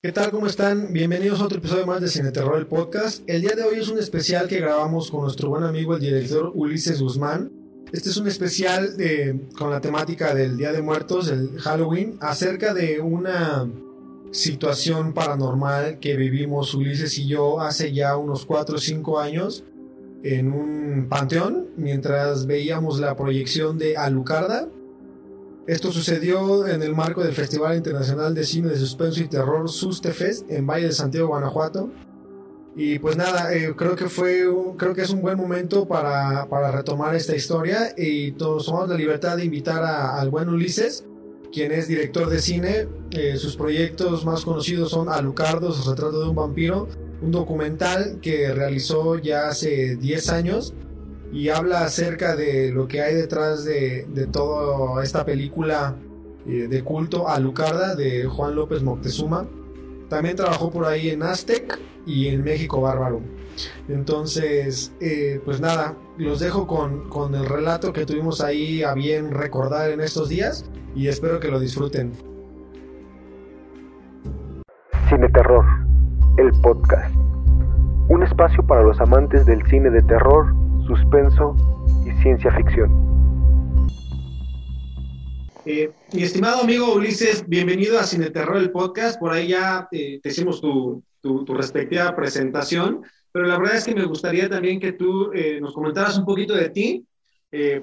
[0.00, 0.30] ¿Qué tal?
[0.30, 0.92] ¿Cómo están?
[0.92, 3.28] Bienvenidos a otro episodio más de Cine Terror, el podcast.
[3.28, 6.52] El día de hoy es un especial que grabamos con nuestro buen amigo, el director
[6.54, 7.50] Ulises Guzmán.
[7.90, 12.74] Este es un especial de, con la temática del Día de Muertos, el Halloween, acerca
[12.74, 13.68] de una
[14.30, 19.64] situación paranormal que vivimos Ulises y yo hace ya unos 4 o 5 años
[20.22, 24.68] en un panteón mientras veíamos la proyección de Alucarda
[25.68, 30.50] esto sucedió en el marco del Festival Internacional de Cine de Suspenso y Terror Sustefest
[30.50, 31.90] en Valle de Santiago, Guanajuato.
[32.74, 34.46] Y pues nada, eh, creo que fue,
[34.78, 38.94] creo que es un buen momento para, para retomar esta historia y todos tomamos la
[38.94, 41.04] libertad de invitar al buen Ulises,
[41.52, 42.88] quien es director de cine.
[43.10, 46.88] Eh, sus proyectos más conocidos son Alucardos, Retrato de un vampiro,
[47.20, 50.72] un documental que realizó ya hace 10 años
[51.32, 55.96] y habla acerca de lo que hay detrás de, de toda esta película
[56.46, 59.46] eh, de culto a Lucarda de Juan López Moctezuma.
[60.08, 63.20] También trabajó por ahí en Aztec y en México Bárbaro.
[63.88, 69.32] Entonces, eh, pues nada, los dejo con, con el relato que tuvimos ahí a bien
[69.32, 72.12] recordar en estos días y espero que lo disfruten.
[75.08, 75.64] Cine Terror,
[76.38, 77.14] el podcast.
[78.08, 80.54] Un espacio para los amantes del cine de terror
[80.88, 81.54] suspenso
[82.06, 82.90] y ciencia ficción.
[85.66, 89.20] Eh, mi estimado amigo Ulises, bienvenido a Cine Terror, el podcast.
[89.20, 93.94] Por ahí ya eh, te hicimos tu, tu, respectiva presentación, pero la verdad es que
[93.94, 97.04] me gustaría también que tú eh, nos comentaras un poquito de ti.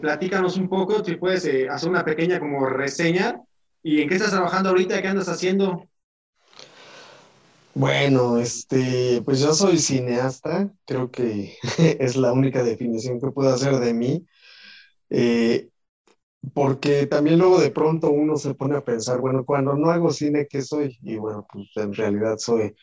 [0.01, 3.39] platícanos un poco, si puedes hacer una pequeña como reseña
[3.83, 5.87] y en qué estás trabajando ahorita, qué andas haciendo.
[7.77, 11.57] Bueno, este, pues yo soy cineasta, creo que
[11.99, 14.25] es la única definición que puedo hacer de mí,
[15.09, 15.69] eh,
[16.53, 20.47] porque también luego de pronto uno se pone a pensar, bueno, cuando no hago cine,
[20.49, 20.97] ¿qué soy?
[21.03, 22.75] Y bueno, pues en realidad soy,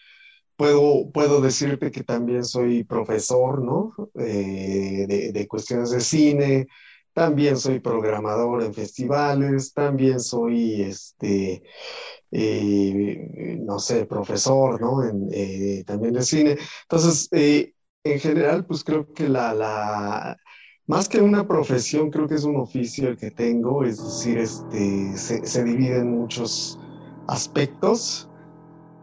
[0.57, 3.95] puedo, puedo decirte que también soy profesor, ¿no?
[4.17, 6.69] Eh, de, de cuestiones de cine,
[7.15, 11.63] también soy programador en festivales, también soy, este,
[12.33, 15.03] eh, no sé, profesor, ¿no?
[15.31, 16.57] Eh, también de cine.
[16.83, 20.37] Entonces, eh, en general, pues creo que la, la,
[20.87, 25.17] más que una profesión, creo que es un oficio el que tengo, es decir, este,
[25.17, 26.79] se, divide en muchos
[27.29, 28.29] aspectos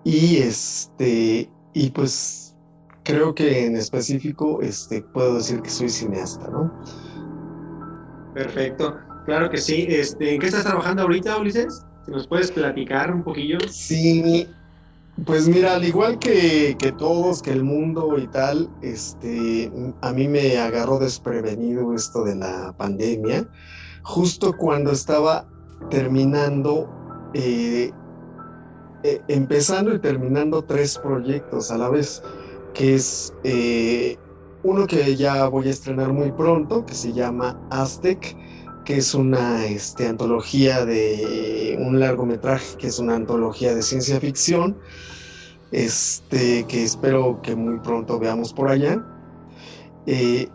[0.03, 2.57] y, este, y pues
[3.03, 6.73] creo que en específico este, puedo decir que soy cineasta, ¿no?
[8.33, 9.85] Perfecto, claro que sí.
[9.87, 11.85] Este, ¿En qué estás trabajando ahorita, Ulises?
[12.09, 13.57] ¿Nos puedes platicar un poquillo?
[13.69, 14.47] Sí,
[15.25, 19.71] pues mira, al igual que, todos, que el mundo y tal, este,
[20.01, 23.47] a mí me agarró desprevenido esto de la pandemia,
[24.03, 25.47] justo cuando estaba
[25.89, 26.89] terminando,
[27.33, 27.91] eh,
[29.03, 32.21] eh, empezando y terminando tres proyectos a la vez,
[32.73, 34.17] que es eh,
[34.63, 38.35] uno que ya voy a estrenar muy pronto, que se llama Aztec,
[38.89, 44.75] que es una este, antología de un largometraje, que es una antología de ciencia ficción,
[45.71, 49.05] este, que espero que muy pronto veamos por allá.
[50.07, 50.49] Eh,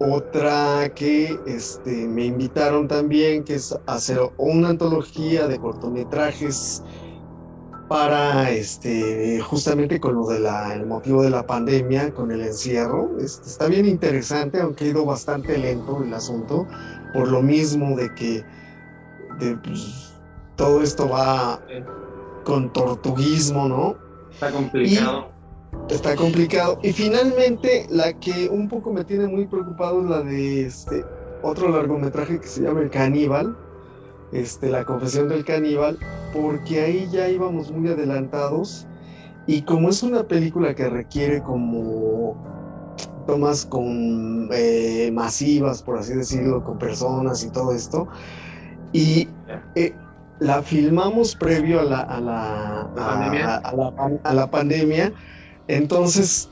[0.00, 6.82] otra que este, me invitaron también, que es hacer una antología de cortometrajes
[7.88, 13.16] para este justamente con lo del motivo de la pandemia, con el encierro.
[13.18, 16.66] Este, está bien interesante, aunque ha ido bastante lento el asunto,
[17.12, 18.44] por lo mismo de que
[19.62, 20.14] pues,
[20.56, 21.60] todo esto va
[22.44, 23.96] con tortuguismo, ¿no?
[24.32, 25.28] Está complicado.
[25.88, 26.78] está complicado.
[26.82, 31.04] Y finalmente, la que un poco me tiene muy preocupado es la de este
[31.42, 33.56] otro largometraje que se llama El Caníbal,
[34.32, 35.98] este, La Confesión del Caníbal,
[36.32, 38.86] porque ahí ya íbamos muy adelantados.
[39.46, 42.36] Y como es una película que requiere como
[43.28, 48.08] tomas con eh, masivas, por así decirlo, con personas y todo esto.
[48.94, 49.28] Y
[49.74, 49.94] eh,
[50.40, 52.80] la filmamos previo a la, a la,
[54.24, 55.12] a, la, pandemia.
[55.66, 56.48] Entonces,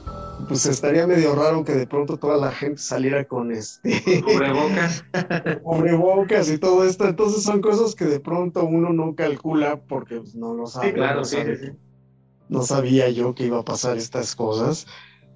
[0.48, 5.02] pues estaría medio raro que de pronto toda la gente saliera con este cubrebocas.
[5.62, 7.08] cubrebocas y todo esto.
[7.08, 11.22] Entonces son cosas que de pronto uno no calcula porque pues, no lo sabe, claro,
[12.50, 14.86] no sabía yo que iba a pasar estas cosas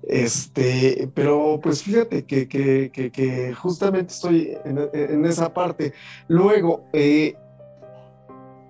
[0.03, 5.93] este, pero pues fíjate que, que, que, justamente estoy en, esa parte.
[6.29, 7.37] Luego, eh,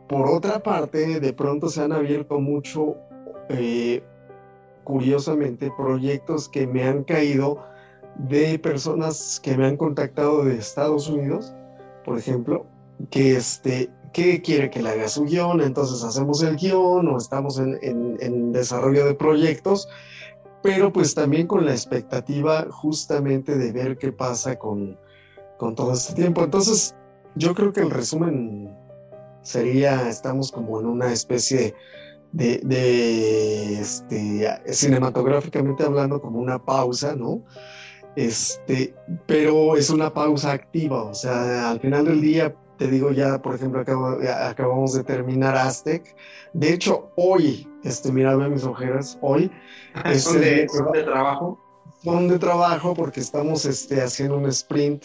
[0.09, 2.97] por otra parte, de pronto se han abierto mucho,
[3.49, 4.03] eh,
[4.85, 7.63] curiosamente, proyectos que me han caído
[8.17, 11.55] de personas que me han contactado de Estados Unidos,
[12.05, 12.67] por ejemplo,
[13.11, 17.59] que este, que quiere que le haga su guion, entonces hacemos el guion o estamos
[17.59, 19.89] en, en, desarrollo de proyectos,
[20.63, 24.99] pero pues también con la expectativa justamente de ver qué pasa con,
[25.59, 26.45] con todo este tiempo.
[26.45, 26.95] Entonces,
[27.35, 28.75] yo creo que el resumen
[29.43, 31.75] sería, estamos como en una especie
[32.33, 37.43] de, este, cinematográficamente hablando, como una pausa, ¿no?
[38.17, 38.95] Este,
[39.27, 43.57] pero es una pausa activa, o sea, al final del día te digo ya, por
[43.57, 43.85] ejemplo,
[44.43, 46.17] acabamos de terminar Aztec.
[46.55, 49.51] De hecho, hoy, este, mira, ve mis ojeras, hoy.
[50.07, 50.67] es ¿Son, de,
[51.05, 51.61] trabajo?
[52.03, 55.05] Son de trabajo porque estamos este, haciendo un sprint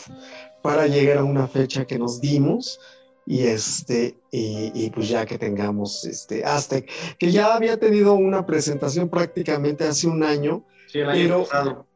[0.61, 2.79] para llegar a una fecha que nos dimos
[3.25, 9.09] y este y, pues ya que tengamos este Aztec que ya había tenido una presentación
[9.09, 11.87] prácticamente hace un año sí, el año pasado.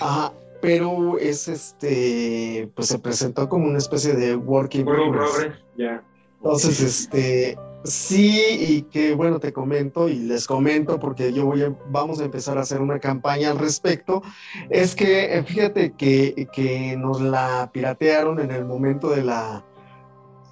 [0.00, 5.58] Ajá, pero es este, pues se presentó como una especie de working progress.
[5.76, 6.02] ya.
[6.36, 11.76] Entonces, este, sí, y que bueno, te comento y les comento porque yo voy a,
[11.90, 14.22] vamos a empezar a hacer una campaña al respecto,
[14.70, 19.64] es que eh, fíjate que, que nos la piratearon en el momento de la,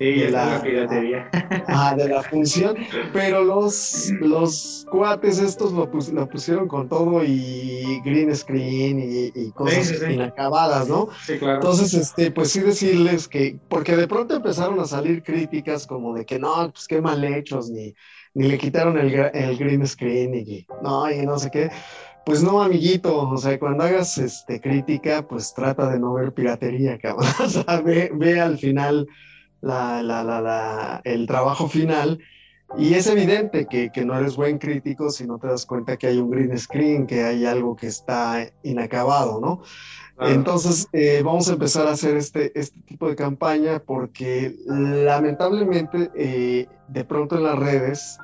[0.01, 1.29] Sí, de la, piratería.
[1.67, 2.75] Ah, de la función,
[3.13, 8.99] pero los, los cuates estos lo, lo pusieron con todo y green screen
[9.35, 11.09] y, cosas inacabadas, ¿no?
[11.25, 11.57] Sí, claro.
[11.57, 16.25] Entonces, este, pues sí decirles que, porque de pronto empezaron a salir críticas como de
[16.25, 17.95] que no, pues qué mal hechos, ni,
[18.33, 21.71] ni le quitaron el, el green screen y no, y no sé qué.
[22.25, 26.99] Pues no, amiguito, o sea, cuando hagas este, crítica, pues trata de no ver piratería,
[26.99, 27.29] cabrón.
[27.45, 29.07] O sea, ve, ve al final
[29.61, 32.21] la, la, la, el trabajo final.
[32.79, 36.07] Y es evidente que, que, no eres buen crítico si no te das cuenta que
[36.07, 39.63] hay un green screen, que hay algo que está inacabado, ¿no?
[40.21, 46.69] Entonces, eh, vamos a empezar a hacer este, este tipo de campaña porque lamentablemente eh,
[46.89, 48.19] de pronto en las redes,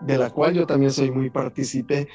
[0.00, 2.08] de la cual yo también soy muy partícipe,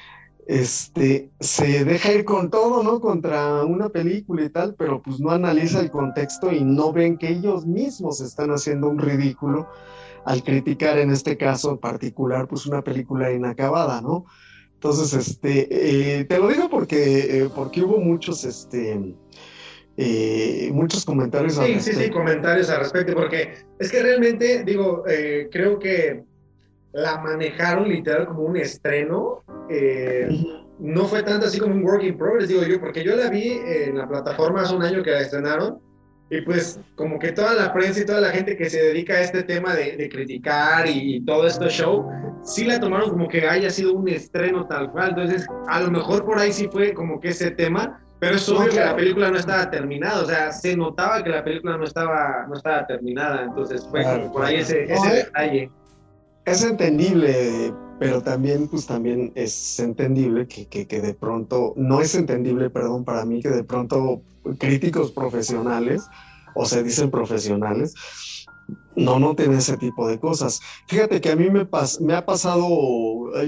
[0.49, 2.99] este, se deja ir con todo, ¿no?
[2.99, 7.29] Contra una película y tal, pero pues no analiza el contexto y no ven que
[7.29, 9.69] ellos mismos están haciendo un ridículo
[10.25, 14.25] al criticar en este caso en particular, pues una película inacabada, ¿no?
[14.73, 19.15] Entonces, este, eh, te lo digo porque, eh, porque hubo muchos, este,
[19.97, 25.03] eh, muchos comentarios sí, al Sí, sí, comentarios al respecto, porque es que realmente, digo,
[25.51, 26.23] creo que
[26.93, 29.43] la manejaron literal como un estreno.
[29.69, 30.27] Eh,
[30.79, 33.59] no fue tanto así como un work in progress, digo yo, porque yo la vi
[33.65, 35.79] en la plataforma hace un año que la estrenaron.
[36.31, 39.21] Y pues como que toda la prensa y toda la gente que se dedica a
[39.21, 42.07] este tema de, criticar y, todo este show,
[42.43, 45.09] sí la tomaron como que haya sido un estreno tal cual.
[45.09, 48.69] Entonces, a lo mejor por ahí sí fue como que ese tema, pero es obvio
[48.69, 50.21] que la película no estaba terminada.
[50.21, 53.45] O sea, se notaba que la película no estaba, no estaba terminada.
[53.45, 55.71] Entonces fue por ahí ese, ese detalle
[56.49, 62.69] es entendible, pero también, pues también es entendible que, que, de pronto, no es entendible,
[62.69, 64.21] perdón, para mí, que de pronto
[64.57, 66.07] críticos profesionales,
[66.55, 67.93] o se dicen profesionales,
[68.95, 70.59] no noten ese tipo de cosas.
[70.87, 71.67] Fíjate que a mí me,
[72.01, 72.67] me ha pasado,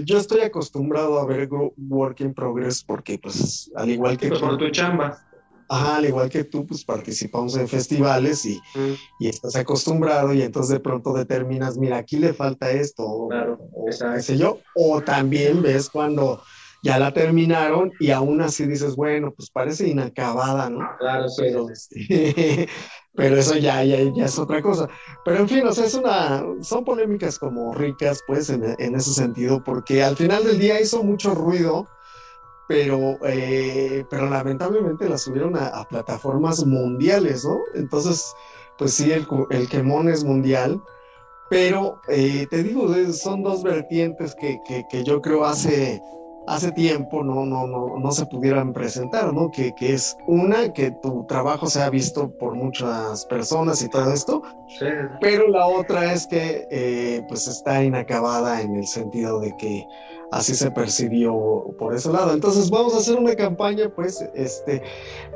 [0.06, 1.50] yo estoy acostumbrado a ver
[1.89, 4.30] Work in Progress porque, pues, al igual que...
[4.30, 5.19] por tu chamba.
[5.71, 8.62] Ajá, al igual que tú, pues participamos en festivales y,
[9.19, 13.85] y, estás acostumbrado y entonces de pronto determinas, mira, aquí le falta esto, claro, o,
[13.85, 16.44] qué sé yo, o también ves cuando
[16.83, 20.86] ya la terminaron y aún así dices, bueno, pues parece inacabada, ¿no?
[21.00, 21.43] Claro, sí.
[21.43, 22.67] Pero, este,
[23.15, 24.89] pero eso ya, ya, ya, es otra cosa.
[25.24, 29.13] Pero en fin, o sea, es una, son polémicas como ricas, pues, en, en ese
[29.13, 31.88] sentido, porque al final del día hizo mucho ruido
[32.72, 37.60] pero, eh, pero lamentablemente la subieron a, plataformas mundiales, ¿no?
[37.75, 38.34] Entonces,
[38.78, 40.82] pues sí, el, el quemón es mundial,
[41.50, 44.58] pero eh, te digo, son dos vertientes que,
[44.90, 46.01] que, yo creo hace,
[46.48, 49.51] hace tiempo no, no, no, no se pudieran presentar, ¿no?
[49.51, 54.13] Que, que, es una, que tu trabajo se ha visto por muchas personas y todo
[54.13, 54.42] esto,
[54.80, 54.86] sí.
[55.20, 59.86] pero la otra es que eh, pues está inacabada en el sentido de que
[60.31, 61.33] así se percibió
[61.77, 62.33] por ese lado.
[62.33, 64.81] Entonces vamos a hacer una campaña, pues, este,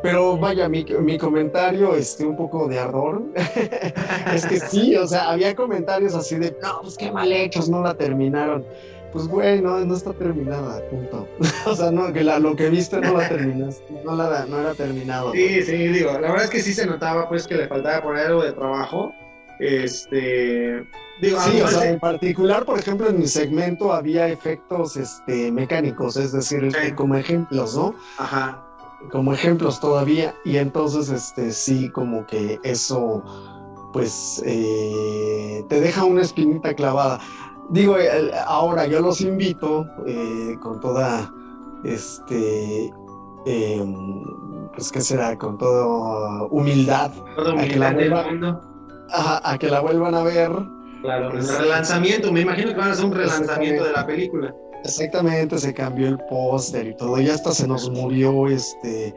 [0.02, 3.24] pero vaya, mi, mi comentario, este, un poco de ardor,
[4.34, 7.82] es que sí, o sea, había comentarios así de, no, pues qué mal hechos, no
[7.82, 8.66] la terminaron.
[9.12, 11.26] Pues güey, no, no está terminada, punto.
[11.66, 14.74] o sea, no, que la, lo que viste no la terminaste, no, la, no era
[14.74, 15.32] terminado.
[15.32, 18.28] Sí, sí, digo, la verdad es que sí se notaba pues que le faltaba poner
[18.28, 19.14] algo de trabajo
[19.60, 20.88] este,
[21.22, 26.18] digo, sí, o sea, en particular, por ejemplo, en mi segmento había efectos este, mecánicos,
[26.18, 27.96] es decir, como ejemplos, ¿no?
[28.18, 28.62] Ajá.
[29.12, 33.24] Como ejemplos todavía, y entonces, este, sí, como que eso
[33.94, 37.18] pues eh, te deja una espinita clavada.
[37.70, 37.96] Digo,
[38.46, 39.88] ahora yo los invito
[40.62, 41.34] con toda,
[41.86, 42.92] este,
[43.46, 44.22] em,
[44.74, 47.94] pues qué será, con toda humildad, a, que la
[49.12, 50.52] a, que la vuelvan a ver.
[51.02, 54.56] Claro, el relanzamiento, me imagino que van a hacer un relanzamiento de la película.
[54.84, 59.16] Exactamente, se cambió el póster y todo, y hasta se nos murió este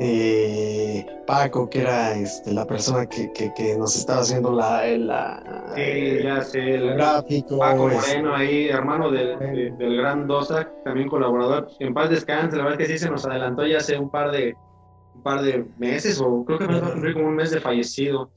[0.00, 6.22] eh, Paco, que era este, la persona que, que, nos estaba haciendo la, la sí,
[6.22, 7.58] ya sé, el gráfico.
[7.58, 9.38] Paco Moreno ahí, hermano del,
[9.76, 11.68] del gran Dosac, también colaborador.
[11.80, 14.54] En paz descanse, la verdad que sí se nos adelantó ya hace un par de
[15.14, 18.30] un par de meses, o creo que me cumplir como un mes de fallecido.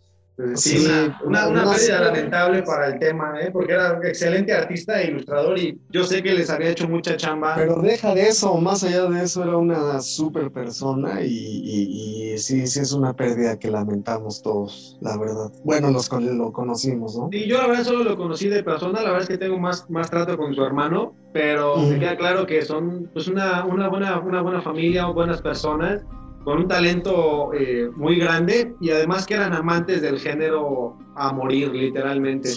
[0.56, 0.88] Sí,
[1.24, 3.52] una, una, pérdida lamentable para el tema, ¿eh?
[3.52, 7.16] porque era un excelente artista e ilustrador y yo sé que les había hecho mucha
[7.16, 7.56] chamba.
[7.56, 12.80] Pero deja de eso, más allá de eso, era una super persona y, sí, sí
[12.80, 15.52] es una pérdida que lamentamos todos, la verdad.
[15.64, 17.30] Bueno, los lo conocimos, ¿no?
[17.32, 19.90] Y yo la verdad solo lo conocí de persona, la verdad es que tengo más,
[19.90, 24.20] más trato con su hermano, pero me queda claro que son pues una, una, buena,
[24.20, 26.04] una buena familia, buenas personas
[26.44, 31.72] con un talento eh, muy grande y además que eran amantes del género a morir,
[31.72, 32.50] literalmente.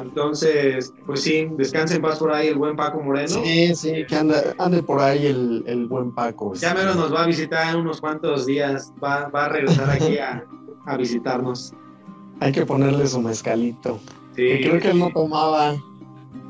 [0.00, 3.28] Entonces, pues sí, descansen en paz por ahí el buen Paco Moreno.
[3.28, 6.54] Sí, sí, que ande, por ahí el, buen Paco.
[6.54, 10.44] Ya menos nos va a visitar en unos cuantos días, va, a regresar aquí a,
[10.96, 11.74] visitarnos.
[12.40, 13.98] Hay que ponerle su mezcalito.
[14.34, 15.74] Sí, creo que él no tomaba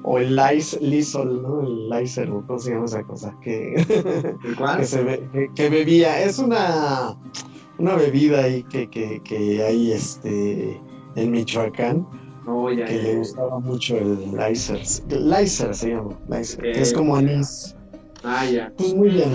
[0.02, 1.62] o el Lysol, ¿no?
[1.62, 3.37] El Lyser, ¿cómo se llama esa cosa?
[3.43, 3.85] Que,
[5.55, 6.23] que, bebía.
[6.23, 7.16] Es una,
[7.78, 10.81] una bebida ahí que, que, hay este,
[11.16, 12.07] en Michoacán.
[12.47, 14.81] Oh, que le gustaba mucho el Lyser.
[15.09, 16.16] Lyser se llama,
[16.61, 17.75] que es como anís.
[18.23, 18.73] Ah, ya.
[18.76, 19.31] Pues muy bien.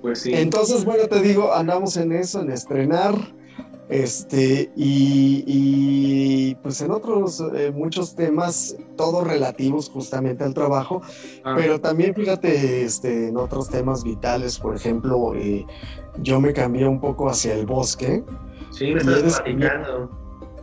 [0.00, 0.32] Pues sí.
[0.32, 3.14] Entonces, bueno, te digo, andamos en eso, en estrenar.
[3.88, 11.00] Este, y, pues en otros eh, muchos temas, todos relativos justamente al trabajo,
[11.44, 11.54] ah.
[11.56, 15.64] pero también fíjate este, en otros temas vitales, por ejemplo, eh,
[16.18, 18.22] yo me cambié un poco hacia el bosque.
[18.70, 20.10] Sí, me estás platicando.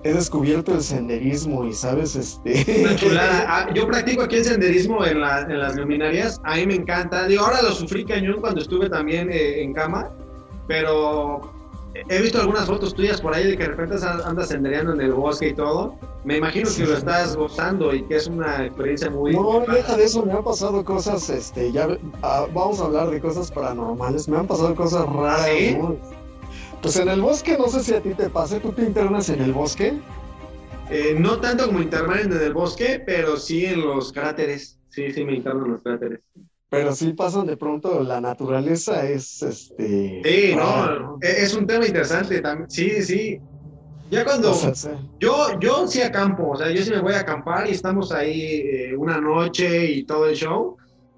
[0.04, 2.16] He descubierto el senderismo y, ¿sabes?
[2.16, 2.64] Este...
[3.48, 6.40] Ah, yo practico aquí el senderismo en, las luminarias.
[6.44, 7.26] A mí me encanta.
[7.26, 10.12] Digo, ahora lo sufrí cañón cuando estuve también eh, en cama.
[10.68, 11.55] Pero
[12.10, 15.14] he visto algunas fotos tuyas por ahí de que de repente andas sendereando en el
[15.14, 15.98] bosque y todo.
[16.24, 19.34] Me imagino que lo estás gozando y que es una experiencia muy...
[19.34, 21.88] No, deja de eso, me han pasado cosas, este, ya
[22.24, 25.48] ah, vamos a hablar de cosas paranormales, me han pasado cosas raras.
[26.82, 29.42] Pues en el bosque, no sé si a ti te pase, ¿tú te internas en
[29.42, 29.98] el bosque?
[30.90, 34.80] Eh, no tanto como internar en el bosque, pero sí en los cráteres.
[34.90, 36.22] Sí, sí, me interno en los cráteres
[36.76, 40.22] pero sí pasan de pronto, la naturaleza es este.
[40.24, 42.70] Sí, no, e-, es un tema interesante también.
[42.70, 43.40] Sí, sí.
[44.12, 44.54] Ya cuando
[45.20, 48.62] yo, yo sí acampo, o sea, yo sí me voy a acampar y estamos ahí
[48.64, 50.78] eh, una noche y todo el show.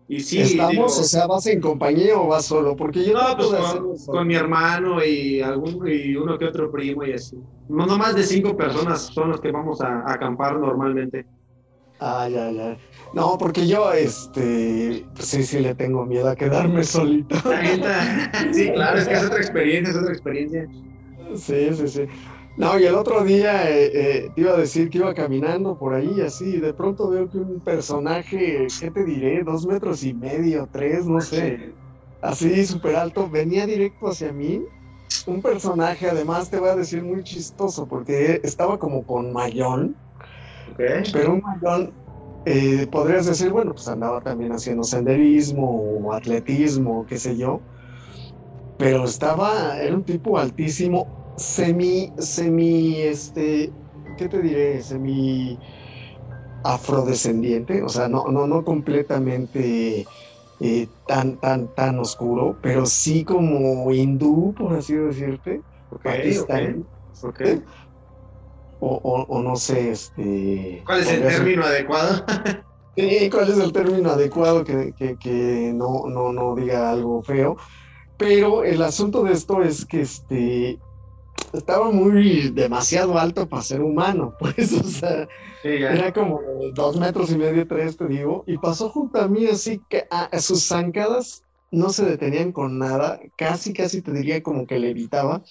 [0.10, 4.06] Y sí, estamos, o sea, vas en compañía o vas solo, porque yo no, pues
[4.06, 7.38] con, mi hermano y algún y uno que otro primo y así.
[7.68, 11.26] No, no más de cinco personas son los que vamos a acampar normalmente.
[12.00, 12.78] Ah, ya, ya.
[13.14, 17.36] No, porque yo, este, pues sí, sí le tengo miedo a quedarme solito.
[18.54, 20.68] sí, claro, es que es otra experiencia, es otra experiencia.
[21.36, 22.02] Sí, sí, sí.
[22.56, 25.94] No, y el otro día eh, eh, te iba a decir que iba caminando por
[25.94, 29.44] ahí así, y de pronto veo que un personaje, ¿qué te diré?
[29.44, 31.76] Dos metros y medio, tres, no sé,
[32.22, 34.64] así súper alto, venía directo hacia mí.
[35.26, 39.98] Un personaje, además, te voy a decir muy chistoso, porque estaba como con mayón
[41.12, 41.98] pero un mayón,
[42.46, 47.66] eh, podrías decir, bueno, pues andaba también haciendo senderismo o atletismo, qué sé yo.
[48.78, 53.76] Pero estaba, era un tipo altísimo, semi, semi, este,
[54.16, 54.82] ¿qué te diré?
[54.84, 55.60] Semi
[56.64, 60.10] afrodescendiente, o sea, no, no, no completamente
[60.60, 65.64] eh, tan, tan, tan oscuro, pero sí como hindú, por así decirte.
[65.90, 66.40] Okay,
[67.22, 67.64] okay
[68.80, 70.84] o, no sé, este...
[70.86, 72.26] ¿Cuál es el término adecuado?
[73.32, 77.58] ¿Cuál es el término adecuado que, no, no, no diga algo feo?
[78.18, 80.80] Pero el asunto de esto es que este
[81.54, 85.28] estaba muy demasiado alto para ser humano, pues, o sea,
[85.64, 86.42] era como
[86.74, 90.38] dos metros y medio, tres, te digo, y pasó junto a mí así que a,
[90.40, 95.44] sus zancadas no se detenían con nada, casi, casi te diría como que le evitaba,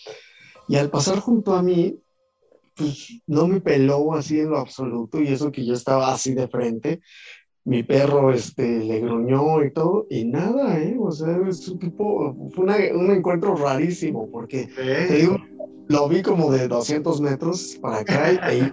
[0.68, 2.00] y al pasar junto a mí,
[2.76, 6.48] pues no me peló así en lo absoluto y eso que yo estaba así de
[6.48, 7.00] frente.
[7.64, 10.96] Mi perro este, le gruñó y todo, y nada, ¿eh?
[11.00, 12.64] O sea, es un tipo, fue
[12.94, 15.36] un encuentro rarísimo, porque te digo,
[15.88, 18.70] lo vi como de 200 metros para acá y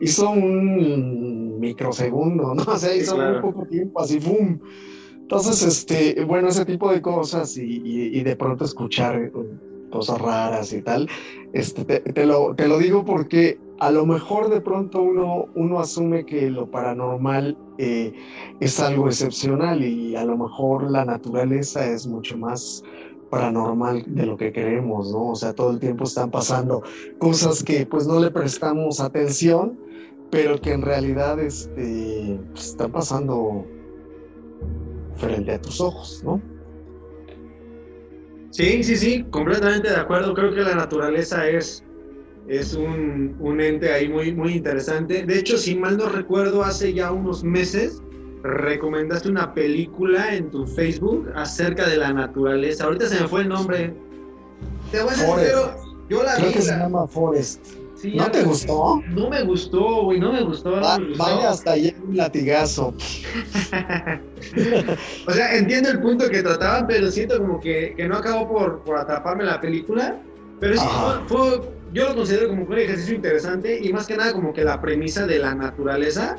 [0.00, 2.62] hizo un microsegundo, ¿no?
[2.66, 4.60] O sea, hizo un poco tiempo así, ¡boom!
[5.20, 9.32] Entonces, este, bueno, ese tipo de cosas y, de pronto escuchar eh,
[9.90, 11.08] cosas raras y tal,
[11.54, 16.26] este, te, lo, te lo digo porque a lo mejor de pronto uno, uno asume
[16.26, 18.12] que lo paranormal eh,
[18.58, 22.82] es algo excepcional y a lo mejor la naturaleza es mucho más
[23.30, 25.30] paranormal de lo que queremos, ¿no?
[25.30, 26.82] O sea, todo el tiempo están pasando
[27.18, 29.78] cosas que pues no le prestamos atención,
[30.32, 33.64] pero que en realidad este, pues, están pasando
[35.14, 36.40] frente a tus ojos, ¿no?
[38.54, 40.32] Sí, sí, sí, completamente de acuerdo.
[40.32, 41.82] Creo que la naturaleza es,
[42.46, 45.24] es un, un, ente ahí muy, muy interesante.
[45.24, 48.00] De hecho, si mal no recuerdo, hace ya unos meses
[48.44, 52.84] recomendaste una película en tu Facebook acerca de la naturaleza.
[52.84, 53.92] Ahorita se me fue el nombre.
[54.92, 55.54] Te voy a decir,
[56.08, 57.83] yo la Creo que se llama Forest.
[58.12, 59.02] ¿No te gustó?
[59.08, 60.72] No me gustó, güey, no me gustó.
[60.72, 62.88] Vaya hasta allá un latigazo.
[65.26, 68.84] o sea, entiendo el punto que trataban, pero siento como que, que no acabó por,
[68.84, 70.20] por atraparme la película.
[70.60, 70.86] Pero sí,
[71.26, 71.60] fue,
[71.92, 75.26] yo lo considero como un ejercicio interesante y más que nada como que la premisa
[75.26, 76.36] de la naturaleza.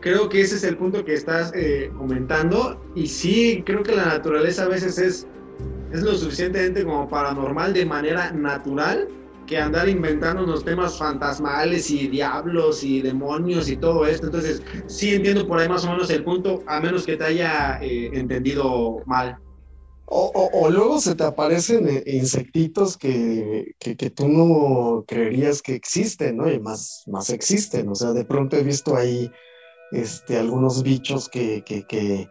[0.00, 2.80] Creo que ese es el punto que estás eh, comentando.
[2.94, 5.26] Y sí, creo que la naturaleza a veces es,
[5.92, 9.08] es lo suficientemente como paranormal de manera natural
[9.46, 14.26] que andar inventando unos temas fantasmales y diablos y demonios y todo esto.
[14.26, 17.78] Entonces, sí entiendo por ahí más o menos el punto, a menos que te haya
[17.82, 19.38] eh, entendido mal.
[20.14, 26.50] O, luego se te aparecen eh, insectitos que, que, tú no creerías que existen, ¿no?
[26.50, 27.88] Y más, más existen.
[27.88, 29.30] O sea, de pronto he visto ahí
[29.90, 32.28] este, algunos bichos que, que, que,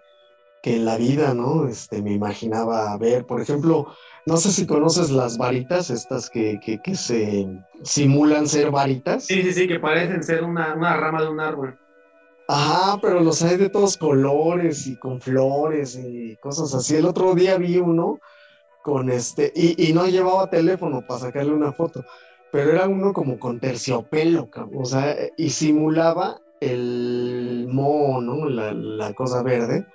[0.61, 1.67] que en la vida, ¿no?
[1.67, 3.25] Este, me imaginaba ver.
[3.25, 3.87] Por ejemplo,
[4.25, 7.47] no sé si conoces las varitas, estas que, que, se
[7.83, 9.25] simulan ser varitas.
[9.25, 11.79] Sí, sí, sí, que parecen ser una, rama de un árbol.
[12.47, 16.95] Ajá, pero los hay de todos colores y con flores y cosas así.
[16.95, 18.19] El otro día vi uno
[18.83, 22.03] con este, y, y no llevaba teléfono para sacarle una foto,
[22.51, 28.49] pero era uno como con terciopelo, o sea, y simulaba el moho, ¿no?
[28.49, 29.85] La, la cosa verde.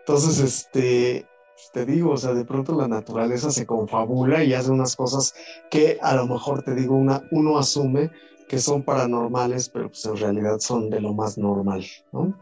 [0.00, 1.26] Entonces, este,
[1.72, 5.34] te digo, o sea, de pronto la naturaleza se confabula y hace unas cosas
[5.70, 8.10] que a lo mejor, te digo, una, uno asume
[8.48, 12.38] que son paranormales, pero pues en realidad son de lo más normal, ¿no?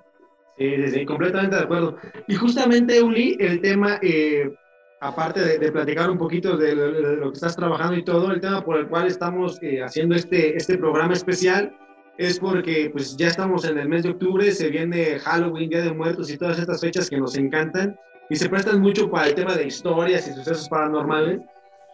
[0.58, 1.96] Sí, sí, sí, completamente de acuerdo.
[2.26, 4.52] Y justamente, Uli, el tema, eh,
[5.00, 8.78] aparte de, platicar un poquito de, lo que estás trabajando y todo, el tema por
[8.78, 11.74] el cual estamos eh, haciendo este, este programa especial
[12.18, 15.94] es porque pues ya estamos en el mes de octubre, se viene Halloween, Día de
[15.94, 17.96] Muertos y todas estas fechas que nos encantan
[18.30, 21.40] y se prestan mucho para el tema de historias y sucesos paranormales.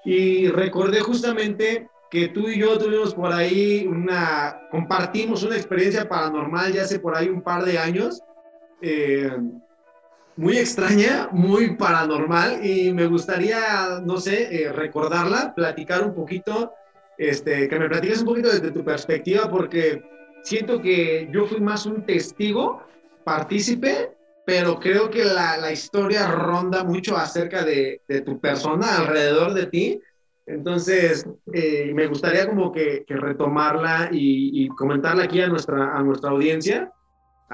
[0.04, 6.72] Y recordé justamente que tú y yo tuvimos por ahí una, compartimos una experiencia paranormal
[6.72, 8.22] ya hace por ahí un par de años,
[8.82, 9.32] eh,
[10.36, 16.72] muy extraña, muy paranormal, y me gustaría, no sé, eh, recordarla, platicar un poquito,
[17.16, 20.02] este, que me platiques un poquito desde tu perspectiva, porque
[20.42, 22.82] siento que yo fui más un testigo,
[23.24, 24.15] partícipe,
[24.46, 29.66] pero creo que la, la historia ronda mucho acerca de, de, tu persona alrededor de
[29.66, 30.00] ti.
[30.46, 36.02] Entonces, eh, me gustaría como que, que retomarla y, y, comentarla aquí a nuestra, a
[36.04, 36.92] nuestra audiencia.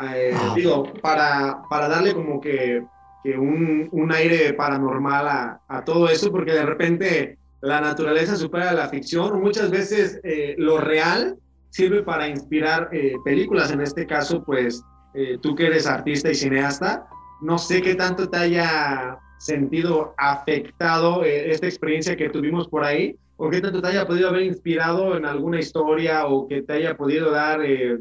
[0.03, 0.53] Eh, ah.
[0.55, 2.85] Digo, para, para darle como que,
[3.25, 8.75] que un, un, aire paranormal a, a, todo eso, porque de repente la naturaleza supera
[8.75, 11.39] la ficción, muchas veces eh, lo real
[11.71, 12.91] sirve para inspirar
[13.25, 13.71] películas.
[13.71, 17.07] En este caso, pues eh, tú que eres artista y cineasta,
[17.41, 23.17] no sé qué tanto te haya sentido afectado eh, esta experiencia que tuvimos por ahí,
[23.37, 26.97] o qué tanto te haya podido haber inspirado en alguna historia o que te haya
[26.97, 27.99] podido dar eh,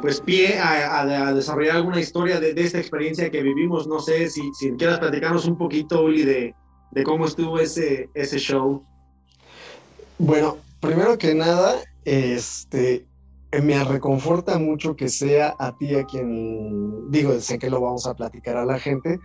[0.00, 3.88] pues pie a, desarrollar alguna historia de, esta experiencia que vivimos.
[3.88, 6.54] No sé si, si quieras platicarnos un poquito, Uli, de,
[6.92, 8.84] de cómo estuvo ese, ese show.
[10.18, 13.04] Bueno, primero que nada, este,
[13.62, 18.14] me reconforta mucho que sea a ti a quien, digo, sé que lo vamos a
[18.14, 19.18] platicar a la gente,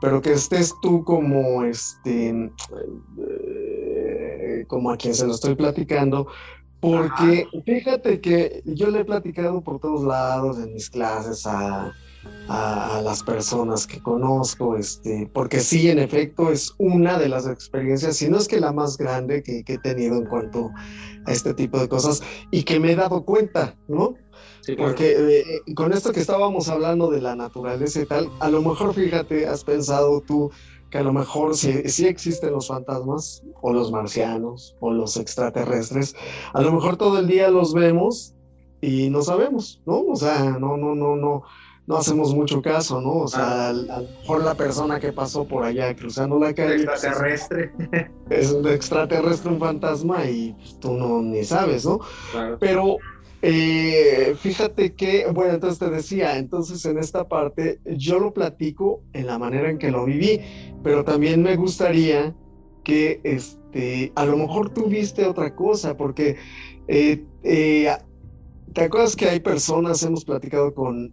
[0.00, 2.30] pero que estés tú como, este,
[3.28, 6.26] eh, como a quien se lo estoy platicando,
[6.80, 11.92] porque fíjate que yo le he platicado por todos lados en mis clases a,
[12.48, 18.16] a, las personas que conozco, este, porque sí, en efecto, es una de las experiencias,
[18.16, 20.70] si no es que la más grande que, que he tenido en cuanto
[21.26, 24.14] a este tipo de cosas y que me he dado cuenta, ¿no?
[24.78, 28.94] Porque eh, con esto que estábamos hablando de la naturaleza y tal, a lo mejor
[28.94, 30.50] fíjate, has pensado tú
[30.90, 36.14] que a lo mejor sí, sí, existen los fantasmas o los marcianos o los extraterrestres,
[36.52, 38.34] a lo mejor todo el día los vemos
[38.80, 40.00] y no sabemos, ¿no?
[40.02, 41.42] O sea, no, no, no, no,
[41.86, 43.14] no hacemos mucho caso, ¿no?
[43.18, 46.84] O sea, a, lo mejor la persona que pasó por allá cruzando la calle.
[46.84, 47.72] Pues, extraterrestre.
[48.30, 52.00] Es un extraterrestre, un fantasma y pues, tú no ni sabes, ¿no?
[52.30, 52.56] Claro.
[52.60, 52.96] Pero
[53.44, 59.26] eh, fíjate que, bueno, entonces te decía, entonces en esta parte yo lo platico en
[59.26, 60.40] la manera en que lo viví,
[60.84, 62.32] pero también me gustaría
[62.84, 66.36] que, este, a lo mejor tú viste otra cosa, porque
[66.86, 67.90] eh, eh,
[68.72, 71.12] te acuerdas que hay personas, hemos platicado con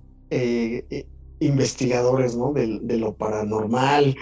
[1.40, 2.54] investigadores, ¿no?
[2.54, 4.16] De, de lo paranormal,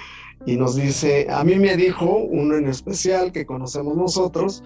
[0.46, 4.64] y nos dice, a mí me dijo uno en especial que conocemos nosotros,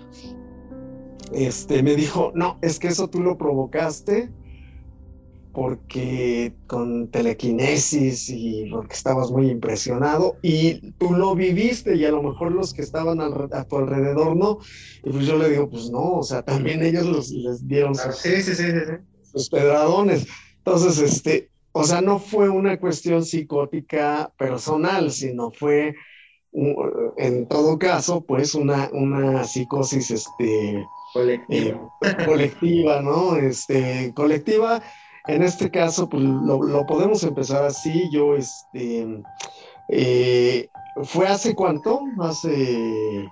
[1.34, 4.30] este, me dijo, no, es que eso tú lo provocaste
[5.54, 12.23] porque con telequinesis y porque estabas muy impresionado y tú lo viviste y a lo
[12.23, 14.60] mejor los que estaban a tu alrededor no.
[15.04, 19.49] Y pues yo le digo, pues no, o sea, también ellos los, les dieron sus,
[19.49, 20.27] pedradones.
[20.63, 25.95] Entonces, este, o sea, no fue una cuestión psicótica personal, sino fue,
[26.54, 31.89] en todo caso, pues una, una psicosis, este, Colectiva.
[32.02, 33.36] Eh, colectiva, ¿no?
[33.36, 34.82] Este, colectiva,
[35.28, 38.10] en este caso, pues lo, podemos empezar así.
[38.12, 39.24] Yo, este,
[39.89, 40.69] eh,
[41.04, 42.02] ¿fue hace cuánto?
[42.19, 43.28] Hace...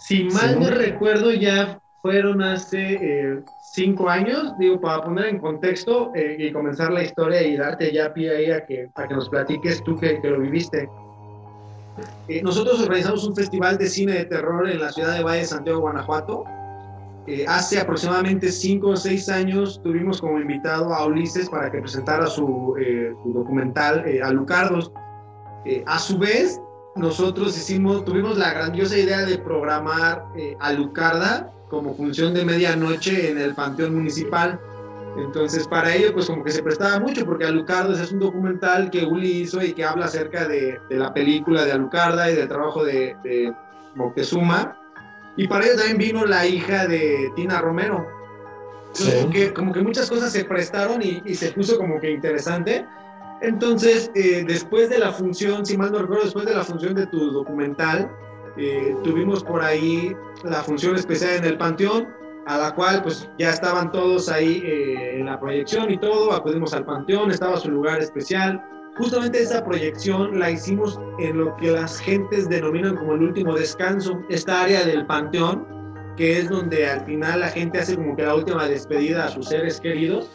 [0.00, 6.12] Si mal no recuerdo, ya fueron hace eh, cinco años, digo, para poner en contexto
[6.14, 9.82] y comenzar la historia y darte ya pie ahí a que, a que nos platiques
[9.82, 10.88] tú que, que lo viviste.
[12.42, 15.80] nosotros organizamos un festival de cine de terror en la ciudad de Valle de Santiago,
[15.80, 16.44] Guanajuato,
[17.28, 22.26] eh, hace aproximadamente cinco o seis años tuvimos como invitado a Ulises para que presentara
[22.26, 24.90] su, eh, documental eh, Alucardos.
[25.86, 26.60] a su vez,
[26.96, 30.24] nosotros hicimos, tuvimos la grandiosa idea de programar
[30.58, 34.60] Alucarda como función de medianoche en el Panteón Municipal.
[35.16, 39.04] Entonces, para ello, pues como que se prestaba mucho, porque Alucardos es un documental que
[39.04, 42.84] Uli hizo y que habla acerca de, de la película de Alucarda y del trabajo
[42.84, 43.52] de, de
[43.94, 44.78] Moctezuma
[45.36, 48.06] y para ello también vino la hija de Tina Romero.
[49.54, 52.86] como, que, muchas cosas se prestaron y, se puso como que interesante.
[53.40, 57.06] Entonces, eh, después de la función, si mal no recuerdo, después de la función de
[57.06, 58.10] tu documental,
[58.56, 62.08] eh, tuvimos por ahí la función especial en el Panteón,
[62.46, 66.74] a la cual pues ya estaban todos ahí eh, en la proyección y todo, acudimos
[66.74, 68.62] al Panteón, estaba su lugar especial,
[68.98, 74.20] Justamente esa proyección la hicimos en lo que las gentes denominan como el último descanso,
[74.28, 75.66] esta área del panteón,
[76.16, 79.46] que es donde al final la gente hace como que la última despedida a sus
[79.46, 80.28] seres queridos.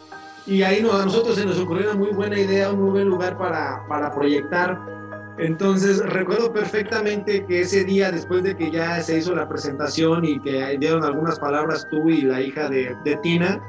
[0.44, 3.38] Y ahí a nosotros se nos ocurrió una muy buena idea, un muy buen lugar
[3.38, 4.97] para, para proyectar.
[5.38, 10.40] Entonces recuerdo perfectamente que ese día, después de que ya se hizo la presentación y
[10.40, 13.60] que dieron algunas palabras tú y la hija de, de Tina,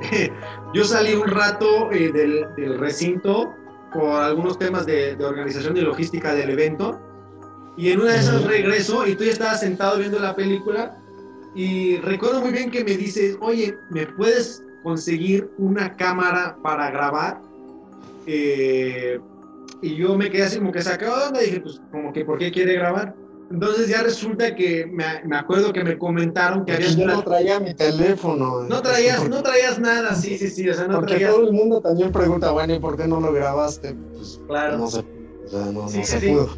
[0.74, 3.54] yo salí un rato eh, del, del, recinto
[3.92, 7.00] por algunos temas de, organización y logística del evento.
[7.76, 10.98] Y en una de esas regreso y tú ya estabas sentado viendo la película
[11.54, 17.40] y recuerdo muy bien que me dices, oye, ¿me puedes conseguir una cámara para grabar?
[18.26, 19.18] Eh,
[19.82, 22.38] y yo me quedé así como que sacaba onda y dije, pues como que, ¿por
[22.38, 23.14] qué quiere grabar?
[23.50, 26.88] Entonces ya resulta que me, acuerdo que me comentaron que había...
[26.88, 28.62] Yo no traía mi teléfono.
[28.64, 31.80] No traías, no traías nada, sí, sí, sí, o sea, no porque todo el mundo
[31.80, 33.94] también pregunta, bueno, ¿y por qué no lo grabaste?
[34.12, 34.78] Pues, claro.
[34.78, 36.50] No se, o sea, no, se pudo.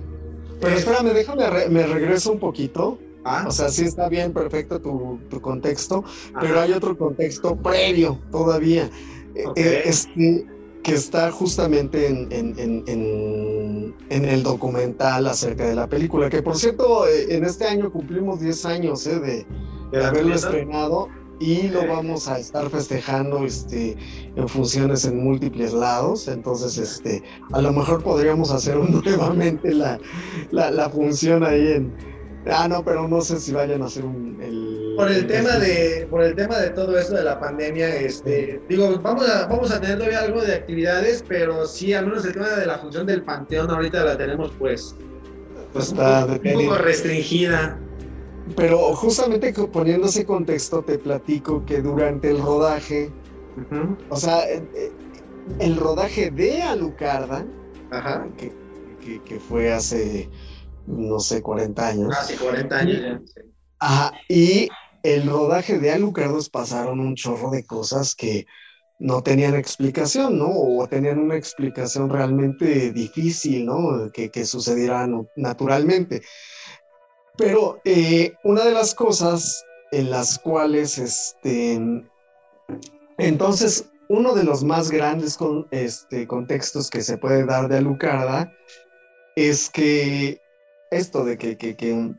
[0.60, 2.98] Pero espérame, déjame, me regreso un poquito.
[3.24, 3.44] Ah.
[3.46, 6.02] O sea, sí está bien, perfecto tu, tu contexto,
[6.40, 8.90] pero hay otro contexto previo todavía.
[9.34, 10.46] Eh, este,
[10.82, 16.56] que está justamente en, en, en, en, el documental acerca de la película, que por
[16.56, 19.46] cierto, eh, en este año cumplimos 10 años eh, de,
[19.92, 23.96] de haberlo estrenado y lo vamos a estar festejando este,
[24.36, 29.98] en funciones en múltiples lados, entonces este, a lo mejor podríamos hacer nuevamente la,
[30.50, 31.92] la, la función ahí en,
[32.46, 34.40] Ah, no, pero no sé si vayan a hacer un...
[34.40, 38.60] El, por el tema de por el tema de todo esto de la pandemia, este,
[38.68, 42.32] digo, vamos a, vamos a tener todavía algo de actividades, pero sí, al menos el
[42.32, 44.96] tema de la función del panteón ahorita la tenemos pues,
[45.72, 47.78] pues Está un, poco restringida.
[48.56, 53.10] Pero justamente poniendo ese contexto, te platico que durante el rodaje,
[54.08, 54.90] o sea, eh, eh,
[55.60, 57.44] el rodaje de Alucarda,
[58.36, 58.52] Que,
[59.00, 60.28] que, que fue hace
[60.90, 62.14] no sé, 40 años.
[62.26, 63.22] Sí, 40 años.
[63.78, 64.68] Ajá, y
[65.02, 68.46] el rodaje de Alucardos pasaron un chorro de cosas que
[68.98, 70.50] no tenían explicación, ¿no?
[70.50, 74.10] O tenían una explicación realmente difícil, ¿no?
[74.12, 76.22] Que, que sucediera naturalmente.
[77.38, 81.80] Pero eh, una de las cosas en las cuales, este,
[83.16, 88.52] entonces, uno de los más grandes con, este, contextos que se puede dar de Alucarda
[89.36, 90.40] es que
[90.90, 92.14] esto de que, que,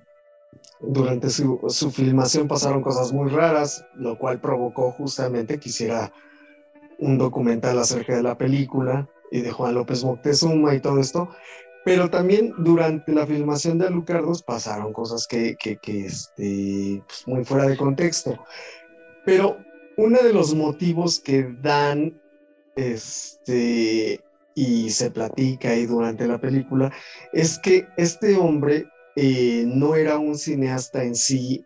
[0.80, 6.12] durante su, su, filmación pasaron cosas muy raras, lo cual provocó justamente que hiciera
[7.00, 11.30] un documental acerca de la película y de Juan López Moctezuma y todo esto,
[11.84, 17.68] pero también durante la filmación de Alucardos pasaron cosas que, que, este, pues muy fuera
[17.68, 18.38] de contexto.
[19.26, 19.58] Pero
[19.98, 22.22] uno de los motivos que dan
[22.76, 24.22] este,
[24.56, 26.92] y se platica ahí durante la película
[27.32, 31.66] es que este hombre eh, no era un cineasta en sí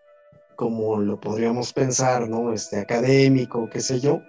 [0.55, 2.53] como lo podríamos pensar, ¿no?
[2.53, 4.21] Este académico, qué sé yo,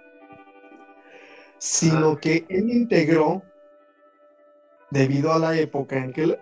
[1.57, 3.43] sino que él integró,
[4.91, 6.37] debido a la época en que,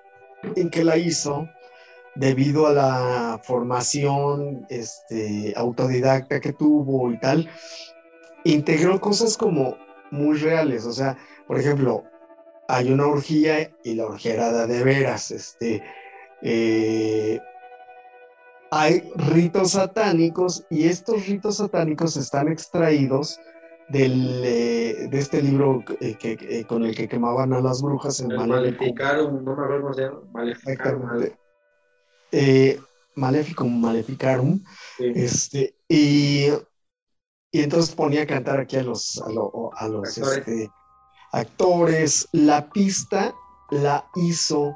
[0.56, 1.48] en que la hizo,
[2.16, 7.50] debido a la formación este, autodidacta que tuvo y tal,
[8.44, 9.78] integró cosas como
[10.12, 10.86] muy reales.
[10.86, 12.04] O sea, por ejemplo,
[12.68, 15.32] hay una orgía y la orgía era de veras.
[15.32, 15.84] Este,
[16.42, 17.40] eh,
[18.72, 23.40] hay ritos satánicos y estos ritos satánicos están extraídos
[23.90, 28.20] del, eh, de este libro eh, que, eh, con el que quemaban a las brujas
[28.20, 31.02] en Maleficarum, no me acuerdo cómo se llama, Maleficarum.
[33.16, 34.64] Maleficum, Maleficarum.
[35.00, 36.48] Este, y,
[37.56, 39.32] y entonces ponía a cantar aquí a los, a,
[39.88, 40.38] los actores.
[40.38, 40.72] Este,
[41.32, 42.28] actores.
[42.32, 43.34] La pista
[43.72, 44.76] la hizo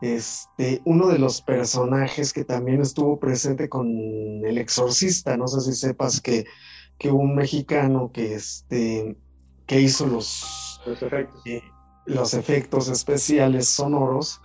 [0.00, 3.88] este, uno de los personajes que también estuvo presente con
[4.44, 5.36] El Exorcista.
[5.36, 6.46] No sé si sepas que
[7.00, 9.16] que un mexicano que, este,
[9.66, 11.02] que hizo los, los,
[12.34, 12.88] efectos.
[12.88, 14.42] Eh, especiales sonoros,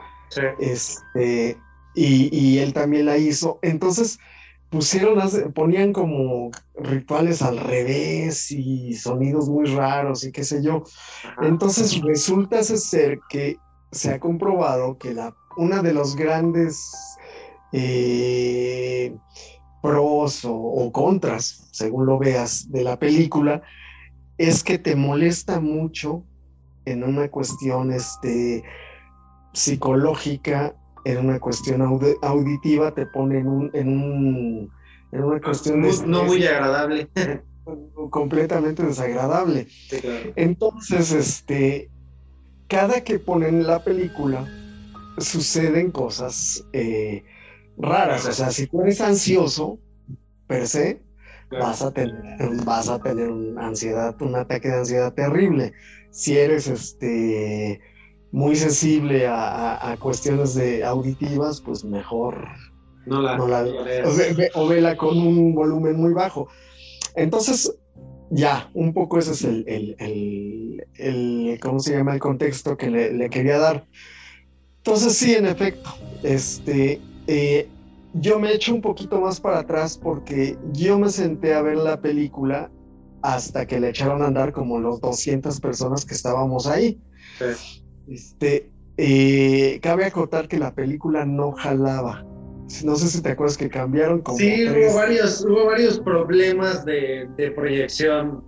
[0.60, 1.60] este,
[1.94, 3.60] y, él también la hizo.
[3.62, 4.20] Entonces
[4.70, 5.20] pusieron,
[5.54, 10.84] ponían como rituales al revés y sonidos muy raros y qué sé yo.
[11.42, 13.58] Entonces resulta ser que
[13.92, 17.18] se ha comprobado que la, una de los grandes
[17.72, 19.16] eh,
[19.82, 23.62] pros o, contras, según lo veas, de la película,
[24.38, 26.24] es que te molesta mucho
[26.86, 28.64] en una cuestión este,
[29.54, 30.76] psicológica,
[31.06, 34.72] en una cuestión auditiva, te pone en, un, en, un,
[35.12, 35.82] en una cuestión...
[36.08, 37.08] no muy agradable.
[38.10, 39.68] completamente desagradable.
[40.36, 41.90] Entonces, este,
[42.68, 44.48] cada que ponen la película,
[45.18, 47.24] suceden cosas eh,
[47.78, 48.28] raras.
[48.28, 49.80] O sea, si tú eres ansioso,
[50.48, 51.02] per se,
[51.52, 52.16] vas a tener,
[52.66, 55.74] vas a tener una ansiedad, un ataque de ansiedad terrible.
[56.12, 57.82] Si eres este
[58.36, 62.46] muy sensible a, cuestiones de auditivas, pues mejor
[63.06, 63.38] no la,
[64.56, 66.50] o, vela con un volumen muy bajo.
[67.16, 67.74] Entonces,
[68.32, 69.96] ya, un poco ese es el,
[70.98, 72.14] el, ¿cómo se llama?
[72.14, 73.88] El contexto que le, le, quería dar.
[74.80, 75.90] Entonces, sí, en efecto,
[76.22, 77.70] este, eh,
[78.16, 82.02] yo me echo un poquito más para atrás porque yo me senté a ver la
[82.02, 82.70] película
[83.22, 87.00] hasta que le echaron a andar como los 200 personas que estábamos ahí.
[88.08, 92.26] Este, eh, cabe acotar que la película no jalaba.
[92.84, 94.38] No sé si te acuerdas que cambiaron como.
[94.38, 98.44] Sí, hubo, varios, hubo varios problemas de, de proyección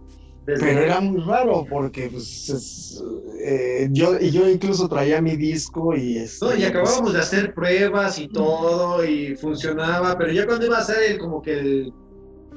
[0.48, 3.04] pero era muy raro porque pues,
[3.42, 4.18] eh, yo,
[4.50, 6.20] incluso traía mi disco y...
[6.20, 10.78] Este, no, y acabábamos de hacer pruebas y todo y funcionaba, pero ya cuando iba
[10.78, 11.94] a ser el, como que el,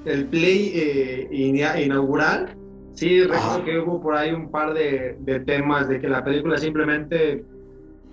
[0.04, 2.56] el play eh, inaugural,
[3.00, 6.58] sí, recuerdo que hubo por ahí un par de, de, temas de que la película
[6.58, 7.44] simplemente,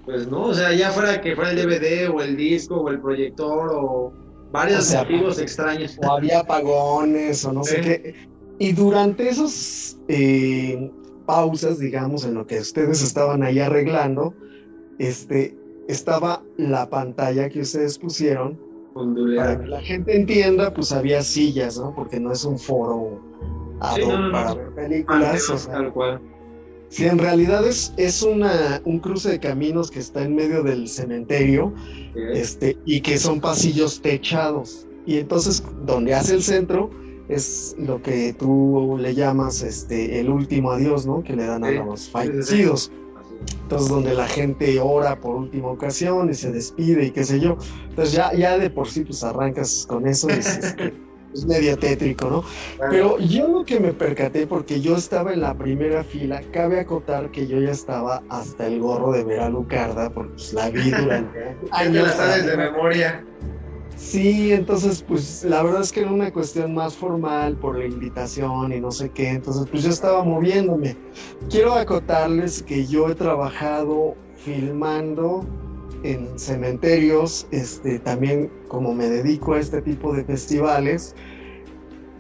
[0.06, 3.00] pues no, o sea, ya fuera que fuera el DVD o el disco o el
[3.00, 4.14] proyector o
[4.52, 6.00] varios motivos extraños.
[6.06, 10.92] O había apagones o no sé qué y durante esas eh,
[11.26, 14.34] pausas, digamos, en lo que ustedes estaban ahí arreglando,
[14.98, 15.56] este,
[15.88, 18.60] estaba la pantalla que ustedes pusieron.
[19.36, 21.94] Para que la gente entienda, pues había sillas, ¿no?
[21.94, 23.22] Porque no es un foro
[23.80, 25.68] para ver películas.
[25.70, 26.22] tal cual.
[26.90, 30.88] Sí, en realidad es, es una, un cruce de caminos que está en medio del
[30.88, 31.74] cementerio
[32.34, 34.88] este, y que son pasillos techados.
[35.06, 36.90] Y entonces, donde hace el centro,
[37.28, 41.24] es lo que tú le llamas este el último adiós, ¿no?
[41.24, 42.92] Que le dan a los fallecidos.
[43.64, 47.58] Entonces, donde la gente ora por última ocasión y se despide y qué sé yo.
[47.90, 50.94] Entonces, ya, ya de por sí, pues arrancas con eso y este,
[51.38, 52.44] es medio tétrico, ¿no?
[52.90, 57.32] Pero yo lo que me percaté, porque yo estaba en la primera fila, cabe acotar
[57.32, 60.92] que yo ya estaba hasta el gorro de ver a Lucarda, porque pues, la vi
[60.92, 62.08] durante años.
[62.08, 63.24] la sabes de memoria.
[63.98, 68.72] Sí, entonces pues la verdad es que era una cuestión más formal por la invitación
[68.72, 70.96] y no sé qué, entonces pues yo estaba moviéndome.
[71.50, 75.44] Quiero acotarles que yo he trabajado filmando
[76.04, 81.16] en cementerios, este, también como me dedico a este tipo de festivales,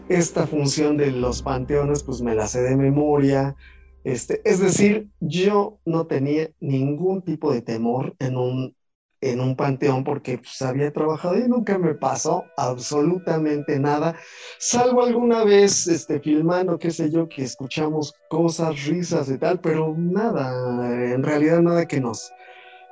[0.09, 3.55] esta función de los panteones pues me la sé de memoria,
[4.03, 8.75] este, es decir, yo no tenía ningún tipo de temor en un,
[9.19, 14.15] en un panteón porque pues, había trabajado y nunca me pasó absolutamente nada,
[14.59, 19.93] salvo alguna vez este, filmando, qué sé yo, que escuchamos cosas, risas y tal, pero
[19.97, 22.31] nada, en realidad nada que nos,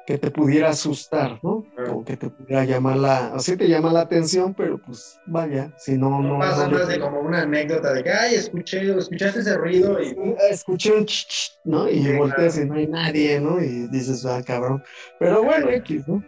[0.05, 1.65] que te pudiera asustar, ¿no?
[1.91, 5.73] O que te pudiera llamar la, o sí te llama la atención, pero pues vaya,
[5.77, 6.37] si no, no.
[6.39, 10.15] pasa más de como una anécdota de que, ay, escuché, escuchaste ese ruido y.
[10.49, 11.89] Escuché un ch, ch ¿no?
[11.89, 13.59] Y volteas y no hay nadie, ¿no?
[13.59, 14.83] Y dices, ah, cabrón.
[15.19, 16.23] Pero bueno, X, ¿no?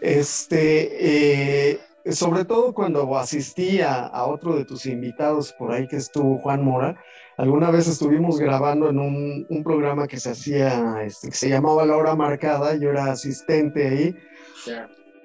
[0.00, 1.80] Este, eh,
[2.10, 6.64] sobre todo cuando asistí a, a otro de tus invitados por ahí que estuvo Juan
[6.64, 6.96] Mora,
[7.36, 11.96] Alguna vez estuvimos grabando en un, programa que se hacía, este, que se llamaba La
[11.96, 14.16] Hora Marcada, yo era asistente ahí.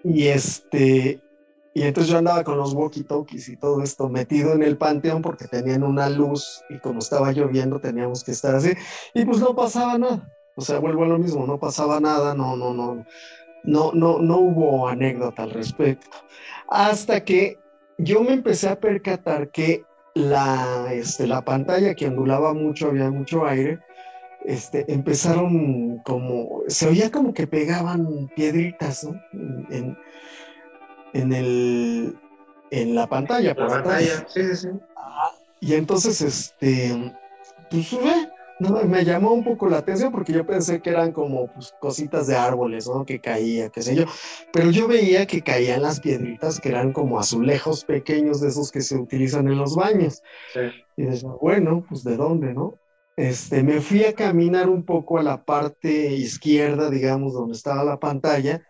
[0.04, 1.22] Y este,
[1.78, 5.48] y entonces yo andaba con los walkie-talkies y todo esto metido en el panteón porque
[5.48, 8.72] tenían una luz y como estaba lloviendo teníamos que estar así.
[9.14, 10.28] Y pues no pasaba nada.
[10.56, 13.06] O sea, vuelvo a lo mismo, no pasaba nada, no, no, no,
[13.64, 16.18] no, no, no hubo anécdota al respecto.
[16.68, 17.60] Hasta que
[18.00, 19.84] yo me empecé a percatar que
[20.18, 23.80] la, este, la pantalla que ondulaba mucho, había mucho aire,
[24.46, 29.20] este, empezaron como, se oía como que pegaban piedritas ¿no?
[29.34, 29.98] en,
[31.14, 32.18] en, el,
[32.72, 33.54] en la pantalla.
[33.58, 34.70] La pantalla, sí, sí, sí.
[35.60, 37.14] y entonces, este,
[37.70, 37.96] pues,
[38.60, 42.28] no, me llamó un poco la atención porque yo pensé que eran como pues, cositas
[42.28, 43.06] de árboles, ¿no?
[43.06, 44.06] Que caía, qué sé yo.
[44.52, 48.82] Pero yo veía que caían las piedritas que eran como azulejos pequeños de esos que
[48.82, 50.24] se utilizan en los baños.
[50.54, 50.62] Sí.
[50.98, 52.74] Y decía, bueno, pues de dónde, ¿no?
[53.16, 58.00] Este, me fui a caminar un poco a la parte izquierda, digamos, donde estaba la
[58.00, 58.64] pantalla.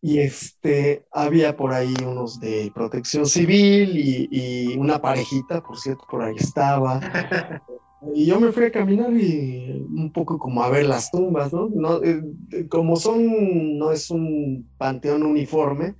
[0.00, 6.04] Y este, había por ahí unos de protección civil y, y una parejita, por cierto,
[6.08, 7.00] por ahí estaba.
[8.14, 11.68] Y yo me fui a caminar y un poco como a ver las tumbas, ¿no?
[11.74, 12.22] no eh,
[12.68, 15.94] como son, no es un panteón uniforme,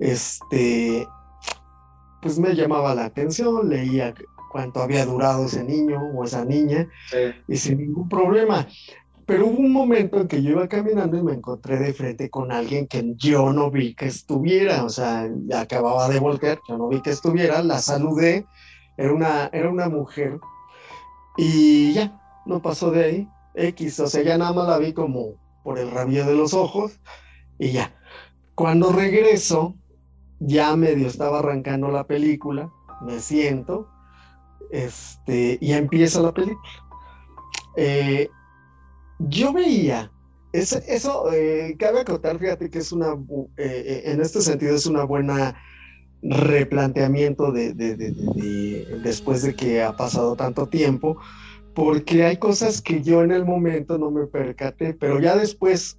[0.00, 1.06] este,
[2.20, 4.14] pues me llamaba la atención, leía
[4.50, 6.88] cuánto había durado ese niño o esa niña
[7.48, 8.66] y sin ningún problema.
[9.24, 12.50] Pero hubo un momento en que yo iba caminando y me encontré de frente con
[12.50, 17.00] alguien que yo no vi que estuviera, o sea, acababa de voltear, yo no vi
[17.00, 18.44] que estuviera, la saludé,
[18.96, 20.38] era una, era una mujer
[21.36, 23.28] y ya, no pasó de ahí.
[23.54, 27.00] X, o sea, ya nada más la vi como por el rabillo de los ojos
[27.58, 27.94] y ya.
[28.54, 29.76] Cuando regreso,
[30.40, 32.70] ya medio estaba arrancando la película,
[33.02, 33.88] me siento,
[34.70, 36.68] este, y empieza la película.
[37.76, 38.28] Eh,
[39.18, 40.10] yo veía,
[40.52, 43.16] eso eh, cabe acotar, fíjate que es una,
[43.56, 45.56] eh, en este sentido es una buena
[46.22, 47.74] replanteamiento de,
[49.02, 51.18] después de que ha pasado tanto tiempo,
[51.74, 55.98] porque hay cosas que yo en el momento no me percaté, pero ya después,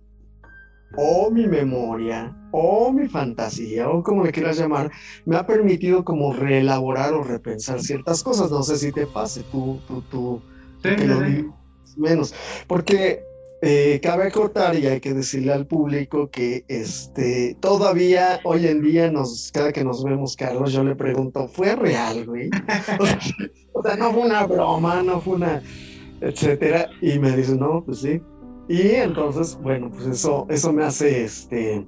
[0.96, 4.92] o mi memoria, o mi fantasía, o como le quieras llamar,
[5.26, 8.52] me ha permitido como reelaborar o repensar ciertas cosas.
[8.52, 10.42] No sé si te pase, tú, tú, tú,
[10.84, 11.20] que lo
[11.98, 12.34] menos,
[12.68, 13.24] porque
[13.66, 19.10] eh, cabe acotar y hay que decirle al público que este, todavía hoy en día,
[19.10, 22.50] nos, cada que nos vemos, Carlos, yo le pregunto, ¿fue real, güey?
[23.74, 25.64] o sea, no fue una broma, no fue una,
[26.20, 26.90] etcétera.
[27.02, 28.22] Y me dice, no, pues sí.
[28.68, 31.88] Y entonces, bueno, pues eso, eso me hace, este,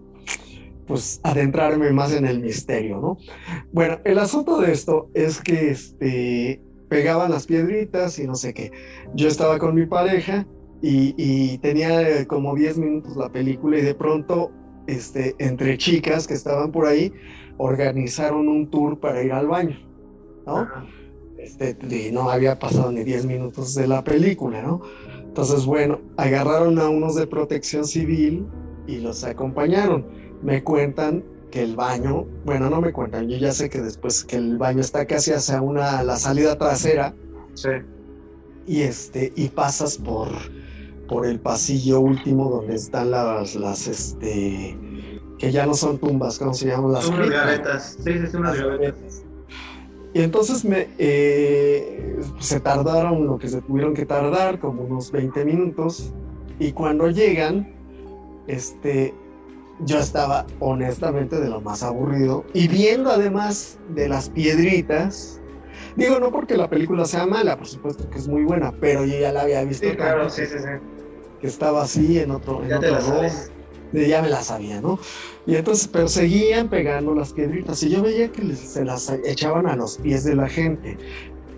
[0.88, 3.18] pues adentrarme más en el misterio, ¿no?
[3.74, 8.72] Bueno, el asunto de esto es que, este, pegaban las piedritas y no sé qué.
[9.14, 10.48] Yo estaba con mi pareja
[10.82, 14.52] y, tenía como 10 minutos la película y de pronto,
[14.88, 17.12] este, entre chicas que estaban por ahí,
[17.58, 19.78] organizaron un tour para ir al baño,
[20.46, 20.68] ¿no?
[21.38, 24.82] Este, no había pasado ni 10 minutos de la película, ¿no?
[25.24, 28.48] Entonces, bueno, agarraron a unos de protección civil
[28.88, 30.06] y los acompañaron.
[30.42, 34.38] Me cuentan que el baño, bueno, no me cuentan, yo ya sé que después que
[34.38, 37.14] el baño está casi hacia una, la salida trasera.
[37.54, 37.70] Sí.
[38.68, 40.30] Y este, y pasas por,
[41.08, 44.78] por el pasillo último donde están las, las, este,
[45.38, 46.94] que ya no son tumbas, ¿cómo se llaman?
[46.94, 49.24] Las gavetas, sí, sí, unas gavetas.
[50.14, 55.44] Y entonces me, eh, se tardaron lo que se tuvieron que tardar, como unos 20
[55.44, 56.14] minutos.
[56.58, 57.76] Y cuando llegan,
[58.48, 59.14] este,
[59.82, 62.46] yo estaba honestamente de lo más aburrido.
[62.54, 65.42] Y viendo además de las piedritas,
[65.98, 69.20] digo, no porque la película sea mala, por supuesto que es muy buena, pero yo
[69.20, 69.90] ya la había visto.
[69.90, 70.95] Sí, claro, sí, sí, sí.
[71.46, 73.52] Que estaba así en otro, en Ya te otro la room sabes.
[73.92, 75.00] de- ya me la sabía, ¿no?
[75.46, 79.76] Y entonces perseguían pegando las piedritas y yo veía que les- se las echaban a
[79.76, 80.98] los pies de la gente.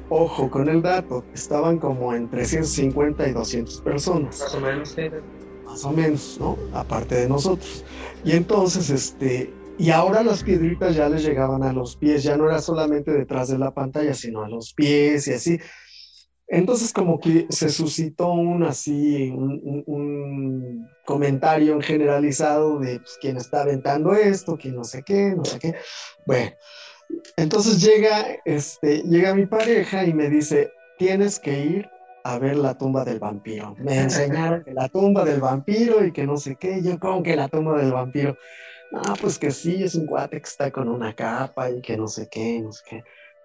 [0.09, 5.09] Ojo con el dato, estaban como entre 150 y 200 personas, Más o menos, sí.
[5.65, 6.63] más o menos, ¿no?
[6.71, 7.83] Aparte de nosotros.
[8.21, 12.49] Y entonces, este, y ahora las piedritas ya les llegaban a los pies, ya no
[12.49, 15.59] era solamente detrás de la pantalla, sino a los pies y así.
[16.49, 23.17] Entonces como que se suscitó un así, un, un- un comentario en generalizado de pues,
[23.19, 25.75] quién está aventando esto, quién no sé qué, no sé qué.
[26.25, 26.51] Bueno,
[27.37, 31.89] entonces llega, este, llega mi pareja y me dice, tienes que ir
[32.23, 33.75] a ver la tumba del vampiro.
[33.79, 37.35] Me enseñaron que la tumba del vampiro y que no sé qué, yo como que
[37.35, 38.37] la tumba del vampiro.
[38.93, 42.07] Ah, pues que sí, es un guate que está con una capa y que no
[42.07, 43.03] sé qué, no sé qué.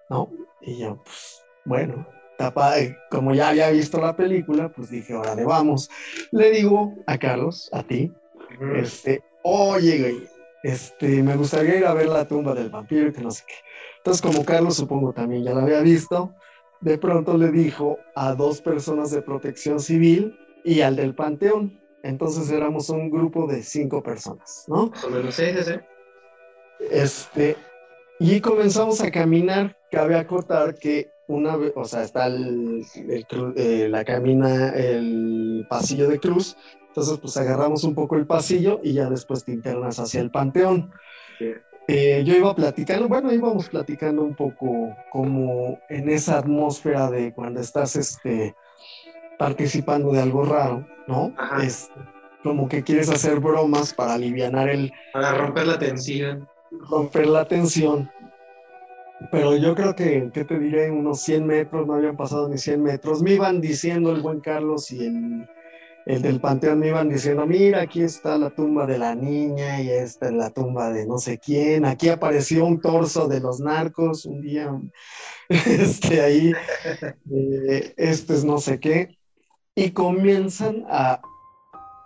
[0.09, 0.31] ¿No?
[0.61, 2.07] Y yo, pues, bueno,
[2.43, 5.89] tapa, eh, como ya había visto la película, pues dije, órale, vamos.
[6.31, 8.11] Le digo a Carlos, a ti,
[8.53, 8.75] Ujú.
[8.75, 10.29] este, oye, güey,
[10.63, 13.55] este, me gustaría ir a ver la tumba del vampiro que no sé qué.
[13.97, 16.35] Entonces, como Carlos supongo también ya la había visto,
[16.81, 21.79] de pronto le dijo a dos personas de protección civil y al del panteón.
[22.03, 24.91] Entonces éramos un grupo de cinco personas, ¿no?
[25.31, 25.73] Sí, sí, sí.
[26.91, 27.55] Este,
[28.19, 29.77] y comenzamos a caminar.
[29.89, 36.09] Cabe acotar que una vez, o sea, está el, el eh, la camina, el pasillo
[36.09, 36.57] de cruz.
[36.87, 40.91] Entonces, pues agarramos un poco el pasillo y ya después te internas hacia el panteón.
[41.39, 41.53] Sí.
[41.87, 47.59] Eh, yo iba platicando, bueno, íbamos platicando un poco como en esa atmósfera de cuando
[47.59, 48.55] estás este,
[49.37, 51.33] participando de algo raro, ¿no?
[51.37, 51.63] Ajá.
[51.63, 51.89] Es
[52.43, 56.47] como que quieres hacer bromas para alivianar el, Para romper la tensión.
[56.89, 58.09] romper la tensión.
[59.31, 60.91] Pero yo creo que, ¿qué te diré?
[60.91, 63.21] Unos 100 metros, no habían pasado ni 100 metros.
[63.21, 65.47] Me iban diciendo el buen Carlos y el,
[66.05, 69.89] el del panteón me iban diciendo, mira, aquí está la tumba de la niña y
[69.89, 71.85] esta es la tumba de no sé quién.
[71.85, 74.71] Aquí apareció un torso de los narcos un día,
[75.49, 76.53] este ahí,
[77.31, 79.17] eh, este es no sé qué.
[79.75, 81.19] Y comienzan a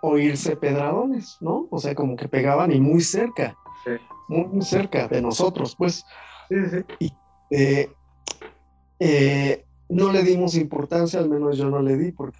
[0.00, 1.66] oírse pedradones, ¿no?
[1.70, 3.92] O sea, como que pegaban y muy cerca Sí.
[4.28, 6.04] muy, muy cerca de nosotros, pues
[6.48, 6.56] Sí,
[7.00, 7.18] sí.
[7.50, 7.96] eh,
[9.00, 12.38] eh, no le dimos importancia, al menos yo no le di, porque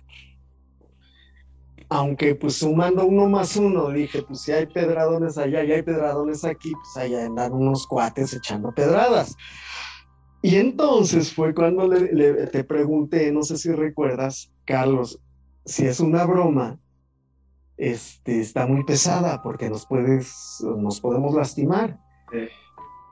[1.91, 6.45] aunque pues sumando uno más uno, dije, pues si hay pedradones allá y hay pedradones
[6.45, 9.35] aquí, pues allá andan unos cuates echando pedradas.
[10.43, 15.19] Y entonces fue cuando le- le- te pregunté, no sé si recuerdas, Carlos,
[15.65, 16.79] si es una broma,
[17.77, 21.99] este, está muy pesada porque nos puedes, nos podemos lastimar.
[22.31, 22.49] Sí.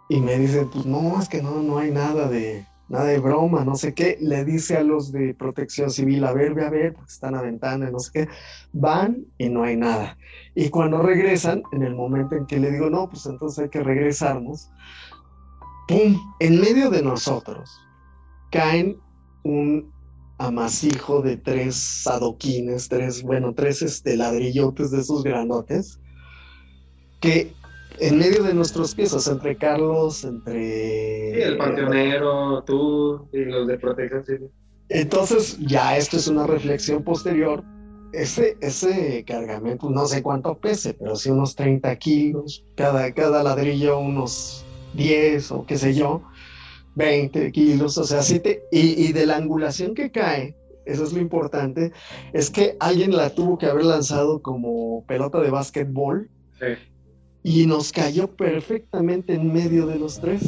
[0.09, 3.65] Y me dice, pues no, es que no, no hay nada de, nada de broma,
[3.65, 4.17] no sé qué.
[4.21, 7.89] Le dice a los de protección civil, a ver, ve a ver, porque están aventando,
[7.89, 8.29] y no sé qué.
[8.73, 10.17] Van y no hay nada.
[10.55, 13.83] Y cuando regresan, en el momento en que le digo, no, pues entonces hay que
[13.83, 14.71] regresarnos,
[15.89, 16.17] ¡pum!
[16.41, 17.71] En medio de nosotros
[18.51, 18.99] caen
[19.43, 19.93] un
[20.39, 25.99] amasijo de tres adoquines, tres, bueno, tres este, ladrillotes de esos grandotes,
[27.21, 27.53] que
[28.01, 31.35] en medio de nuestros pies, o sea, entre Carlos, entre...
[31.35, 34.51] Sí, el panteonero, tú y los de protección civil.
[34.89, 37.65] Entonces, ya esto es una reflexión posterior.
[38.13, 43.99] Ese, ese cargamento, no sé cuánto pese, pero sí unos 30 kilos, cada, cada ladrillo
[43.99, 46.23] unos 10 o qué sé yo,
[46.95, 51.13] 20 kilos, o sea, sí te, y, y de la angulación que cae, eso es
[51.13, 51.93] lo importante,
[52.33, 56.67] es que alguien la tuvo que haber lanzado como pelota de básquetbol Sí.
[57.47, 60.43] Y nos cayó perfectamente en medio de los tres.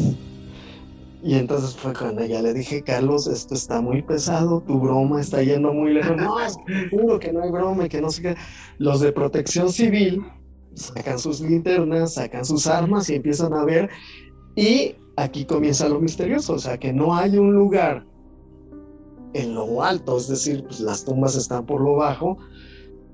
[1.22, 5.40] Y entonces fue cuando ya le dije, Carlos, esto está muy pesado, tu broma está
[5.40, 6.16] yendo muy lejos.
[6.16, 6.57] No, es
[6.90, 8.36] juro que no hay broma y que no sé qué.
[8.78, 10.24] Los de protección civil
[10.74, 13.88] sacan sus linternas, sacan sus armas y empiezan a ver.
[14.57, 18.05] Y aquí comienza lo misterioso, o sea, que no hay un lugar
[19.34, 22.38] en lo alto, es decir, pues las tumbas están por lo bajo,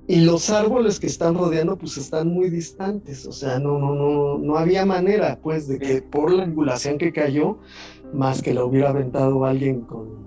[0.07, 4.39] y los árboles que están rodeando pues están muy distantes, o sea, no, no, no,
[4.39, 7.59] no había manera pues de que por la angulación que cayó,
[8.13, 10.25] más que la hubiera aventado alguien con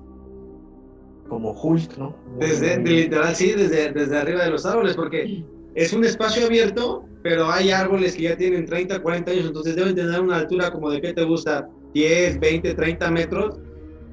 [1.29, 2.15] como Hulk, ¿no?
[2.39, 5.43] Desde, de- literal, sí, desde, desde arriba de los árboles, porque
[5.75, 9.93] es un espacio abierto, pero hay árboles que ya tienen 30, 40 años, entonces deben
[9.93, 11.69] tener una altura como de, ¿qué te gusta?
[11.93, 13.59] 10, 20, 30 metros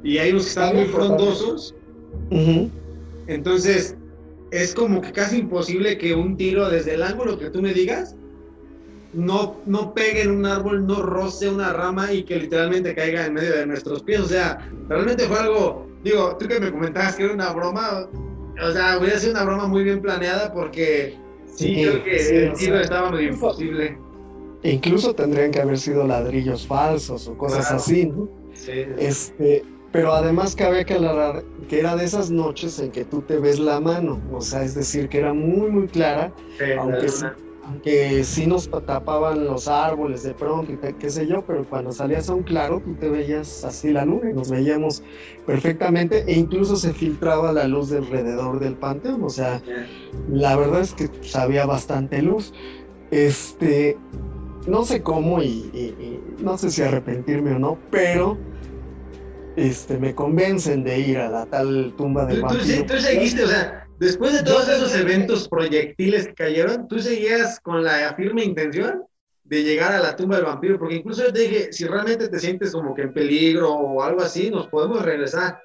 [0.02, 1.74] y hay unos que están muy frondosos.
[3.26, 3.96] Entonces,
[4.54, 8.14] es como que casi imposible que un tiro desde el ángulo que tú me digas
[9.12, 13.34] no, no pegue en un árbol, no roce una rama y que literalmente caiga en
[13.34, 14.20] medio de nuestros pies.
[14.20, 18.08] O sea, realmente fue algo, digo, tú que me comentabas que era una broma,
[18.60, 22.80] o sea, hubiera sido una broma muy bien planeada porque sí, creo que el tiro
[22.80, 23.98] estaba muy imposible.
[24.62, 28.28] Incluso tendrían que haber sido ladrillos falsos o cosas así, ¿no?
[28.54, 28.84] Sí.
[28.98, 29.62] Este,
[29.94, 33.78] pero además cabe aclarar que era de esas noches en que tú te ves la
[33.78, 36.32] mano, o sea, es decir, que era muy, muy clara,
[36.80, 42.28] aunque, sí, nos tapaban los árboles de pronto y qué sé yo, pero cuando salías
[42.28, 45.00] a un claro, tú te veías así la luna y nos veíamos
[45.46, 49.62] perfectamente e incluso se filtraba la luz de alrededor del panteón, o sea,
[50.28, 52.52] la verdad es que pues, había bastante luz.
[53.12, 53.96] Este,
[54.66, 58.36] no sé cómo y no sé si arrepentirme o no, pero
[59.56, 62.84] este, me convencen de ir a la tal tumba del vampiro.
[62.86, 67.84] Tú, seguiste, o sea, después de todos esos eventos proyectiles que cayeron, tú seguías con
[67.84, 69.04] la firme intención
[69.44, 72.38] de llegar a la tumba del vampiro, porque incluso yo te dije, si realmente te
[72.40, 75.60] sientes como que en peligro o algo así, nos podemos regresar.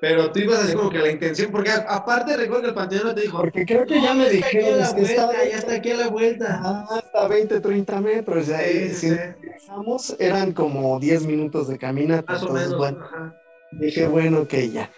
[0.00, 3.14] Pero tú ibas así como que la intención, porque aparte recuerdo que el panteón no
[3.14, 3.38] te dijo.
[3.38, 6.60] Porque creo que ya me dijeron que ya está aquí a la vuelta.
[6.62, 8.46] Ah, hasta 20, 30 metros.
[8.46, 8.58] Ya,
[8.92, 12.32] si empezamos, eran como 10 minutos de caminata.
[12.32, 12.78] Más entonces, o menos.
[12.78, 13.34] Bueno,
[13.72, 14.90] dije, bueno, que ya.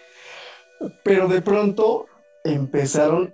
[1.03, 2.07] Pero de pronto
[2.43, 3.33] empezaron,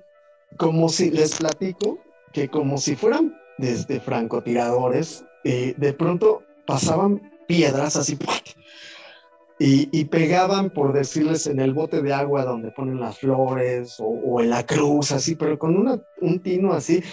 [0.57, 1.99] como si, les platico,
[2.32, 8.18] que como si fueran desde francotiradores, eh, de pronto pasaban piedras así,
[9.59, 14.49] y, pegaban, por decirles, en el bote de agua donde ponen las flores o, en
[14.49, 17.03] la cruz, así, pero con una, un tino así.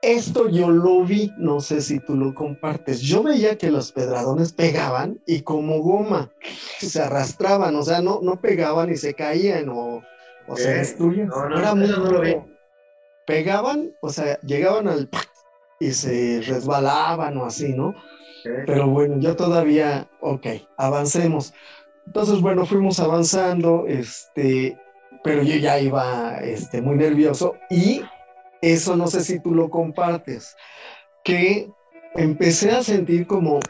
[0.00, 3.00] Esto yo lo vi, no sé si tú lo compartes.
[3.00, 6.32] Yo veía que los pedradones pegaban y como goma
[6.78, 10.02] se arrastraban, o sea, no, no pegaban y se caían o,
[10.46, 11.28] o se destruían.
[11.28, 12.36] No, no, no, lo vi.
[13.26, 15.10] Pegaban, o sea, llegaban al
[15.80, 17.94] y se resbalaban o así, ¿no?
[18.66, 21.54] Pero bueno, yo todavía, ok, avancemos.
[22.06, 24.78] Entonces, bueno, fuimos avanzando, este,
[25.24, 28.02] pero yo ya iba este, muy nervioso y
[28.62, 30.56] eso no sé si tú lo compartes,
[31.24, 31.70] que
[32.14, 33.60] empecé a sentir como,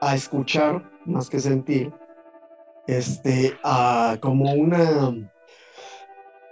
[0.00, 1.92] a escuchar más que sentir,
[2.86, 5.12] este, a, como una,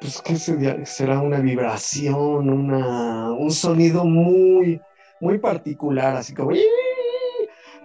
[0.01, 1.21] pues, ¿qué será?
[1.21, 4.81] Una vibración, una, un sonido muy,
[5.21, 6.51] muy particular, así como,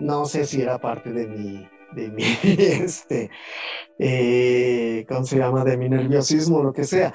[0.04, 3.30] no sé si era parte de mi, de mi, este,
[3.98, 5.64] eh, ¿cómo se llama?
[5.64, 7.14] De mi nerviosismo, lo que sea.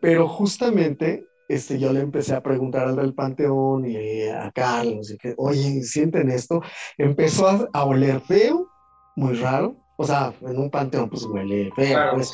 [0.00, 5.18] Pero justamente, este, yo le empecé a preguntar al del Panteón y a Carlos, y
[5.18, 6.62] que, oye, ¿sienten esto?
[6.96, 8.68] Empezó a, oler feo,
[9.16, 9.76] muy raro.
[10.00, 12.14] O sea, en un panteón pues huele feo.
[12.14, 12.32] Pues,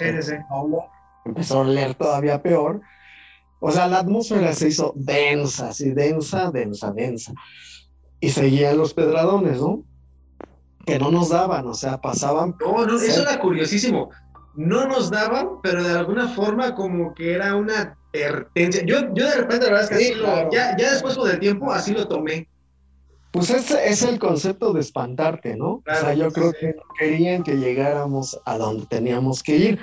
[1.25, 2.83] empezó a oler todavía peor.
[3.59, 7.33] O sea, la atmósfera se hizo densa, así densa, densa, densa
[8.25, 9.85] y seguían los pedradones, ¿no?
[10.87, 12.55] Que no nos daban, o sea, pasaban.
[12.61, 14.11] No, no, eso era curiosísimo.
[14.55, 18.85] No nos daban, pero de alguna forma como que era una advertencia.
[18.85, 21.41] Yo, yo de repente, la verdad es que así lo, ya, ya después con el
[21.41, 22.49] tiempo, así lo tomé.
[23.35, 25.71] Pues ese es el concepto de espantarte, ¿no?
[25.71, 29.81] o sea, yo creo que querían que llegáramos a donde teníamos que ir.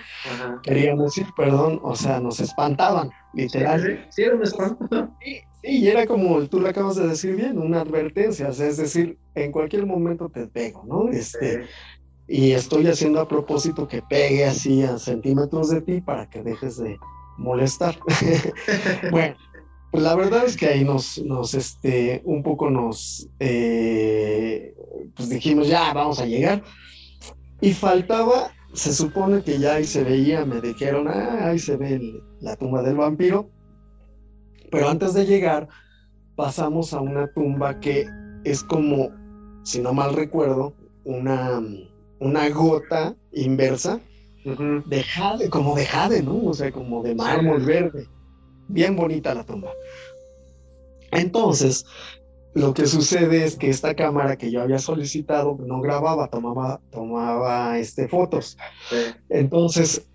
[0.64, 3.82] Queríamos ir, perdón, o sea, nos espantaban, literal.
[3.82, 5.10] Sí, sí era un espanto.
[5.22, 8.78] Sí, y era como tú le acabas de decir bien, una advertencia, o sea, es
[8.78, 11.10] decir, en cualquier momento te pego, ¿no?
[11.10, 11.66] Este,
[12.28, 16.78] Y estoy haciendo a propósito que pegue así a centímetros de ti para que dejes
[16.78, 16.98] de
[17.38, 17.98] molestar.
[19.12, 19.36] bueno,
[19.92, 24.74] pues la verdad es que ahí nos, nos este, un poco nos, eh,
[25.16, 26.64] pues dijimos, ya, vamos a llegar.
[27.60, 32.02] Y faltaba, se supone que ya ahí se veía, me dijeron, ah, ahí se ve
[32.40, 33.50] la tumba del vampiro
[34.72, 35.68] pero antes de llegar,
[36.36, 38.08] pasamos a una tumba que
[38.44, 39.12] es como,
[39.64, 41.62] si no mal recuerdo, una,
[42.20, 44.00] una gota inversa
[44.44, 46.46] de jade, como de jade, ¿no?
[46.46, 48.08] O sea, como de mármol verde.
[48.68, 49.72] Bien bonita la tumba.
[51.12, 51.86] Entonces,
[52.54, 57.78] lo que sucede es que esta cámara que yo había solicitado no grababa, tomaba, tomaba
[57.78, 58.58] este, fotos.
[59.30, 60.08] Entonces,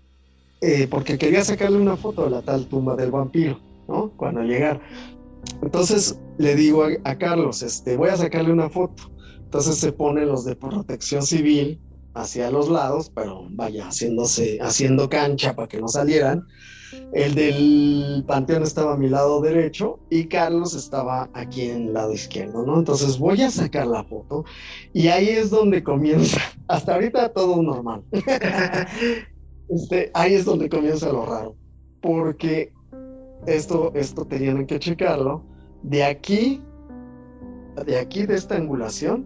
[0.61, 3.59] eh, porque quería sacarle una foto a la tal tumba del vampiro.
[3.87, 4.11] ¿No?
[4.17, 4.81] Cuando llegar.
[5.61, 9.11] Entonces le digo a, Carlos, este, voy a sacarle una foto.
[9.39, 11.79] Entonces se ponen los de protección civil
[12.13, 16.45] hacia los lados, pero vaya, haciéndose, haciendo cancha para que no salieran.
[17.13, 22.13] El del panteón estaba a mi lado derecho y Carlos estaba aquí en el lado
[22.13, 22.79] izquierdo, ¿no?
[22.79, 24.45] Entonces voy a sacar la foto
[24.93, 26.39] y ahí es donde comienza.
[26.67, 28.03] Hasta ahorita todo normal.
[29.69, 31.55] este, ahí es donde comienza lo raro.
[32.01, 32.73] Porque
[33.45, 35.43] esto, esto tenían que checarlo.
[35.83, 36.61] De aquí,
[37.85, 39.25] de aquí de esta angulación,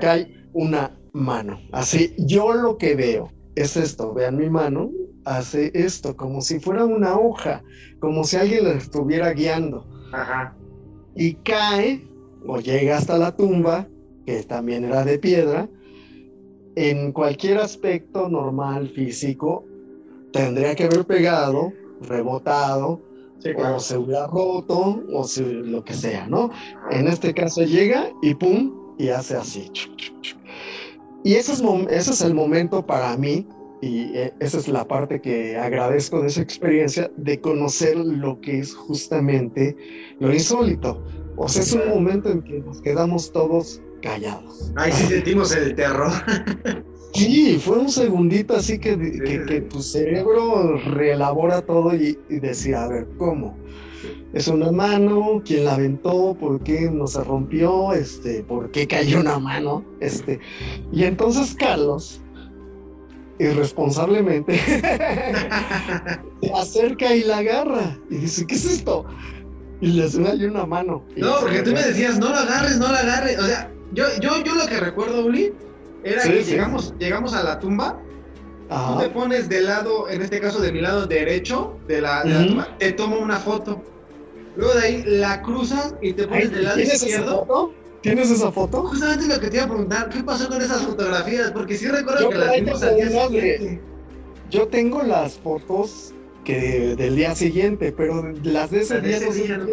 [0.00, 1.58] cae una mano.
[1.72, 4.90] Así, yo lo que veo es esto, vean mi mano,
[5.24, 7.62] hace esto, como si fuera una hoja,
[8.00, 9.86] como si alguien la estuviera guiando.
[10.12, 10.56] Ajá.
[11.14, 12.02] Y cae
[12.46, 13.88] o llega hasta la tumba,
[14.26, 15.68] que también era de piedra,
[16.76, 19.64] en cualquier aspecto normal, físico,
[20.32, 23.00] tendría que haber pegado, rebotado,
[23.52, 26.50] o se hubiera roto, o lo que sea, ¿no?
[26.90, 29.70] En este caso llega y pum, y hace así.
[31.24, 33.46] Y ese es, ese es el momento para mí,
[33.80, 38.60] y eh, esa es la parte que agradezco de esa experiencia, de conocer lo que
[38.60, 39.76] es justamente
[40.20, 41.02] lo insólito.
[41.36, 44.72] O sea, es un momento en que nos quedamos todos callados.
[44.76, 46.12] Ahí sí sentimos el terror.
[47.14, 48.96] Sí, fue un segundito así que,
[49.46, 53.56] que, tu cerebro reelabora todo y, y decía, a ver, ¿cómo?
[54.34, 59.20] es una mano, quién la aventó, por qué no se rompió, este, por qué cayó
[59.20, 60.40] una mano, este.
[60.92, 62.20] Y entonces Carlos,
[63.38, 64.58] irresponsablemente,
[66.42, 69.04] se acerca y la agarra y dice, ¿qué es esto?
[69.80, 71.04] Y le hace hay una mano.
[71.16, 73.38] No, porque tú me decías, no la agarres, no la agarres.
[73.38, 75.52] O sea, yo, yo, yo lo que recuerdo, Uli,
[76.04, 78.00] era que llegamos, llegamos a la tumba
[78.68, 82.30] Tú te pones del lado, en este caso de mi lado derecho de la, de
[82.30, 83.82] la tumba, te tomo una foto.
[84.56, 87.72] Luego de ahí la cruzas y te pones del lado izquierdo.
[88.00, 88.82] ¿Tienes esa foto?
[88.82, 91.50] Justamente lo que te iba a preguntar, ¿qué pasó con esas fotografías?
[91.52, 93.80] Porque sí recuerdo que las vimos al día siguiente.
[94.50, 96.12] Yo tengo las fotos
[96.44, 99.66] que del día siguiente, pero las de ese día, no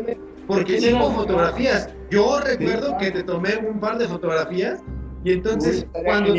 [0.48, 1.90] Porque tengo fotografías.
[2.10, 4.80] Yo recuerdo que te tomé un par de fotografías
[5.24, 6.34] y entonces cuando,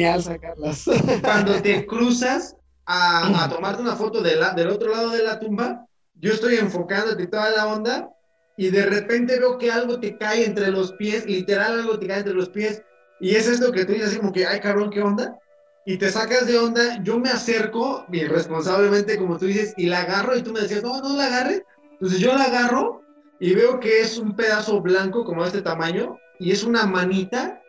[1.23, 2.57] cuando te cruzas
[2.87, 6.57] a, a tomarte una foto de la, del otro lado de la tumba, yo estoy
[6.57, 8.11] enfocándote toda la onda
[8.57, 12.19] y de repente veo que algo te cae entre los pies, literal algo te cae
[12.19, 12.83] entre los pies,
[13.21, 15.39] y es esto que tú dices así como que, ay cabrón, ¿qué onda?
[15.87, 20.37] Y te sacas de onda, yo me acerco, irresponsablemente como tú dices, y la agarro,
[20.37, 21.63] y tú me decías, no, no la agarres.
[21.93, 23.03] Entonces yo la agarro
[23.41, 27.62] y veo que es un pedazo blanco como este tamaño, y es una manita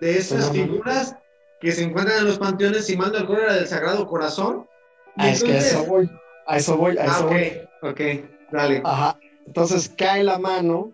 [0.00, 1.16] de esas figuras
[1.60, 4.66] que se encuentran en los panteones, si mando el era del Sagrado Corazón.
[5.16, 6.10] Ah, es que a eso voy,
[6.46, 7.90] a eso voy, a eso ah, okay, voy.
[7.90, 8.00] Ok,
[8.52, 8.82] dale.
[8.84, 10.92] Ajá, entonces cae la mano,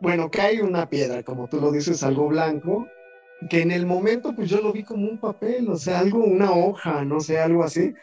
[0.00, 2.86] bueno, cae una piedra, como tú lo dices, algo blanco,
[3.48, 6.52] que en el momento pues yo lo vi como un papel, o sea, algo, una
[6.52, 7.94] hoja, no sé, algo así,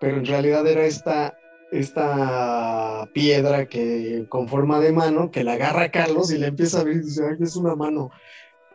[0.00, 1.36] pero en realidad era esta,
[1.72, 6.84] esta piedra que con forma de mano, que la agarra Carlos y le empieza a
[6.84, 8.10] ver y dice, ay, es una mano.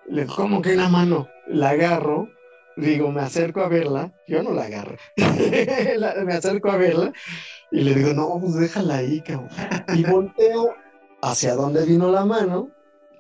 [0.10, 1.28] Le, ¿Cómo que una mano?
[1.48, 2.30] La agarro,
[2.76, 4.98] digo, me acerco a verla, yo no la agarro,
[6.26, 7.14] me acerco a verla
[7.72, 9.50] y le digo, no, pues déjala ahí, cabrón.
[9.96, 10.74] Y volteo
[11.22, 12.72] hacia donde vino la mano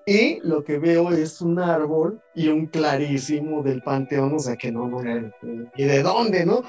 [0.06, 4.72] y lo que veo es un árbol y un clarísimo del panteón, o sea que
[4.72, 5.32] no, no, no,
[5.76, 6.64] ¿y de dónde, no?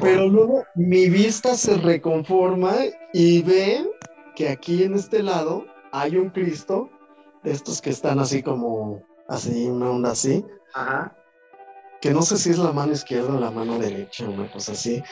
[0.00, 2.74] Pero luego mi vista se reconforma
[3.12, 3.84] y ve
[4.36, 6.88] que aquí en este lado hay un Cristo,
[7.42, 10.44] de estos que están así como, así, una onda así.
[10.74, 11.14] Ajá.
[12.00, 15.02] Que no sé si es la mano izquierda o la mano derecha, una cosa así.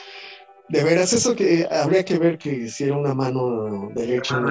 [0.69, 4.41] De veras, eso que habría que ver que si era una mano derecha.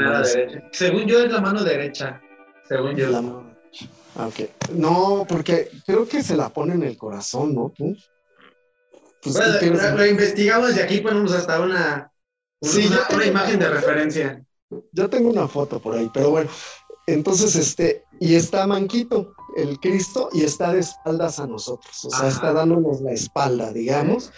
[0.73, 2.21] Según yo es la mano derecha.
[2.67, 3.11] Según yo.
[3.11, 3.57] La mano derecha.
[4.17, 4.31] Ah,
[4.73, 7.73] no, porque creo que se la pone en el corazón, ¿no?
[7.77, 8.01] Pues,
[9.35, 12.11] bueno, lo, investigamos y aquí ponemos hasta una,
[12.61, 14.43] una, imagen de referencia.
[14.93, 16.49] Yo tengo una foto por ahí, pero bueno.
[17.07, 22.29] Entonces, este, y está manquito el Cristo y está de espaldas a nosotros, o sea,
[22.29, 24.33] está dándonos la espalda, digamos.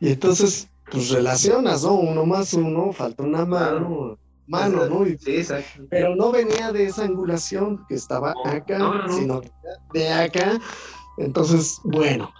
[0.00, 1.94] Y entonces pues relacionas, ¿no?
[1.94, 5.04] Uno más uno, falta una mano, mano, ¿no?
[5.18, 5.84] sí, exacto.
[5.88, 9.40] Pero no venía de esa angulación que estaba acá, sino
[9.94, 10.60] de acá.
[11.16, 12.32] Entonces, bueno.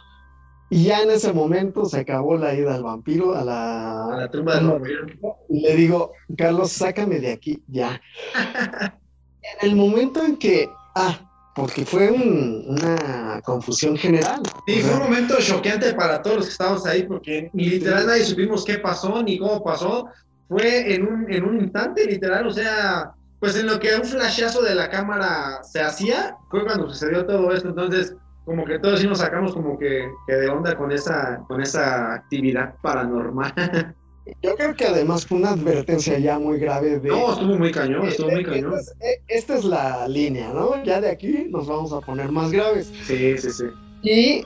[0.68, 4.30] Y ya en ese momento se acabó la ida al vampiro, a la, a la
[4.30, 5.06] tumba del vampiro.
[5.50, 8.00] Y le digo, Carlos, sácame de aquí, ya.
[9.42, 11.18] en el momento en que, ah,
[11.54, 14.40] porque fue una confusión general.
[14.66, 18.64] Sí, fue un momento choqueante para todos los que estábamos ahí, porque literal nadie supimos
[18.64, 20.06] qué pasó ni cómo pasó.
[20.48, 24.62] Fue en un, en un instante, literal, o sea, pues en lo que un flashazo
[24.62, 27.68] de la cámara se hacía, fue cuando sucedió todo esto.
[27.68, 28.14] Entonces,
[28.44, 32.14] como que todos sí nos sacamos como que, que de onda con esa, con esa
[32.14, 33.52] actividad paranormal.
[34.42, 37.08] Yo creo que además fue una advertencia ya muy grave de...
[37.08, 38.74] No, estuvo muy cañón, estuvo muy cañón.
[38.78, 40.82] Esta es, e, esta es la línea, ¿no?
[40.84, 42.92] Ya de aquí nos vamos a poner más graves.
[43.04, 43.64] Sí, sí, sí.
[44.02, 44.42] Y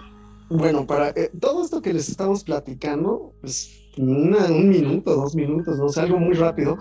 [0.49, 5.79] bueno, para eh, todo esto que les estamos platicando, pues una- un minuto, dos minutos,
[5.79, 6.79] no sé, algo muy rápido.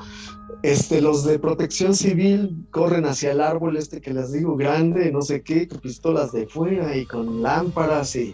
[0.64, 5.22] Este, los de protección civil corren hacia el árbol este que les digo grande, no
[5.22, 8.34] sé qué, con pistolas de fuera y con lámparas y,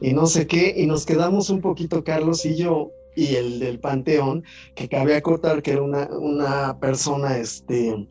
[0.00, 3.80] y no sé qué, y nos quedamos un poquito Carlos y yo y el del
[3.80, 4.44] panteón,
[4.74, 8.08] que cabe acotar que era una, una persona este,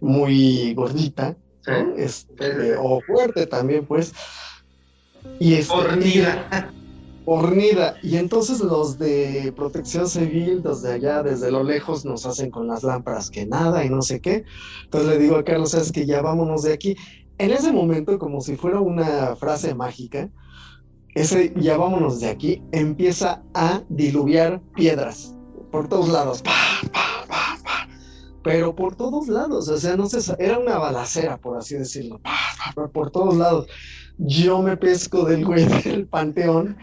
[0.00, 1.36] muy gordita.
[1.66, 1.94] ¿no?
[1.96, 4.12] Este, o fuerte también, pues.
[5.38, 6.72] Y este, Hornida.
[7.24, 7.96] hornida.
[8.02, 12.82] Y entonces los de protección civil, desde allá, desde lo lejos, nos hacen con las
[12.82, 14.44] lámparas que nada y no sé qué.
[14.84, 16.96] Entonces le digo a Carlos, sabes que ya vámonos de aquí.
[17.38, 20.30] En ese momento, como si fuera una frase mágica,
[21.14, 25.34] ese ya vámonos de aquí empieza a diluviar piedras
[25.70, 26.42] por todos lados.
[28.44, 32.20] Pero por todos lados, o sea, no sé, era una balacera, por así decirlo,
[32.92, 33.68] por todos lados.
[34.18, 36.76] Yo me pesco del güey del panteón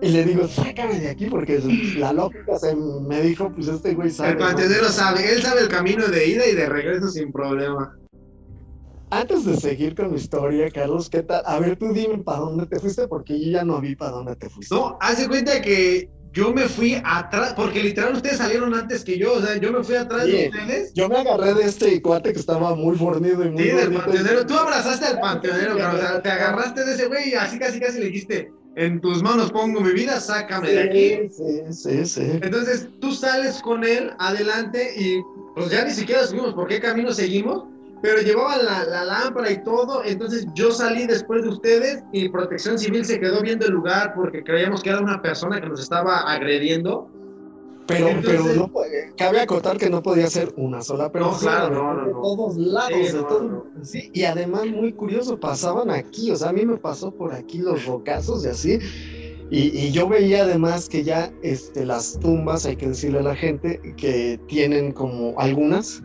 [0.00, 1.60] y le digo, sácame de aquí, porque
[1.96, 4.30] la lógica se me dijo, pues este güey sabe.
[4.30, 4.44] El ¿no?
[4.46, 7.96] panteonero sabe, él sabe el camino de ida y de regreso sin problema.
[9.14, 11.40] Antes de seguir con mi historia, Carlos, ¿qué tal?
[11.46, 14.34] A ver, tú dime para dónde te fuiste, porque yo ya no vi para dónde
[14.34, 14.74] te fuiste.
[14.74, 19.34] No, hace cuenta que yo me fui atrás, porque literal ustedes salieron antes que yo,
[19.34, 20.92] o sea, yo me fui atrás de ustedes.
[20.94, 24.46] Yo me agarré de este cuate que estaba muy fornido y muy Sí, del panteonero.
[24.46, 28.00] Tú abrazaste al panteonero, o sea, te agarraste de ese güey y así casi casi
[28.00, 31.30] le dijiste, en tus manos pongo mi vida, sácame de aquí.
[31.32, 32.40] Sí, sí, sí.
[32.42, 35.22] Entonces tú sales con él adelante y
[35.54, 37.64] pues ya ni siquiera subimos por qué camino seguimos,
[38.04, 42.78] pero llevaban la, la lámpara y todo, entonces yo salí después de ustedes y Protección
[42.78, 46.18] Civil se quedó viendo el lugar porque creíamos que era una persona que nos estaba
[46.30, 47.08] agrediendo.
[47.86, 51.38] Pero, Entonces- pero no, eh, cabe acotar que no podía ser una sola persona.
[51.38, 52.20] claro, no, no, de no.
[52.20, 53.64] todos lados, Sí, de no, todo- no.
[53.82, 57.60] sí, y además muy curioso, pasaban aquí, o sea, a mí me pasó por aquí
[57.60, 58.78] los rocazos y así,
[59.50, 63.34] y, y yo veía además que ya este, las tumbas, hay que decirle a la
[63.36, 66.02] gente, que tienen como algunas,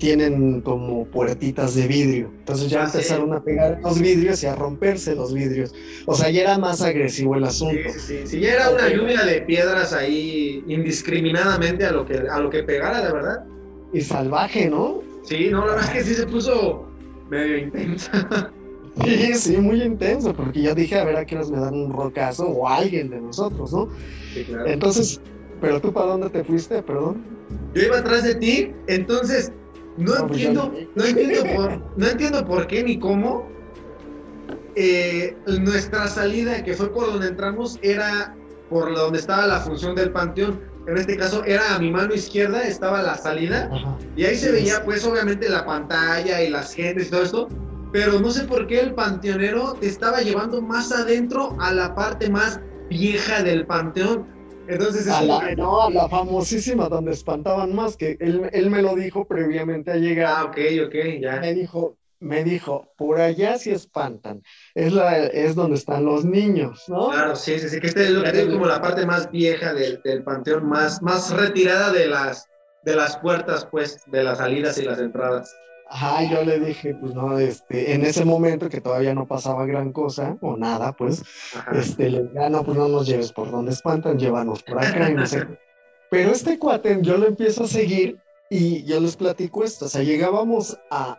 [0.00, 2.96] tienen como puertitas de vidrio, entonces ya Ah, sí.
[2.96, 5.72] empezaron a pegar los vidrios y a romperse los vidrios,
[6.06, 7.88] o sea, ya era más agresivo el asunto.
[7.92, 12.38] sí, sí, sí, ya era una lluvia de piedras ahí indiscriminadamente a lo que, a
[12.40, 13.44] lo que pegara, de verdad.
[13.92, 15.02] Y salvaje, ¿no?
[15.22, 16.88] Sí, no, la verdad es que sí se puso
[17.28, 18.52] medio intensa.
[19.04, 21.92] Sí, sí, muy intenso, porque yo dije, a ver a qué horas me dan un
[21.92, 23.88] rocazo o alguien de nosotros, ¿no?
[24.34, 24.66] Sí, claro.
[24.66, 25.20] Entonces,
[25.60, 27.24] ¿pero tú para dónde te fuiste, perdón?
[27.72, 29.52] Yo iba atrás de ti, entonces
[30.00, 31.04] no, pues entiendo, no.
[31.04, 33.48] entiendo por, no entiendo por qué ni cómo.
[34.76, 38.34] eh, nuestra salida, que fue por donde entramos, era
[38.68, 40.60] por donde estaba la función del panteón.
[40.86, 43.68] En este caso era a mi mano izquierda, estaba la salida,
[44.16, 47.48] y ahí se veía pues obviamente la pantalla y las gentes y todo esto,
[47.92, 52.30] pero no sé por qué el panteonero te estaba llevando más adentro a la parte
[52.30, 54.26] más vieja del panteón.
[54.70, 58.70] Entonces es A la, que- no, a la famosísima donde espantaban más, que él, él
[58.70, 60.34] me lo dijo previamente a llegar.
[60.36, 61.40] Ah, ok, ok, ya.
[61.40, 64.42] Me dijo, me dijo, por allá sí espantan,
[64.74, 67.08] es, la, es donde están los niños, ¿no?
[67.10, 70.00] Claro, sí, sí, sí, que este es que digo, como la parte más vieja del,
[70.04, 72.46] del panteón, más, más retirada de las,
[72.84, 75.52] de las puertas, pues, de las salidas y las entradas.
[75.92, 79.92] Ajá, yo le dije, pues no, este, en ese momento que todavía no pasaba gran
[79.92, 81.20] cosa, o nada, pues,
[81.56, 81.76] Ajá.
[81.80, 85.10] este, le dije, "Ah, no, pues no nos lleves por donde espantan, llévanos por acá
[85.10, 85.58] y no sé qué".
[86.08, 90.04] Pero este cuate, yo lo empiezo a seguir y yo les platico esto, o sea,
[90.04, 91.18] llegábamos a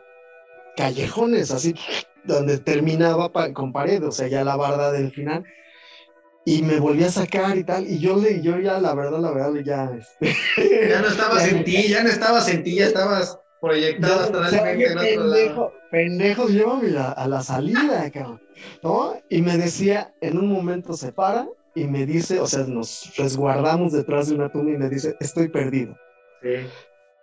[0.78, 1.76] callejones así,
[2.24, 5.44] donde terminaba pa- con pared, o sea, ya la barda del final,
[6.46, 9.32] y me volví a sacar y tal, y yo le, yo ya, la verdad, la
[9.32, 10.34] verdad, ya, este,
[10.90, 14.46] Ya no estabas en ti, ya no estabas en ti, ya estabas proyectado Ya, o
[14.46, 15.34] sea, astralmente en otro lado.
[15.34, 18.42] pendejo, pendejos, llévame a, a la salida, cabrón.
[18.84, 19.16] ¿No?
[19.30, 23.94] Y me decía, en un momento se para y me dice, o sea, nos resguardamos
[23.94, 25.98] detrás de una tumba y me dice, estoy perdido.
[26.42, 26.56] Sí.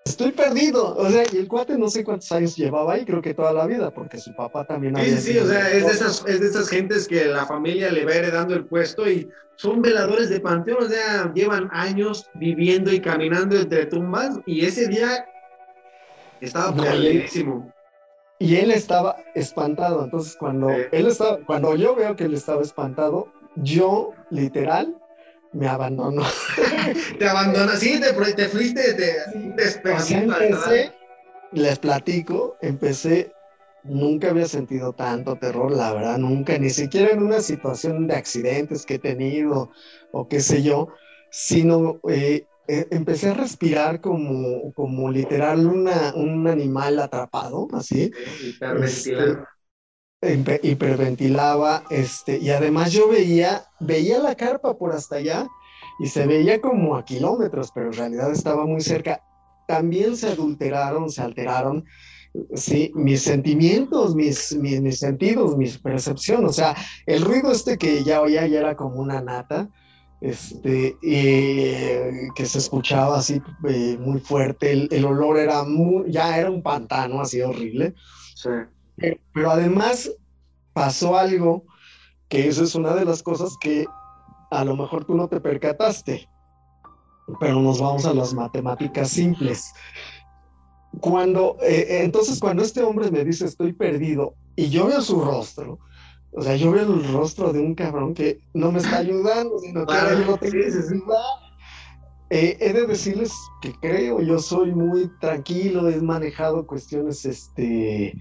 [0.06, 0.96] Estoy perdido.
[0.96, 3.66] O sea, y el cuate no sé cuántos años llevaba ahí, creo que toda la
[3.66, 6.40] vida, porque su papá también Sí, había sí, sí, o sea, es de, esas, es
[6.40, 10.40] de esas gentes que la familia le va heredando el puesto y son veladores de
[10.40, 15.26] panteón, o sea, llevan años viviendo y caminando entre tumbas y ese día
[16.40, 17.72] estaba perdidísimo.
[18.38, 20.04] Y él estaba espantado.
[20.04, 20.82] Entonces, cuando Sí.
[20.92, 24.94] él estaba, cuando yo veo que él estaba espantado, yo, literal,
[25.52, 26.22] me abandono.
[27.18, 30.92] Te abandonas, sí, te, te fuiste, te O sea, despegando empecé,
[31.52, 33.32] les platico, empecé,
[33.82, 38.84] nunca había sentido tanto terror, la verdad, nunca, ni siquiera en una situación de accidentes
[38.84, 39.70] que he tenido
[40.12, 40.88] o qué sé yo,
[41.30, 48.12] sino eh, empecé a respirar como, como literal una, un animal atrapado, así.
[48.42, 49.48] Hiperventilaba.
[50.20, 55.48] Este, hiperventilaba, este, y además yo veía, veía la carpa por hasta allá
[56.00, 59.22] y se veía como a kilómetros, pero en realidad estaba muy cerca.
[59.66, 61.84] También se adulteraron, se alteraron,
[62.54, 66.74] sí, mis sentimientos, mis, mis, mis sentidos, mi percepción, o sea,
[67.06, 69.68] el ruido este que ya oía ya era como una nata,
[70.20, 76.50] este, que se escuchaba así eh, muy fuerte, el, el, olor era muy, ya era
[76.50, 77.94] un pantano así horrible.
[78.34, 78.50] Sí.
[79.00, 80.10] Eh, pero además
[80.72, 81.64] pasó algo
[82.28, 83.86] que eso es una de las cosas que
[84.50, 86.28] a lo mejor tú no te percataste,
[87.40, 89.72] pero nos vamos a las matemáticas simples.
[91.00, 95.78] Cuando, eh, entonces cuando este hombre me dice estoy perdido y yo veo su rostro,
[96.32, 99.86] o sea, yo veo el rostro de un cabrón que no me está ayudando, sino
[99.86, 101.16] que yo no tengo necesidad.
[102.30, 108.12] Eh, he de decirles que creo, yo soy muy tranquilo, he manejado cuestiones, este,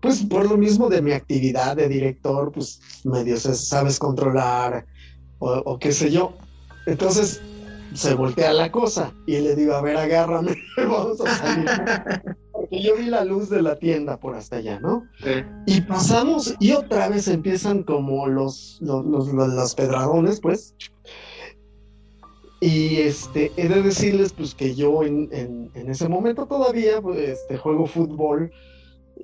[0.00, 4.86] pues por lo mismo de mi actividad de director, pues medio sabes controlar
[5.40, 6.34] o, o qué sé yo.
[6.86, 7.42] Entonces
[7.92, 11.68] se voltea la cosa y le digo, a ver, agárrame, vamos a salir.
[12.68, 15.04] Porque yo vi la luz de la tienda por hasta allá, ¿no?
[15.22, 15.30] Sí.
[15.66, 20.74] Y pasamos y otra vez empiezan como los, los, los, los, los pedradones, pues.
[22.60, 27.18] Y este, he de decirles pues que yo en, en, en ese momento todavía pues,
[27.18, 28.50] este, juego fútbol,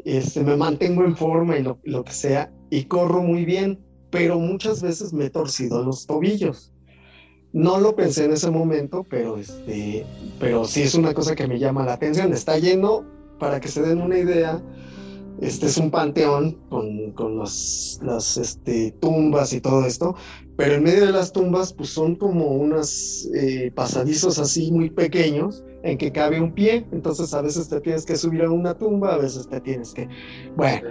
[0.04, 3.78] este, me mantengo en forma y lo, lo, que sea, y corro muy bien,
[4.10, 6.72] pero muchas veces me he torcido los tobillos.
[7.52, 10.06] No lo pensé en ese momento, pero, este,
[10.38, 12.32] pero sí es una cosa que me llama la atención.
[12.32, 13.04] Está lleno,
[13.42, 14.62] para que se den una idea,
[15.40, 20.14] este es un panteón con, con los, las este, tumbas y todo esto,
[20.56, 25.64] pero en medio de las tumbas pues son como unos eh, pasadizos así muy pequeños
[25.82, 29.14] en que cabe un pie, entonces a veces te tienes que subir a una tumba,
[29.14, 30.08] a veces te tienes que...
[30.56, 30.90] Bueno,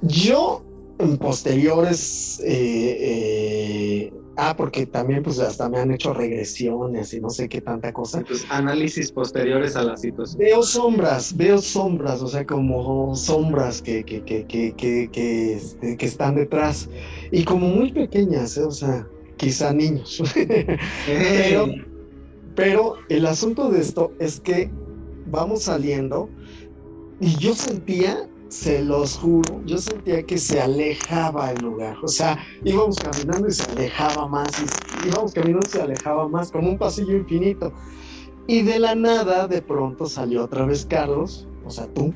[0.00, 0.64] yo
[0.98, 2.40] en posteriores...
[2.42, 7.60] Eh, eh, ah, porque también pues hasta me han hecho regresiones y no sé qué
[7.60, 8.22] tanta cosa.
[8.26, 10.38] Pues, análisis posteriores a la situación.
[10.38, 15.96] Veo sombras, veo sombras, o sea, como sombras que, que, que, que, que, que, este,
[15.96, 16.88] que están detrás
[17.30, 18.64] y como muy pequeñas, ¿eh?
[18.64, 19.06] o sea,
[19.36, 20.22] quizá niños.
[21.06, 21.66] pero,
[22.54, 24.70] pero el asunto de esto es que
[25.26, 26.28] vamos saliendo
[27.20, 31.96] y yo sentía, se los juro, yo sentía que se alejaba el lugar.
[32.02, 34.50] O sea, íbamos caminando y se alejaba más,
[35.02, 37.72] y íbamos caminando y se alejaba más, como un pasillo infinito.
[38.46, 42.12] Y de la nada, de pronto salió otra vez Carlos, o sea, tú,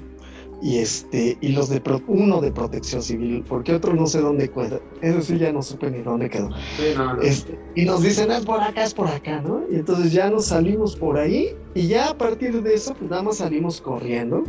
[0.61, 4.51] y este y los de pro, uno de protección civil porque otro no sé dónde
[4.51, 7.21] quedó eso sí ya no supe ni dónde quedó Sí, no, no.
[7.21, 10.47] este, y nos dicen es por acá es por acá no y entonces ya nos
[10.47, 14.45] salimos por ahí y ya a partir de eso pues nada más salimos corriendo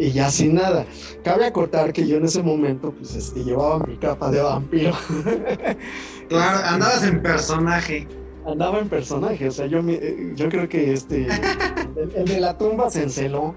[0.00, 0.86] y ya sin nada
[1.22, 4.92] cabe acotar que yo en ese momento pues este llevaba mi capa de vampiro
[6.28, 8.06] Claro, andabas en personaje.
[8.46, 10.00] andaba en personaje o sea yo me-
[10.34, 13.54] yo creo que este el, el de la tumba se enceló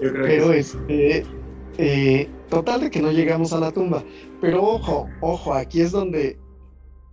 [0.00, 1.26] Yo creo Pero que este,
[1.78, 4.04] eh, total de que no llegamos a la tumba.
[4.40, 6.36] Pero ojo, ojo, aquí es donde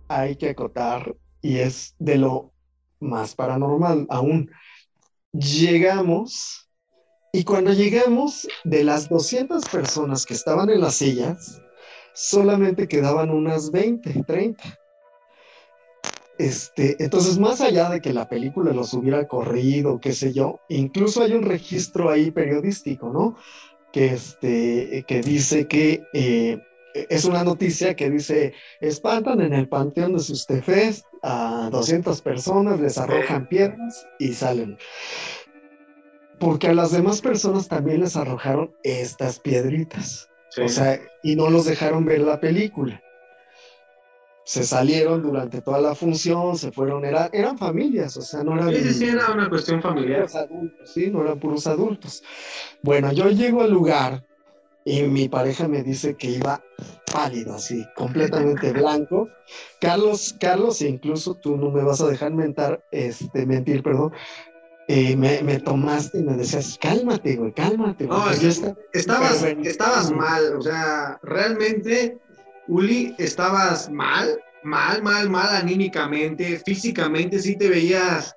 [0.08, 2.52] hay que acotar y es de lo
[3.00, 4.50] más paranormal aún.
[5.32, 6.61] Llegamos
[7.32, 11.62] y cuando llegamos, de las 200 personas que estaban en las sillas,
[12.12, 14.78] solamente quedaban unas 20, 30.
[16.38, 21.22] Este, entonces, más allá de que la película los hubiera corrido, qué sé yo, incluso
[21.22, 23.36] hay un registro ahí periodístico, ¿no?
[23.92, 26.60] Que, este, que dice que eh,
[26.94, 32.80] es una noticia que dice, espantan en el panteón de sus tefés a 200 personas,
[32.80, 34.78] les arrojan piedras y salen.
[36.42, 40.28] Porque a las demás personas también les arrojaron estas piedritas.
[40.50, 40.62] sí.
[40.62, 43.00] O sea, y no los dejaron ver la película.
[44.44, 48.70] Se salieron durante toda la función, se fueron, era, eran familias, o sea, no eran
[48.70, 50.22] sí, sí, sí, era una cuestión familiar.
[50.22, 52.24] puros adultos, sí, no eran puros adultos.
[52.82, 54.26] Bueno, yo llego al lugar
[54.84, 56.60] y mi pareja me dice que iba
[57.12, 59.28] pálido, así, completamente blanco.
[59.80, 64.12] Carlos, Carlos, incluso tú no me vas a dejar mentar, este, mentir, perdón.
[64.94, 68.06] Eh, me, me tomaste y me decías, cálmate, güey, cálmate.
[68.06, 68.48] No, es que
[68.92, 69.70] estabas, Pero bueno.
[69.70, 72.18] estabas mal, o sea, realmente,
[72.68, 78.36] Uli, estabas mal, mal, mal, mal anímicamente, físicamente sí te veías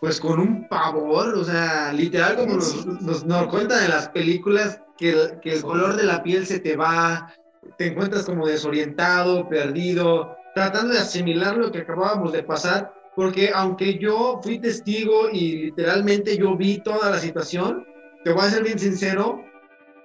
[0.00, 4.80] pues con un pavor, o sea, literal como nos, nos, nos cuentan en las películas
[4.96, 7.34] que el, que el color de la piel se te va,
[7.76, 13.98] te encuentras como desorientado, perdido, tratando de asimilar lo que acabábamos de pasar, porque aunque
[13.98, 17.84] yo fui testigo y literalmente yo vi toda la situación,
[18.22, 19.42] te voy a ser bien sincero.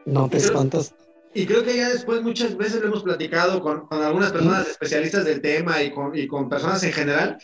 [0.07, 0.95] No te espantas.
[1.31, 5.25] Y creo que ya después muchas veces lo hemos platicado con, con algunas personas especialistas
[5.25, 7.37] del tema y con, y con personas en general.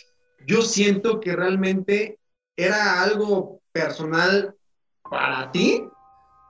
[0.48, 2.18] Yo siento que realmente
[2.58, 4.56] era algo personal
[5.08, 5.84] para ti.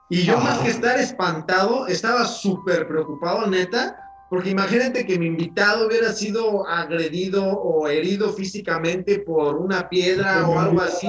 [0.08, 3.98] Y yo más que estar espantado, estaba súper preocupado, neta,
[4.30, 10.56] porque imagínate que mi invitado hubiera sido agredido o herido físicamente por una piedra o
[10.56, 11.08] algo así.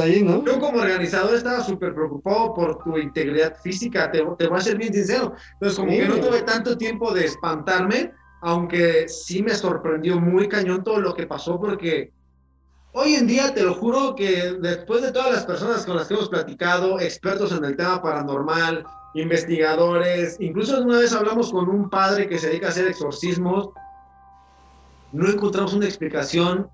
[0.00, 0.42] Ahí, ¿no?
[0.42, 4.78] Yo como organizador estaba súper preocupado por tu integridad física, te, te, voy a ser
[4.78, 5.34] bien sincero.
[5.52, 10.82] Entonces, como que no tuve tanto tiempo de espantarme, aunque sí me sorprendió muy cañón
[10.82, 12.10] todo lo que pasó, porque
[12.94, 16.14] hoy en día te lo juro que después de todas las personas con las que
[16.14, 18.82] hemos platicado, expertos en el tema paranormal,
[19.14, 23.70] investigadores, incluso una vez hablamos con un padre que se dedica a hacer exorcismos,
[25.12, 26.68] no encontramos una explicación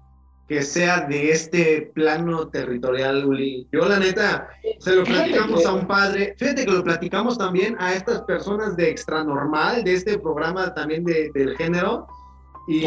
[0.48, 3.66] que sea de este plano territorial, Uli.
[3.72, 7.94] Yo la neta, se lo platicamos a un padre, fíjate que lo platicamos también a
[7.94, 12.06] estas personas de Extranormal, de este programa también de, del género,
[12.66, 12.86] y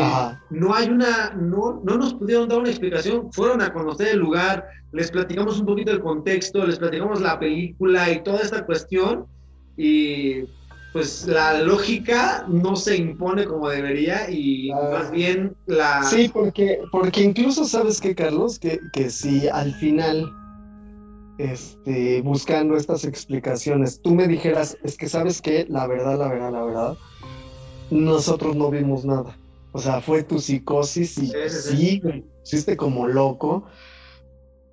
[0.49, 4.67] no hay una, no, no nos pudieron dar una explicación, fueron a conocer el lugar,
[4.91, 9.25] les platicamos un poquito el contexto, les platicamos la película y toda esta cuestión,
[9.77, 10.43] y
[10.93, 14.89] pues la lógica no se impone como debería y ah.
[14.93, 16.03] más bien la...
[16.03, 20.27] Sí, porque, porque incluso sabes que, Carlos, que, que si al final,
[21.37, 26.51] este, buscando estas explicaciones, tú me dijeras, es que sabes que la verdad, la verdad,
[26.51, 26.97] la verdad,
[27.91, 29.37] nosotros no vimos nada.
[29.73, 32.01] O sea, fue tu psicosis y sí,
[32.43, 33.65] hiciste como loco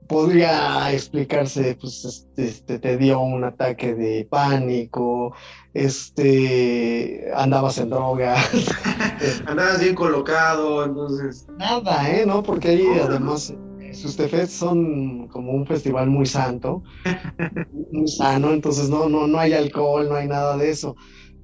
[0.06, 5.34] podría explicarse, pues este, te dio un ataque de pánico,
[5.72, 8.36] este, andabas en droga.
[9.46, 11.46] andabas bien colocado, entonces.
[11.58, 12.24] Nada, ¿eh?
[12.26, 12.42] ¿No?
[12.42, 13.54] Porque ahí además
[13.92, 16.82] sus tefes son como un festival muy santo,
[17.92, 20.96] muy sano, entonces no, no, no hay alcohol, no hay nada de eso.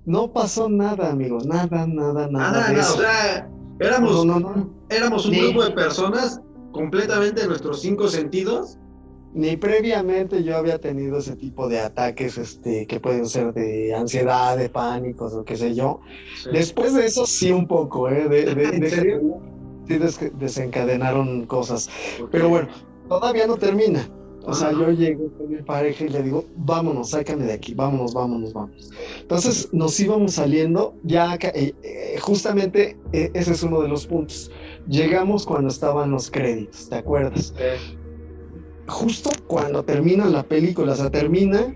[0.04, 2.52] No pasó nada, amigos, nada, nada, nada.
[2.52, 2.94] Nada, de eso.
[2.94, 3.48] o sea,
[3.78, 4.26] éramos,
[4.88, 6.40] éramos un grupo de personas
[6.72, 8.78] completamente nuestros cinco sentidos.
[9.32, 14.56] Ni previamente yo había tenido ese tipo de ataques este, que pueden ser de ansiedad,
[14.56, 16.00] de pánicos o qué sé yo.
[16.52, 18.28] Después de eso sí un poco, ¿eh?
[18.28, 19.20] De,
[19.88, 21.88] sí desencadenaron cosas.
[22.32, 22.68] Pero bueno,
[23.08, 24.08] todavía no termina.
[24.42, 28.14] O sea, yo llego con mi pareja y le digo, vámonos, sácame de aquí, vámonos,
[28.14, 28.90] vámonos, vámonos.
[29.20, 34.50] Entonces nos íbamos saliendo, ya eh, eh, justamente eh, ese es uno de los puntos.
[34.90, 37.54] Llegamos cuando estaban los créditos, ¿te acuerdas?
[38.88, 41.72] Justo cuando termina la película, o sea, termina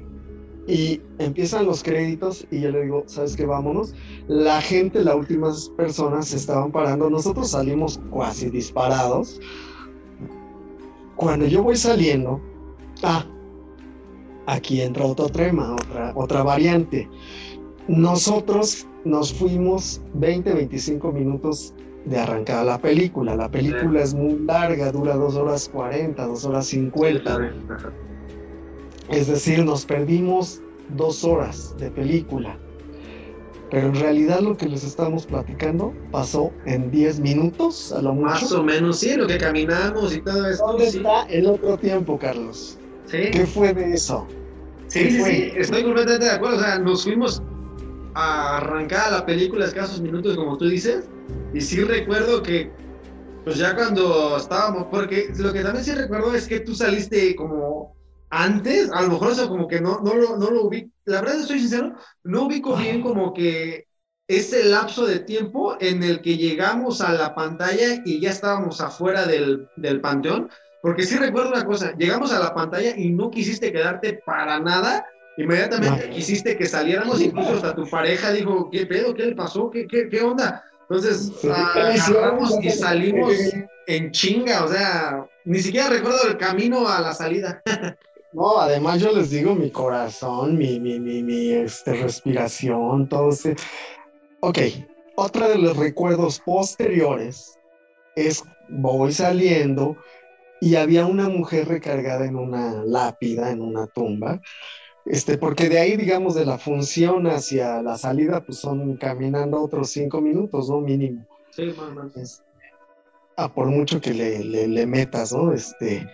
[0.67, 3.47] y empiezan los créditos y yo le digo, ¿sabes qué?
[3.47, 3.95] Vámonos.
[4.27, 9.41] La gente, las últimas personas se estaban parando, nosotros salimos casi disparados.
[11.15, 12.41] Cuando yo voy saliendo,
[13.05, 13.25] ah,
[14.47, 17.09] aquí entra otro tema, otra, otra variante.
[17.87, 21.73] Nosotros nos fuimos 20, 25 minutos
[22.05, 23.35] de arrancar la película.
[23.35, 27.53] La película es muy larga, dura 2 horas 40, 2 horas 50.
[29.11, 30.63] Es decir, nos perdimos
[30.97, 32.59] dos horas de película.
[33.71, 38.53] Pero en realidad lo que les estamos platicando pasó en 10 minutos, a lo Más
[38.53, 40.67] o menos, sí, lo que caminamos y todo esto.
[40.67, 42.79] ¿Dónde está el otro tiempo, Carlos?
[43.07, 43.31] ¿Sí?
[43.33, 44.27] ¿Qué fue de eso?
[44.87, 46.59] Sí, sí, sí, estoy completamente de acuerdo.
[46.59, 47.43] O sea, nos fuimos
[48.15, 51.09] a arrancar la película escasos minutos, como tú dices,
[51.53, 52.71] y sí recuerdo que,
[53.45, 57.95] pues ya cuando estábamos, porque lo que también sí recuerdo es que tú saliste como
[58.31, 61.41] antes, a lo mejor eso como que no, no, lo, no lo ubico, la verdad
[61.41, 61.95] estoy sincero,
[62.25, 63.87] no ubico bien como que
[64.27, 69.27] ese lapso de tiempo en el que llegamos a la pantalla y ya estábamos afuera
[69.27, 70.51] del, del panteón,
[70.83, 75.07] porque sí recuerdo una cosa, llegamos a la pantalla y no quisiste quedarte para nada,
[75.37, 79.15] inmediatamente quisiste que saliéramos, incluso hasta tu pareja dijo, ¿qué pedo?
[79.15, 79.71] ¿Qué le pasó?
[79.71, 80.65] ¿Qué, qué, qué onda?
[80.89, 83.33] Entonces, agarramos y salimos
[83.87, 87.63] en chinga, o sea, ni siquiera recuerdo el camino a la salida.
[88.35, 93.55] No, además yo les digo mi corazón, mi, mi, mi, mi este, respiración, todo ese...
[94.41, 94.59] Ok,
[95.15, 97.57] otra de los recuerdos posteriores
[98.17, 99.97] es voy saliendo
[100.61, 104.41] y había una mujer recargada en una lápida, en una tumba,
[105.05, 109.91] este, porque de ahí, digamos, de la función hacia la salida, pues son caminando otros
[109.91, 110.81] cinco minutos, ¿no?
[110.81, 111.27] Mínimo.
[111.51, 112.43] Sí, más, este,
[113.37, 115.53] a por mucho que le, le, metas, ¿no?
[115.53, 116.09] Este,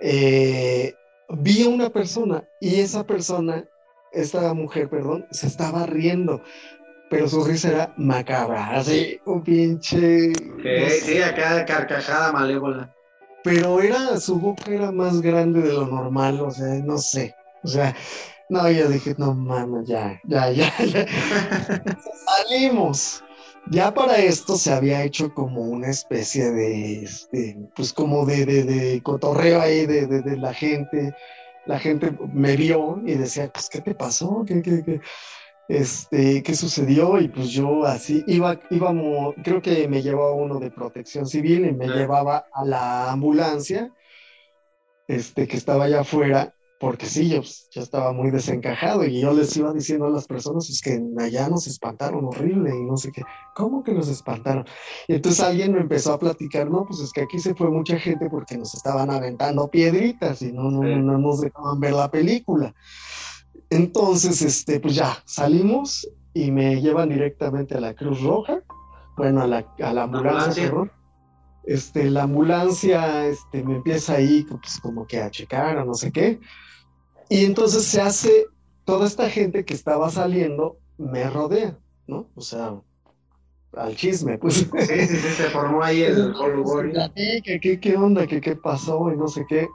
[0.00, 0.94] eh,
[1.30, 3.64] vi a una persona y esa persona,
[4.12, 6.42] esta mujer, perdón, se estaba riendo.
[7.08, 10.32] pero su risa era macabra, así, un pinche...
[11.02, 12.94] sí, acá carcajada malévola.
[13.42, 17.68] Pero era, su boca era más grande de lo normal, o sea, no sé, o
[17.68, 17.94] sea,
[18.50, 21.06] no, yo dije, no mames, ya, ya, ya, ya.
[22.48, 23.22] Salimos.
[23.70, 28.64] Ya para esto se había hecho como una especie de, este, pues como de, de,
[28.64, 31.14] de cotorreo ahí de, de, la gente.
[31.66, 34.44] La gente me vio y decía, pues, ¿qué te pasó?
[34.46, 35.00] ¿Qué, qué, qué?
[35.68, 37.20] Este, ¿qué sucedió?
[37.20, 41.72] Y pues yo así iba, íbamos, creo que me llevaba uno de protección civil y
[41.72, 43.94] me llevaba a la ambulancia,
[45.06, 49.34] este, que estaba allá afuera, porque sí, yo, pues, yo, estaba muy desencajado y yo
[49.34, 53.12] les iba diciendo a las personas, es que allá nos espantaron horrible y no sé
[53.12, 53.22] qué,
[53.54, 54.64] ¿cómo que nos espantaron?
[55.06, 57.98] Y entonces alguien me empezó a platicar, no, pues es que aquí se fue mucha
[57.98, 62.74] gente porque nos estaban aventando piedritas y no, no, no nos dejaban ver la película.
[63.68, 68.62] Entonces, este, pues ya, salimos y me llevan directamente a la Cruz Roja,
[69.18, 70.72] bueno, a la, a la ambulancia,
[71.64, 76.10] Este, la ambulancia este, me empieza ahí pues, como que a checar o no sé
[76.10, 76.40] qué.
[77.30, 78.46] Y entonces se hace,
[78.84, 81.78] toda esta gente que estaba saliendo me rodea,
[82.08, 82.28] ¿no?
[82.34, 82.74] O sea,
[83.76, 84.54] al chisme, pues.
[84.54, 86.34] Sí, sí, sí, se formó ahí el
[87.14, 88.26] ¿Qué, qué, qué onda?
[88.26, 89.12] ¿Qué, ¿Qué pasó?
[89.12, 89.68] Y no sé qué.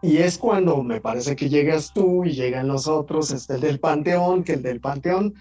[0.00, 3.78] Y es cuando me parece que llegas tú y llegan los otros, este, el del
[3.78, 5.34] Panteón, que el del Panteón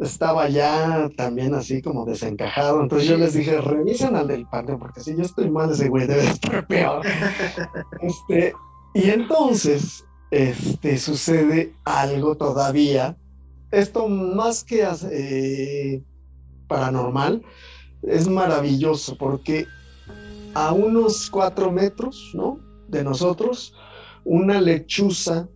[0.00, 2.82] estaba ya también así como desencajado.
[2.82, 6.08] Entonces yo les dije, revisen al del Panteón, porque si yo estoy mal, ese güey
[6.08, 7.06] debe estar peor.
[8.02, 8.52] este,
[8.94, 13.16] y entonces este, sucede algo todavía.
[13.70, 16.02] Esto más que eh,
[16.66, 17.42] paranormal,
[18.02, 19.66] es maravilloso porque
[20.54, 22.58] a unos cuatro metros, ¿no?
[22.88, 23.74] De nosotros,
[24.24, 25.48] una lechuza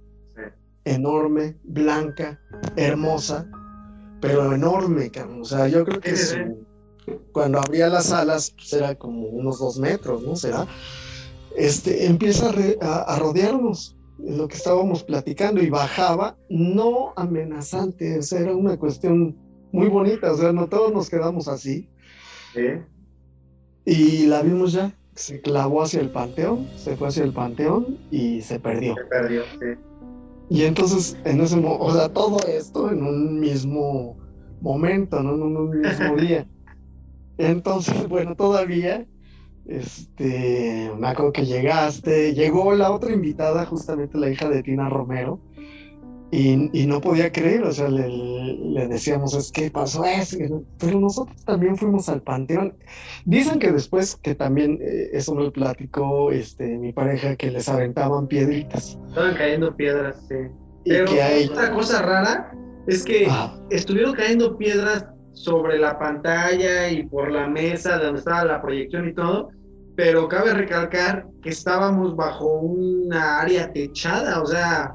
[0.84, 2.40] enorme, blanca,
[2.76, 3.48] hermosa,
[4.20, 5.10] pero enorme,
[5.40, 6.14] O sea, yo creo que
[7.32, 10.36] cuando abría las alas, pues era como unos dos metros, ¿no?
[10.36, 10.66] Será.
[11.56, 12.50] Este, empieza
[12.80, 19.36] a rodearnos lo que estábamos platicando y bajaba, no amenazante, o sea, era una cuestión
[19.72, 21.88] muy bonita, o sea, no todos nos quedamos así.
[23.84, 28.42] Y la vimos ya, se clavó hacia el panteón, se fue hacia el panteón y
[28.42, 28.94] se perdió.
[28.94, 29.80] Se perdió, sí.
[30.50, 34.18] Y entonces, en ese o sea, todo esto en un mismo
[34.60, 35.34] momento, ¿no?
[35.34, 36.46] En un mismo día.
[37.38, 39.06] Entonces, bueno, todavía
[39.66, 45.40] este, me acuerdo que llegaste, llegó la otra invitada, justamente la hija de Tina Romero,
[46.34, 51.76] y, no podía creer, o sea, le, decíamos, es que pasó eso, pero nosotros también
[51.76, 52.74] fuimos al panteón.
[53.26, 57.68] Dicen que después, que también, eh, eso me lo platicó este, mi pareja, que les
[57.68, 58.98] aventaban piedritas.
[59.08, 60.36] Estaban cayendo piedras, sí.
[60.86, 61.04] Pero
[61.50, 62.54] otra cosa rara
[62.86, 63.28] es que
[63.68, 69.14] estuvieron cayendo piedras sobre la pantalla y por la mesa donde estaba la proyección y
[69.14, 69.50] todo,
[69.96, 74.94] pero cabe recalcar que estábamos bajo una área techada, o sea,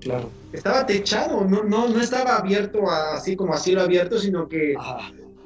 [0.00, 0.30] claro.
[0.52, 4.74] estaba techado, no, no, no estaba abierto así como así lo abierto, sino que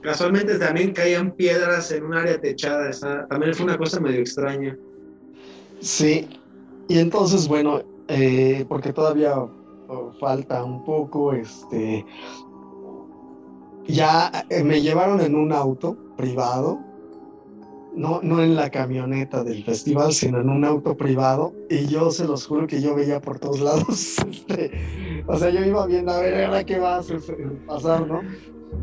[0.02, 2.90] casualmente también caían piedras en un área techada,
[3.28, 4.76] también fue una cosa medio extraña.
[5.80, 6.28] Sí,
[6.88, 12.04] y entonces, bueno, eh, porque todavía oh, falta un poco, este,
[13.86, 16.78] ya eh, me llevaron en un auto privado,
[17.94, 22.24] no, no en la camioneta del festival, sino en un auto privado, y yo se
[22.24, 24.70] los juro que yo veía por todos lados, este,
[25.26, 27.02] o sea, yo iba viendo, a ver, ahora qué va a
[27.66, 28.22] pasar, ¿no?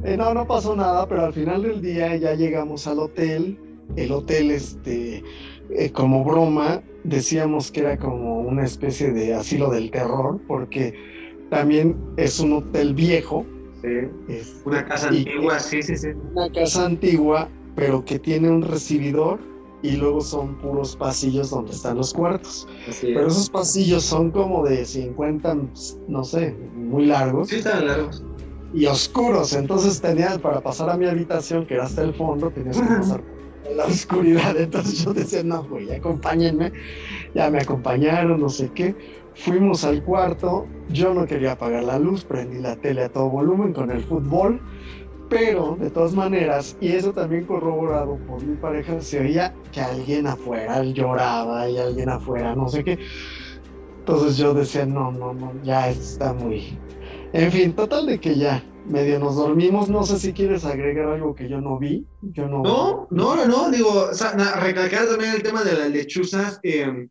[0.04, 3.58] Eh, no, no pasó nada, pero al final del día ya llegamos al hotel,
[3.96, 5.24] el hotel, este,
[5.72, 10.94] eh, como broma, decíamos que era como una especie de asilo del terror, porque
[11.50, 13.46] también es un hotel viejo,
[13.84, 16.10] es una casa antigua, sí, sí, sí.
[16.34, 19.40] Una casa antigua, pero que tiene un recibidor
[19.84, 22.68] y luego son puros pasillos donde están los cuartos.
[23.02, 25.58] pero esos pasillos son como de 50,
[26.08, 27.50] no sé, muy largos.
[27.50, 28.24] Sí, están largos.
[28.74, 32.82] Y oscuros, entonces tenías para pasar a mi habitación, que era hasta el fondo, tenías
[32.82, 33.24] que pasar
[33.70, 34.58] en la oscuridad.
[34.60, 36.74] Entonces yo decía, no, güey, acompáñenme.
[37.34, 38.96] Ya me acompañaron, no sé qué
[39.38, 43.72] Fuimos al cuarto, yo no quería apagar la luz, prendí la tele a todo volumen
[43.72, 44.60] con el fútbol,
[45.30, 50.28] pero de todas maneras, y eso también corroborado por mi pareja, se oía que alguien
[50.28, 53.00] afuera lloraba y alguien afuera, no sé qué.
[54.00, 56.78] Entonces yo decía, no, no, no, ya está muy...
[57.34, 59.90] En fin, total de que ya medio nos dormimos.
[59.90, 62.06] No sé si quieres agregar algo que yo no vi.
[62.22, 63.70] Yo no, no, no, no, no.
[63.70, 64.10] digo,
[64.62, 66.60] recalcar también el tema de las lechuzas.
[66.64, 67.10] Eh,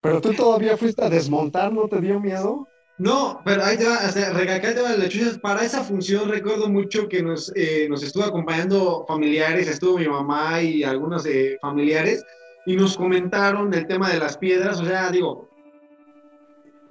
[0.00, 2.66] pero tú todavía fuiste a desmontar, ¿no te dio miedo?
[2.98, 5.38] No, pero ahí te va, sea, recalcar de las.
[5.38, 10.60] Para esa función recuerdo mucho que nos, eh, nos estuvo acompañando familiares, estuvo mi mamá
[10.60, 12.22] y algunos eh, familiares,
[12.66, 14.80] y nos comentaron el tema de las piedras.
[14.80, 15.48] O sea, digo,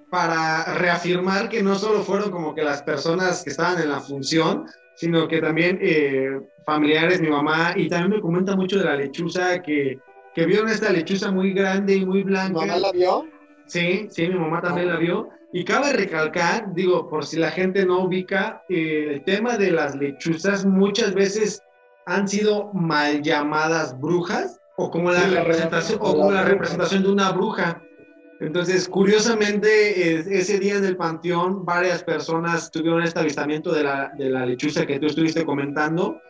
[0.09, 4.65] para reafirmar que no solo fueron como que las personas que estaban en la función,
[4.95, 9.61] sino que también eh, familiares, mi mamá, y también me comenta mucho de la lechuza,
[9.61, 9.99] que,
[10.39, 12.61] que vieron esta lechuza muy grande y muy blanca.
[12.61, 13.25] ¿Tu mamá la vio?
[13.65, 15.27] Sí, sí, mi mamá también la vio.
[15.51, 19.95] Y cabe recalcar, digo, por si la gente no ubica, eh, el tema de las
[19.95, 21.61] lechuzas muchas veces
[22.05, 26.53] han sido mal llamadas brujas o como la Sí, representación o la como la bruja.
[26.53, 27.81] representación de una bruja.
[28.39, 34.29] Entonces, curiosamente, ese día en el panteón, varias personas tuvieron este avistamiento de la, de
[34.29, 36.21] la lechuza que tú estuviste comentando.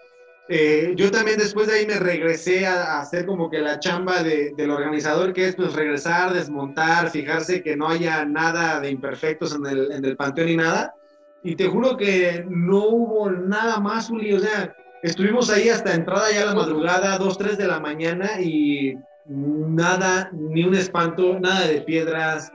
[0.51, 4.51] Eh, yo también después de ahí me regresé a, hacer como que la chamba de-
[4.57, 9.67] del organizador, que es pues regresar, desmontar, fijarse que no haya nada de imperfectos en
[9.67, 10.95] el, en el panteón ni nada.
[11.43, 14.33] Y te juro que no hubo nada más, Uli.
[14.33, 18.41] O sea, estuvimos ahí hasta entrada ya a la madrugada, 2, 3 de la mañana
[18.41, 18.95] y
[19.27, 22.51] nada, ni un espanto, nada de piedras,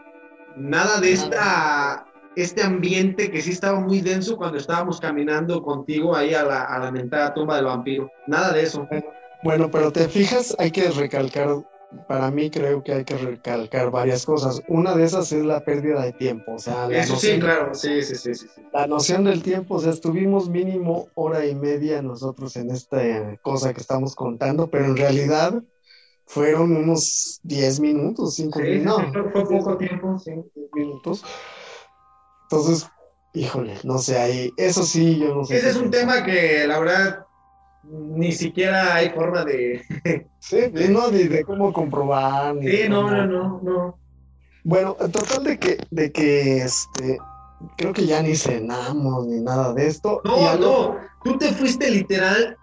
[0.57, 2.04] nada de esta,
[2.36, 6.78] este ambiente que sí estaba muy denso cuando estábamos caminando contigo ahí a la, a
[6.78, 8.11] la mentada tumba del vampiro.
[8.27, 8.89] Nada de eso.
[9.43, 11.48] Bueno, pero te fijas, hay que recalcar,
[12.06, 14.62] para mí creo que hay que recalcar varias cosas.
[14.69, 17.74] Una de esas es la pérdida de tiempo, o sea, la, Eso sí, noción, claro,
[17.74, 18.48] sí, sí, sí, sí.
[18.48, 18.62] sí.
[18.73, 23.74] la noción del tiempo, o sea, estuvimos mínimo hora y media nosotros en esta cosa
[23.74, 25.62] que estamos contando, pero en realidad
[26.27, 30.32] fueron unos 10 minutos, 5 Sí, sí, minutos, sí, fue- poco tiempo, sí.
[30.73, 31.24] minutos.
[32.57, 32.89] Entonces,
[33.33, 35.57] híjole, no sé, ahí, eso sí, yo no sé.
[35.57, 36.23] Ese es un pensar.
[36.23, 37.27] tema que la verdad
[37.83, 39.83] ni siquiera hay forma de...
[40.39, 42.55] Sí, no, ni de cómo comprobar.
[42.55, 44.01] ni Sí, no, no, no, no.
[44.63, 47.19] Bueno, en total de que, de que este,
[47.77, 50.21] creo que ya ni cenamos ni nada de esto.
[50.25, 52.57] y No, no, tú te fuiste literal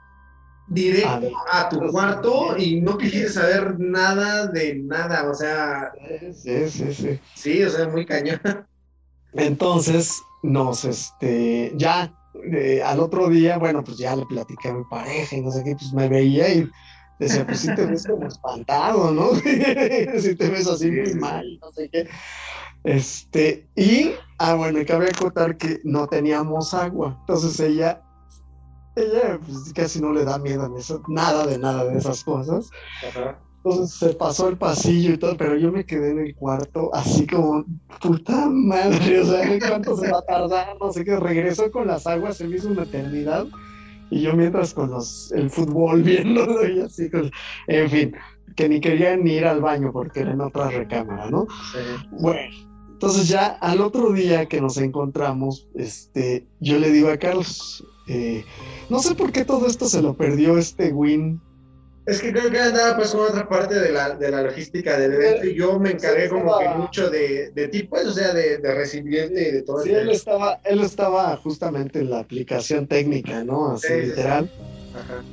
[0.68, 1.32] directo A ver.
[1.52, 5.92] a tu cuarto y no quisiste saber nada de nada, o sea,
[6.34, 7.20] Sí, sí, sí.
[7.36, 8.40] sí, o sea, muy cañón.
[9.34, 12.14] Entonces, nos, este, ya,
[12.54, 15.64] eh, al otro día, bueno, pues ya le platicé a mi pareja y no sé
[15.64, 16.70] qué, pues me veía y
[17.20, 19.30] decía, pues sí te ves como espantado, ¿no?
[20.20, 22.08] si te ves así muy mal, no sé qué.
[22.84, 28.02] Este, y, ah, bueno, y cabe acotar que no teníamos agua, entonces ella,
[28.96, 32.70] ella pues casi no le da miedo en eso, nada de nada de esas cosas.
[33.64, 37.28] Entonces se pasó el pasillo y todo, pero yo me quedé en el cuarto así
[37.28, 37.64] como,
[38.02, 40.76] puta madre, o sea, ¿cuánto se va a tardar?
[40.80, 43.46] No sé qué, regresó con las aguas, se me hizo una eternidad.
[44.10, 47.30] Y yo mientras con los, el fútbol viéndolo y así, con-
[47.68, 48.16] en fin,
[48.56, 51.46] que ni querían ni ir al baño porque era en otra recámara, ¿no?
[52.10, 52.40] Bueno,
[52.90, 58.44] entonces ya al otro día que nos encontramos, este, yo le digo a Carlos, eh,
[58.90, 61.40] no sé por qué todo esto se lo perdió este Win
[62.12, 65.14] Es que creo que andaba pues con otra parte de la, de la logística del
[65.14, 68.58] evento y yo me encargué como que mucho de, de ti, pues, o sea, de,
[68.58, 72.88] de recibirte y de todo Sí, el él estaba, él estaba justamente en la aplicación
[72.88, 73.72] técnica, ¿no?
[73.72, 74.08] Así Sí, sí, sí.
[74.08, 74.52] literal.
[74.94, 75.24] Ajá.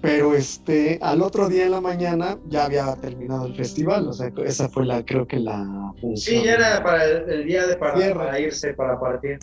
[0.00, 4.32] Pero este, al otro día en la mañana ya había terminado el festival, o sea,
[4.44, 6.16] esa fue la, creo que la función.
[6.40, 9.38] Sí, ya era para el, el día de para, para irse, para partir.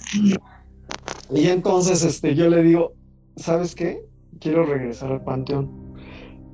[1.34, 2.92] Y entonces, este, yo le digo,
[3.38, 4.04] ¿sabes qué?
[4.42, 5.79] Quiero regresar al panteón,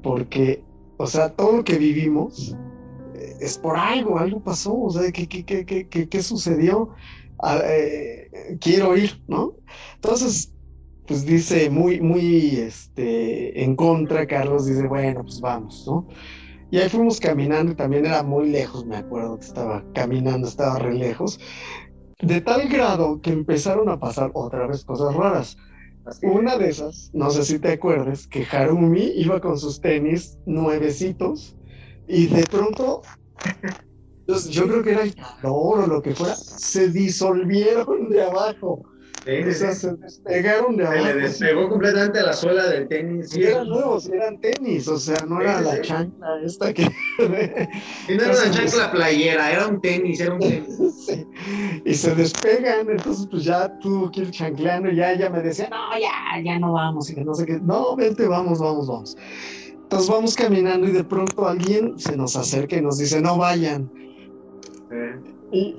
[0.06, 0.64] porque,
[0.98, 2.60] o sea, todo lo que vivimos
[3.15, 6.91] eh, es por algo, algo pasó, o sea, ¿qué, qué, qué, qué, qué- sucedió?
[7.40, 8.30] Ah, eh,
[8.61, 9.56] quiero ir, ¿no?
[9.95, 10.53] Entonces,
[11.07, 16.07] pues dice muy, muy, este, en contra, Carlos dice, bueno, pues vamos, ¿no?
[16.72, 20.95] Y ahí fuimos caminando también era muy lejos, me acuerdo que estaba caminando, estaba re
[20.95, 21.40] lejos.
[22.22, 25.57] De tal grado que empezaron a pasar otra vez cosas raras.
[26.22, 31.57] Una de esas, no sé si te acuerdas, que Harumi iba con sus tenis nuevecitos
[32.07, 33.02] y de pronto,
[34.49, 38.84] yo creo que era el calor o lo que fuera, se disolvieron de abajo.
[39.26, 39.80] Sí, O sí, sea, sí.
[39.88, 41.06] se despegaron de Se abajo.
[41.06, 43.30] le despegó completamente la suela del tenis.
[43.31, 46.84] Sí, eran nuevos, eran tenis, o sea, no era la chancla esta que...
[46.84, 50.77] Y no era una chancla playera, era un tenis, era un tenis.
[51.07, 51.26] Sí.
[51.85, 55.69] Y se despegan, entonces pues ya tuvo que ir chancleando y ya ella me decía,
[55.69, 59.18] no, ya, ya no vamos, y que no sé qué, no, vente, vamos, vamos, vamos.
[59.73, 63.91] Entonces vamos caminando y de pronto alguien se nos acerca y nos dice, no vayan.
[65.52, 65.76] Y,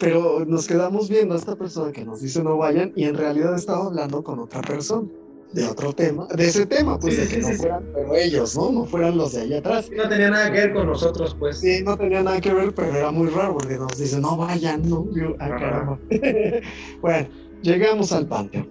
[0.00, 3.54] pero nos quedamos viendo a esta persona que nos dice no vayan y en realidad
[3.54, 5.06] estaba hablando con otra persona.
[5.52, 8.70] de otro tema, de ese tema, pues de que no fueran, pero ellos, ¿no?
[8.70, 9.90] No fueran los de allá atrás.
[9.94, 11.58] No tenía nada que ver con nosotros, pues.
[11.58, 14.88] Sí, no tenía nada que ver, pero era muy raro porque nos dicen, no vayan,
[14.88, 15.06] ¿no?
[15.12, 15.98] Yo, ah, caramba.
[17.02, 17.28] bueno,
[17.62, 18.68] llegamos al panteón.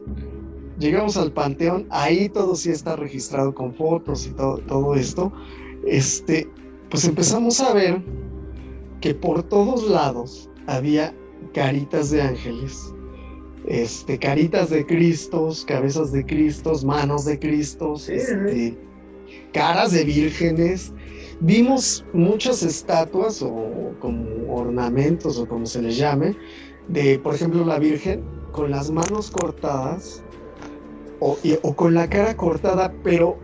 [0.80, 5.34] Llegamos al panteón, ahí todo sí está registrado con fotos y todo, todo esto.
[5.86, 6.50] Este,
[6.90, 8.02] pues empezamos a ver
[9.02, 11.14] que por todos lados había
[11.54, 12.94] caritas de ángeles
[13.66, 18.78] este, caritas de Cristos, cabezas de Cristos, manos de Cristos, este,
[19.54, 20.94] caras de vírgenes.
[21.42, 26.36] Vimos muchas estatuas o como ornamentos o como se les llame,
[26.88, 30.24] de, por ejemplo, la Virgen con las manos cortadas
[31.20, 33.38] o, o con la cara cortada, pero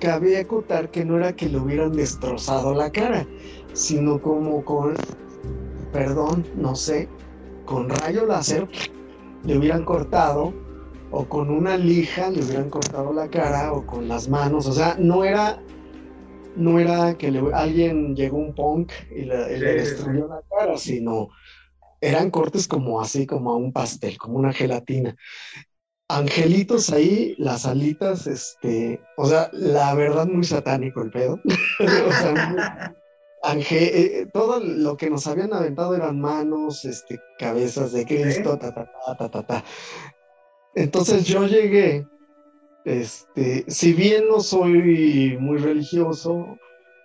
[0.00, 3.26] cabe acotar que no era que le hubieran destrozado la cara,
[3.72, 4.96] sino como con,
[5.96, 7.08] perdón, no sé,
[7.64, 8.68] con rayo láser
[9.44, 10.52] le hubieran cortado
[11.10, 14.96] o con una lija le hubieran cortado la cara o con las manos, o sea,
[14.98, 15.58] no era
[16.54, 21.30] no era que alguien llegó un punk y le, destruyó la cara, sino
[22.02, 25.16] eran cortes como así, como a un pastel, como una gelatina.
[26.08, 31.40] Angelitos ahí, las alitas, este, o sea, la verdad muy satánico el pedo.
[31.80, 32.94] o sea,
[33.44, 38.90] eh, todo lo que nos habían aventado eran manos, este, cabezas de Cristo, ta, ta,
[39.18, 39.64] ta, ta, ta,
[40.74, 42.06] Entonces yo llegué,
[42.84, 46.56] este, si bien no soy muy religioso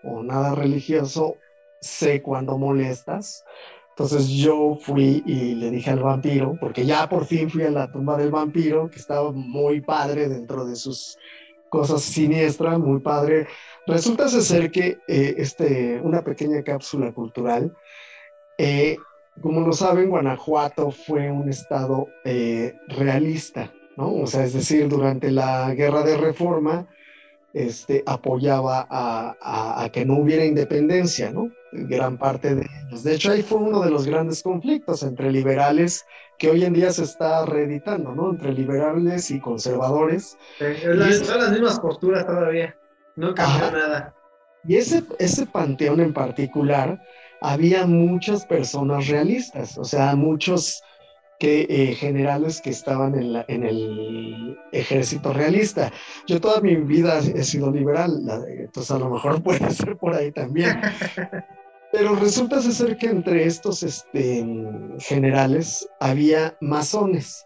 [0.03, 1.36] o nada religioso,
[1.82, 3.44] sé cuando molestas.
[3.90, 7.91] Entonces yo fui y le dije al vampiro, porque ya por fin fui a la
[7.91, 11.18] tumba del vampiro, que estaba muy padre dentro de sus
[11.70, 13.48] cosas siniestras, muy padre
[13.88, 17.76] Resulta ser que eh, este, una pequeña cápsula cultural,
[18.58, 18.98] eh,
[19.41, 24.14] como lo saben, Guanajuato fue un estado eh, realista, ¿no?
[24.14, 26.88] O sea, es decir, durante la guerra de reforma,
[27.53, 31.52] este, apoyaba a, que no hubiera independencia, ¿no?
[31.72, 33.03] Gran parte de ellos.
[33.03, 36.06] De hecho, ahí fue uno de los grandes conflictos entre liberales
[36.38, 38.32] que hoy en día se está reeditando, ¿no?
[38.32, 40.38] Entre liberales y conservadores.
[40.60, 42.76] son las mismas posturas todavía.
[43.15, 44.15] No cambió nada.
[44.67, 47.01] Y ese, ese panteón en particular,
[47.41, 50.81] había muchas personas realistas, o sea, muchos
[51.39, 55.91] que, eh, generales que estaban en, la, en, el ejército realista.
[56.27, 60.31] Yo toda mi vida he sido liberal, entonces a lo mejor puede ser por ahí
[60.31, 60.79] también.
[61.91, 64.45] Pero resulta ser que entre estos este,
[64.99, 67.45] generales había masones.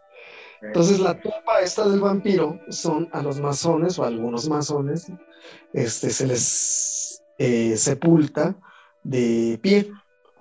[0.61, 5.07] Entonces la tumba esta del vampiro son a los masones o a algunos masones,
[5.73, 8.57] este, se les eh, sepulta
[9.03, 9.91] de pie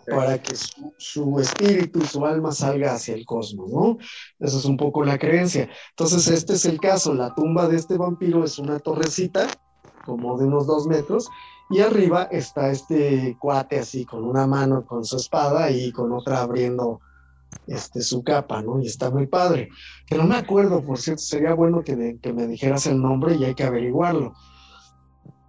[0.07, 0.55] para que
[0.99, 3.99] su, espíritu, su alma salga hacia el cosmos, ¿no?
[4.39, 5.69] Esa es un poco la creencia.
[5.91, 9.47] Entonces este es el caso, la tumba de este vampiro es una torrecita
[10.05, 11.31] como de unos dos metros
[11.71, 16.43] y arriba está este cuate así con una mano con su espada y con otra
[16.43, 17.01] abriendo
[17.67, 18.81] este, su capa, ¿no?
[18.81, 19.69] Y está muy padre.
[20.07, 23.55] Que no me acuerdo, por cierto, sería bueno que, me dijeras el nombre y hay
[23.55, 24.35] que averiguarlo.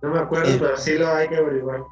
[0.01, 1.83] No me acuerdo, eh, pero sí lo hay que averiguar.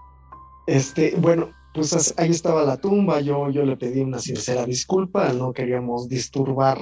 [0.68, 5.52] Este, bueno, pues ahí estaba la tumba, yo, yo le pedí una sincera disculpa, no
[5.54, 6.78] queríamos disturbar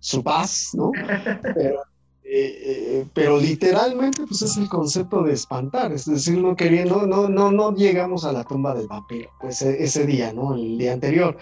[0.00, 0.90] su paz, ¿no?
[1.54, 1.82] Pero,
[2.26, 7.28] eh, eh, pero literalmente, pues es el concepto de espantar, es decir, no queriendo, no,
[7.28, 10.54] no, no llegamos a la tumba del vampiro, pues e, ese día, ¿no?
[10.54, 11.36] El día anterior.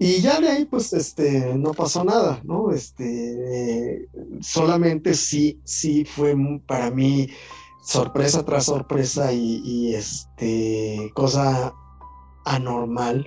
[0.00, 2.70] Y ya de ahí, pues, este, no pasó nada, ¿no?
[2.70, 4.08] Este,
[4.40, 6.36] solamente sí, sí fue
[6.66, 7.28] para mí
[7.82, 11.74] sorpresa tras sorpresa y, este, cosa
[12.44, 13.26] anormal,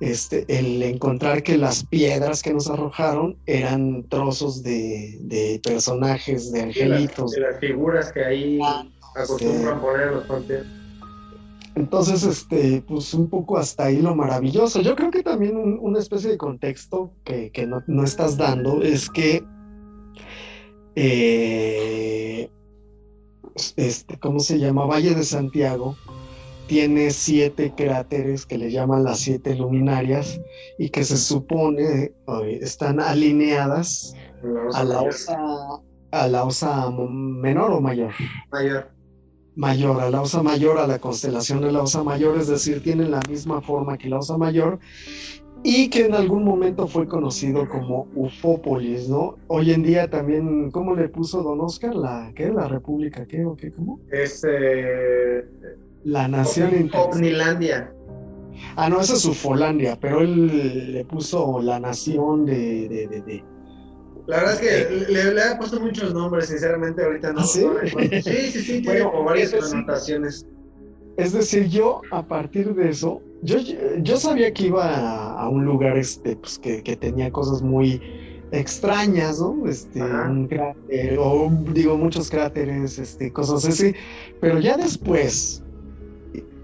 [0.00, 7.32] este, el encontrar que las piedras que nos arrojaron eran trozos de, personajes, de angelitos.
[7.32, 8.86] De las, figuras que ahí ah,
[9.16, 10.84] acostumbran poner los panteones.
[11.76, 14.80] Entonces, este, pues un poco hasta ahí lo maravilloso.
[14.80, 19.44] Yo creo que también una especie de contexto que, no, estás dando es que,
[20.94, 22.48] eh,
[23.76, 24.86] este, ¿cómo se llama?
[24.86, 25.96] Valle de Santiago
[26.66, 30.40] tiene siete cráteres que le llaman las siete luminarias
[30.78, 32.12] y que se supone
[32.60, 34.14] están alineadas
[34.72, 35.38] a la osa,
[36.10, 38.12] a la osa menor o mayor.
[38.50, 38.94] Mayor
[39.56, 43.10] mayor, a la Osa Mayor, a la constelación de la Osa Mayor, es decir, tienen
[43.10, 44.78] la misma forma que la Osa Mayor
[45.66, 49.38] y que en algún momento fue conocido como Ufópolis, ¿no?
[49.46, 51.96] Hoy en día también, ¿cómo le puso Don Oscar?
[51.96, 52.52] ¿La qué?
[52.52, 53.72] ¿La República qué o qué?
[53.72, 53.98] ¿Cómo?
[54.12, 55.42] Es eh,
[56.04, 57.90] la Nación Omnilandia.
[58.76, 63.42] Ah, no, esa es Ufolandia, pero él le puso la Nación de, de,
[64.26, 67.40] La verdad es que le, le, he puesto muchos nombres, sinceramente, ahorita no.
[67.40, 67.66] ¿Ah, sí?
[68.22, 70.46] sí, sí, sí, tiene bueno, varias connotaciones.
[71.16, 73.58] Es decir, yo a partir de eso, yo,
[74.02, 78.00] yo sabía que iba a, un lugar este, pues, que, que, tenía cosas muy
[78.52, 79.66] extrañas, ¿no?
[79.68, 83.94] Este, un cráter, o digo, muchos cráteres, este, cosas así,
[84.40, 85.62] pero ya después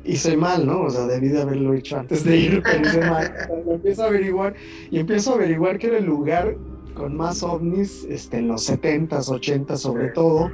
[0.04, 0.82] hice mal, ¿no?
[0.82, 3.32] O sea, debí de haberlo hecho antes de ir, pero hice mal.
[3.68, 4.54] empiezo a averiguar,
[4.90, 6.56] y empiezo a averiguar que era el lugar
[6.94, 10.50] con más ovnis, este, en los 70s, 80 sobre todo,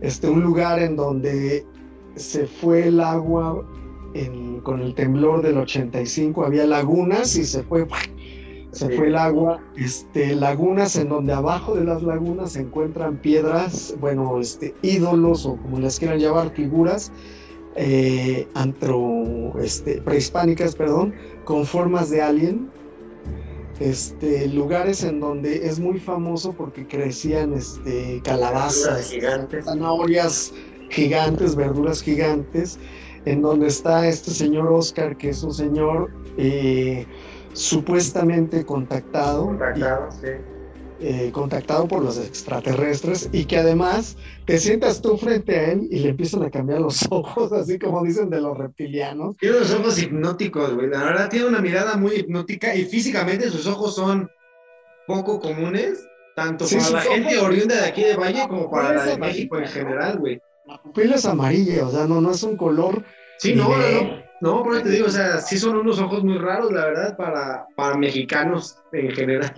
[0.00, 1.64] este, un lugar en donde
[2.16, 3.64] se fue el agua
[4.62, 7.86] con el temblor del 85, había lagunas y se fue,
[8.72, 13.94] se fue el agua, este, lagunas en donde abajo de las lagunas se encuentran piedras,
[14.00, 17.12] bueno, este, ídolos o como les quieran llamar, figuras
[17.76, 21.14] eh, antro, este, prehispánicas, perdón,
[21.44, 22.70] con formas de alien,
[23.78, 29.64] este, lugares en donde es muy famoso porque crecían este, calabazas, gigantes.
[29.66, 30.52] zanahorias
[30.90, 32.78] gigantes, verduras gigantes,
[33.28, 37.06] en donde está este señor Oscar, que es un señor eh,
[37.52, 39.46] supuestamente contactado.
[39.46, 40.28] Contactado, sí.
[41.00, 46.00] Eh, contactado por los extraterrestres y que además te sientas tú frente a él y
[46.00, 49.36] le empiezan a cambiar los ojos, así como dicen de los reptilianos.
[49.36, 50.88] Tiene los ojos hipnóticos, güey.
[50.88, 54.28] La verdad tiene una mirada muy hipnótica y físicamente sus ojos son
[55.06, 59.18] poco comunes, tanto para la gente oriunda de aquí de Valle como para la de
[59.18, 60.40] México en general, güey.
[60.68, 63.02] La pupila es amarilla, o sea, no, no es un color.
[63.38, 64.28] Sí, no, no, no.
[64.40, 67.66] No, pero te digo, o sea, sí son unos ojos muy raros, la verdad, para,
[67.74, 69.52] para mexicanos en general.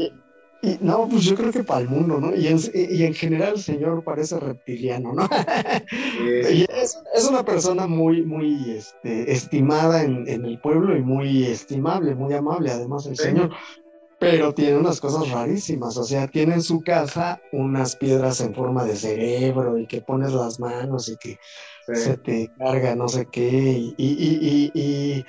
[0.63, 2.35] Y, no, pues yo creo que para el mundo, ¿no?
[2.35, 5.29] Y en, y en general el señor parece reptiliano, ¿no?
[6.51, 11.45] y es, es, una persona muy, muy este, estimada en, en, el pueblo y muy
[11.45, 13.51] estimable, muy amable, además el señor
[14.21, 18.85] pero tiene unas cosas rarísimas, o sea, tiene en su casa unas piedras en forma
[18.85, 21.39] de cerebro y que pones las manos y que
[21.95, 25.25] se te carga no sé qué, y, y, y,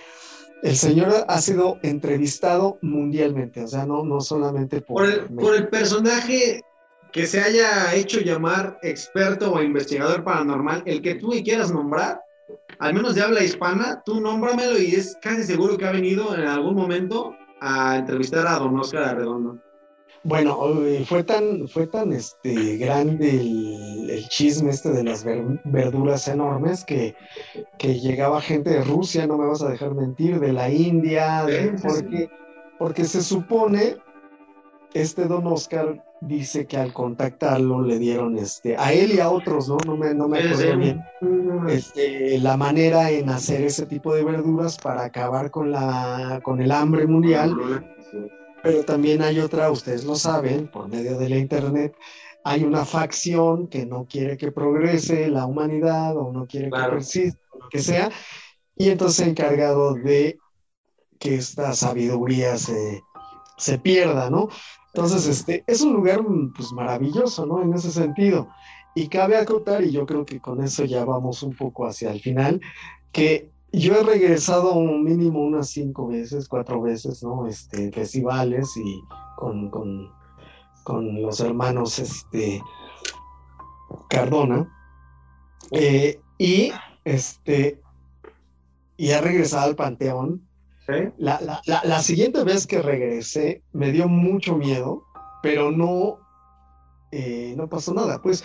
[0.63, 5.03] el señor ha sido entrevistado mundialmente, o sea, no, no solamente por...
[5.03, 6.61] Por el, por el personaje
[7.11, 12.21] que se haya hecho llamar experto o investigador paranormal, el que tú quieras nombrar,
[12.79, 16.45] al menos de habla hispana, tú nómbramelo y es casi seguro que ha venido en
[16.45, 19.59] algún momento a entrevistar a don Oscar Arredondo?
[20.23, 20.59] Bueno,
[21.05, 25.25] fue tan, fue tan este, grande el, chisme este de las
[25.63, 27.15] verduras enormes que,
[27.79, 31.45] que, llegaba gente de Rusia, no me vas a dejar mentir, de la India,
[31.81, 32.29] porque,
[32.77, 33.97] porque se supone,
[34.93, 39.67] este don Oscar dice que al contactarlo le dieron este, a él y a otros,
[39.67, 39.77] ¿no?
[39.85, 41.03] No me, no me acuerdo bien.
[41.67, 46.71] Este, la manera en hacer ese tipo de verduras para acabar con la con el
[46.71, 47.55] hambre mundial.
[48.63, 51.95] Pero también hay otra, ustedes lo saben, por medio de la internet,
[52.43, 57.39] hay una facción que no quiere que progrese la humanidad o no quiere que persista,
[57.59, 58.11] lo que sea,
[58.75, 60.37] y entonces encargado de
[61.19, 63.01] que esta sabiduría se,
[63.57, 64.49] se pierda, ¿no?
[64.93, 66.21] Entonces, este, es un lugar
[66.55, 67.61] pues, maravilloso, ¿no?
[67.61, 68.49] En ese sentido.
[68.95, 72.19] Y cabe acotar, y yo creo que con eso ya vamos un poco hacia el
[72.19, 72.59] final,
[73.11, 77.47] que yo he regresado un mínimo unas cinco veces, cuatro veces, ¿no?
[77.47, 79.01] Este, festivales y
[79.37, 80.11] con, con,
[80.83, 82.61] con los hermanos este,
[84.09, 84.69] Cardona.
[85.71, 86.71] Eh, y
[87.05, 87.79] este
[88.97, 90.41] y he regresado al Panteón
[91.17, 95.05] la, la, la, siguiente vez que regresé me dio mucho miedo,
[95.41, 96.19] pero no,
[97.11, 98.21] eh, no pasó nada.
[98.21, 98.43] Pues,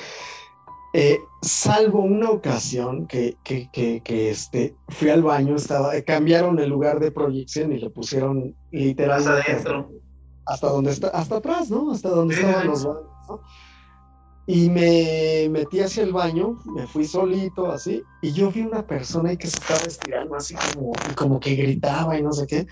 [0.98, 7.01] eh, salvo una ocasión que, que, que, este, fui al baño, estaba, cambiaron el lugar
[7.01, 9.62] de proyección y le pusieron literalmente
[10.47, 11.90] hasta, donde está, hasta atrás, ¿no?
[11.90, 13.40] Hasta donde estaban los baños, ¿no?
[14.47, 19.28] Y me metí hacia el baño, me fui solito así, y yo vi una persona
[19.28, 22.66] ahí que se estaba estirando así como, como que gritaba y no sé qué.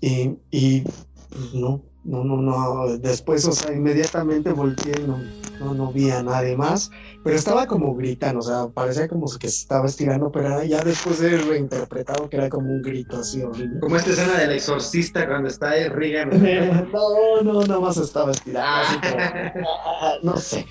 [0.00, 2.98] Y, y pues, no, no, no, no.
[2.98, 5.18] Después, o sea, inmediatamente volteé y no,
[5.58, 6.90] no, no vi a nadie más,
[7.24, 11.18] pero estaba como gritando, o sea, parecía como que se estaba estirando, pero ya después
[11.18, 13.80] de reinterpretado que era como un grito así horrible.
[13.80, 16.30] Como esta escena del exorcista cuando está ahí Regan.
[16.92, 19.00] no, no, nada más estaba estirando,
[20.22, 20.64] no sé.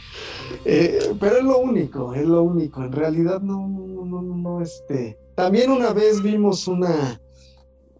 [0.64, 2.84] Eh, pero es lo único, es lo único.
[2.84, 5.20] En realidad no, no, no, no, este.
[5.36, 7.20] También una vez vimos una,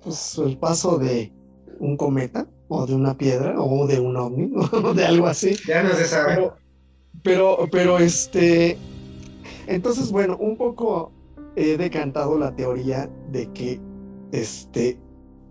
[0.02, 1.34] pues el paso de
[1.80, 5.56] un cometa o de una piedra o de un ovni o de algo así.
[5.68, 6.52] Ya no se sabe.
[7.24, 8.78] Pero, pero, este,
[9.68, 11.12] entonces, bueno, un poco
[11.56, 13.80] he decantado la teoría de que,
[14.32, 15.00] este,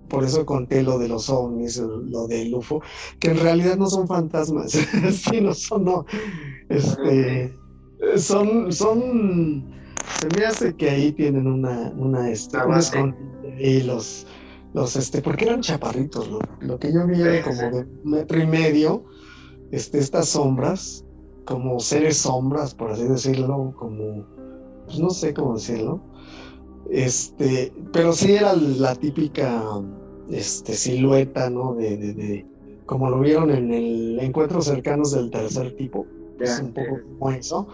[0.08, 2.82] por eso conté lo de los ovnis, lo del UFO,
[3.18, 4.72] que en realidad no son fantasmas,
[5.10, 6.06] sí, no son, no,
[6.68, 7.52] este,
[8.16, 9.64] son, son,
[10.20, 12.58] se me hace que ahí tienen una, una, este,
[13.58, 14.26] y los,
[14.74, 16.28] los, este, porque eran chaparritos,
[16.60, 19.04] lo, que yo vi era como de metro y medio,
[19.70, 21.04] este, estas sombras,
[21.44, 24.26] como seres sombras, por así decirlo, como,
[24.84, 26.00] pues no sé cómo decirlo,
[26.90, 29.62] este, pero sí era la típica
[30.28, 31.74] este, silueta, ¿no?
[31.74, 32.46] De, de,
[32.84, 36.04] como lo vieron en el encuentro cercanos del tercer tipo,
[36.40, 37.68] es un poco como eso.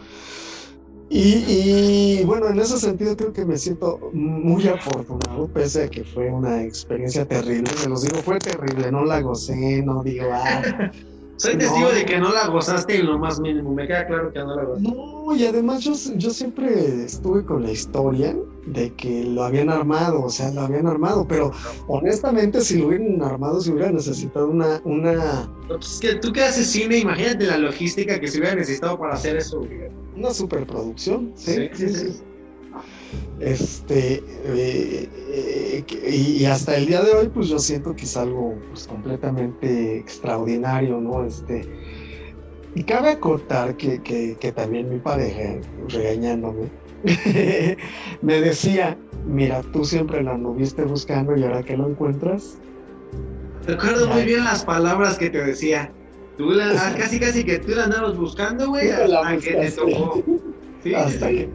[1.12, 6.30] Y, bueno, en ese sentido creo que me siento muy afortunado, pese a que fue
[6.30, 7.68] una experiencia terrible.
[7.74, 10.62] Se los digo, fue terrible, no la gocé, no digo, ah,
[11.36, 14.38] Soy testigo de que no la gozaste en lo más mínimo, me queda claro que
[14.40, 14.88] no la gozaste.
[14.88, 20.22] No, y además yo, yo siempre estuve con la historia de que lo habían armado,
[20.22, 21.50] o sea, lo habían armado, pero
[21.86, 24.80] honestamente si lo hubieran armado se hubiera necesitado una...
[24.84, 25.50] una...
[25.66, 29.36] Pues que tú que haces cine, imagínate la logística que se hubiera necesitado para hacer
[29.36, 29.66] eso.
[30.16, 32.20] Una superproducción, sí, sí, sí.
[33.40, 38.54] Este, eh, eh, y, hasta el día de hoy, pues yo siento que es algo
[38.68, 41.24] pues, completamente extraordinario, ¿no?
[41.24, 41.62] Este,
[42.74, 45.58] y cabe acotar que, que, también mi pareja,
[45.88, 46.68] regañándome,
[48.22, 52.58] me decía, mira, tú siempre la anduviste buscando y ahora que lo encuentras.
[53.66, 55.92] Recuerdo muy bien las palabras que te decía.
[56.36, 60.24] Tú la, casi casi que tú la andabas buscando, güey, hasta que te tocó.
[60.82, 61.46] Sí, hasta que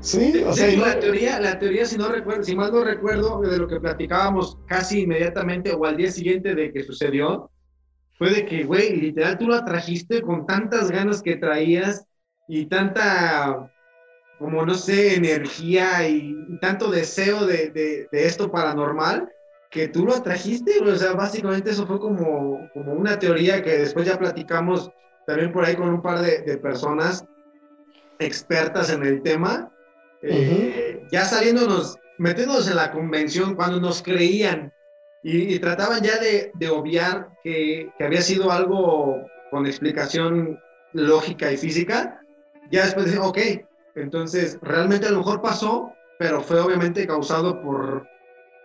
[0.00, 3.58] Sí, o sea, la teoría, la teoría, si no recuerdo, si mal no recuerdo, de
[3.58, 7.50] lo que platicábamos casi inmediatamente o al día siguiente de que sucedió,
[8.16, 12.06] fue de que, güey, literal tú la trajiste con tantas ganas que traías
[12.46, 13.72] y tanta,
[14.38, 19.32] como no sé, energía y, tanto deseo de, de, esto paranormal,
[19.70, 24.06] que tú lo trajiste, o sea, básicamente eso fue como, como una teoría que después
[24.06, 24.90] ya platicamos
[25.26, 27.24] también por ahí con un par de, de personas
[28.18, 29.70] expertas en el tema,
[30.22, 34.72] eh, ya saliéndonos, metiéndonos en la convención, cuando nos creían
[35.22, 40.58] y, trataban ya de, obviar que, había sido algo con explicación
[40.92, 42.20] lógica y física,
[42.70, 43.38] ya después decían, ok,
[44.00, 48.06] entonces realmente a lo mejor pasó, pero fue obviamente causado por,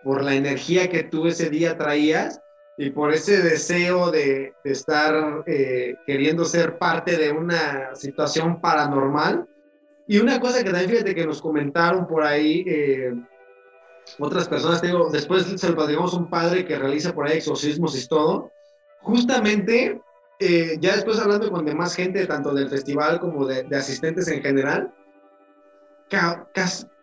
[0.02, 2.40] por la energía que tú ese día traías
[2.76, 9.46] y por ese deseo de, estar eh, queriendo ser parte de una situación paranormal
[10.06, 13.14] y una cosa que también fíjate que nos comentaron por ahí eh,
[14.18, 18.06] otras personas, digo, después se lo platicamos un padre que realiza por ahí exorcismos y
[18.06, 18.52] todo.
[19.00, 20.00] Justamente,
[20.38, 24.92] eh, ya después hablando con demás gente, tanto del festival como de, asistentes en general,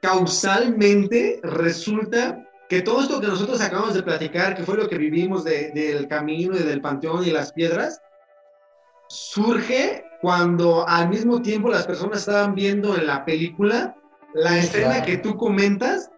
[0.02, 5.44] causalmente resulta que todo esto que nosotros acabamos de platicar, que fue lo que vivimos
[5.44, 8.02] del camino y del panteón y las piedras,
[9.10, 13.96] surge cuando al mismo tiempo las personas estaban viendo en la película
[14.34, 16.10] la escena que tú comentas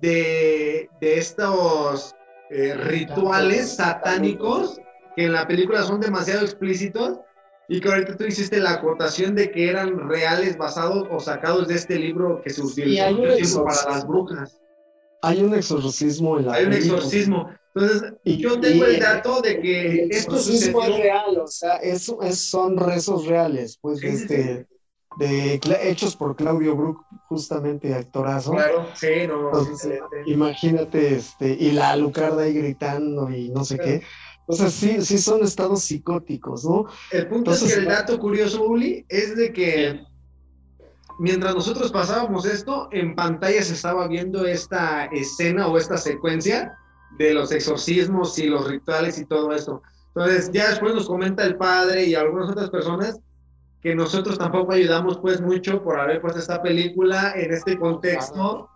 [0.00, 2.14] de, estos
[2.50, 4.80] eh, rituales satánicos
[5.16, 7.20] que en la película son demasiado explícitos
[7.68, 11.74] y que ahorita tú hiciste la acotación de que eran reales basados o sacados de
[11.74, 14.60] este libro que se utilizó para las brujas.
[15.22, 17.48] Hay un exorcismo en la Hay un exorcismo.
[17.74, 20.82] Entonces, y, yo tengo el dato de que esto sucedió...
[20.82, 22.04] es real, o sea, es,
[22.36, 24.66] son rezos reales, pues, este,
[25.16, 28.52] de, hechos por Claudio Brook, justamente actorazo.
[28.52, 29.50] Claro, sí, no,
[30.26, 34.02] imagínate, este, y la Lucarda ahí gritando y no sé qué.
[34.46, 36.86] O sea, sí, sí son estados psicóticos, ¿no?
[37.10, 40.04] El punto es que el dato curioso, Uli, es de que
[41.18, 46.76] mientras nosotros pasábamos esto, en pantalla se estaba viendo esta escena o esta secuencia
[47.18, 49.82] de los exorcismos y los rituales y todo esto.
[50.14, 53.20] Entonces, ya después nos comenta el padre y algunas otras personas
[53.82, 58.68] que nosotros tampoco ayudamos pues mucho por haber puesto esta película en este contexto,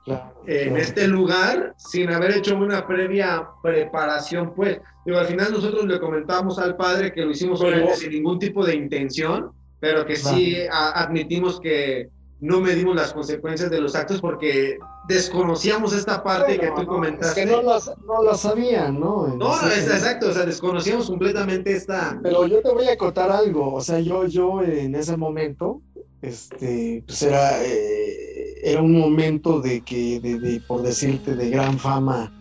[0.46, 4.80] en este lugar, sin haber hecho una previa preparación pues.
[5.04, 7.62] Digo, al final nosotros le comentamos al padre que lo hicimos
[7.94, 12.08] sin ningún tipo de intención, pero que sí admitimos que
[12.40, 14.76] no medimos las consecuencias de los actos porque
[15.08, 17.42] desconocíamos esta parte que tú comentaste.
[17.42, 19.28] Es que no la, sabían, ¿no?
[19.28, 22.18] no, exacto, o sea, desconocíamos completamente esta...
[22.22, 25.80] Pero yo te voy a contar algo, o sea, yo, yo en ese momento,
[26.22, 32.32] este, pues era, eh, era un momento de que, de, por decirte, de gran fama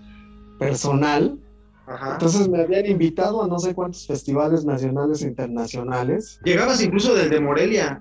[0.60, 1.40] personal.
[2.14, 6.40] Entonces me habían invitado a no sé cuántos festivales nacionales e internacionales.
[6.44, 8.00] Llegabas incluso desde Morelia.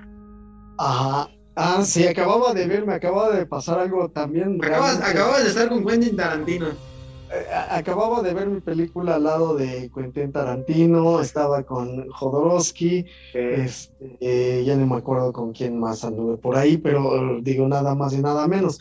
[0.78, 4.58] Ajá, Ah, sí, acababa de ver, me acababa de pasar algo también.
[4.64, 4.98] Acabas,
[5.42, 6.68] de estar con Quentin Tarantino.
[6.68, 14.64] eh, acababa de ver mi película al lado de Quentin Tarantino, estaba con Jodorowsky, este,
[14.64, 18.18] ya no me acuerdo con quién más anduve por ahí, pero digo nada más y
[18.20, 18.80] nada menos.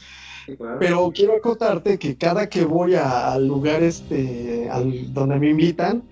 [0.80, 6.04] Pero quiero acotarte que cada que voy al lugar este, al, donde me invitan,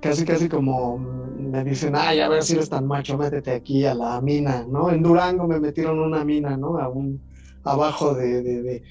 [0.00, 3.94] casi casi como me dicen, ay, a ver si eres tan macho, métete aquí a
[3.94, 4.90] la mina, ¿no?
[4.90, 6.78] En Durango me metieron una mina, ¿no?
[6.78, 7.20] A un,
[7.64, 8.82] abajo de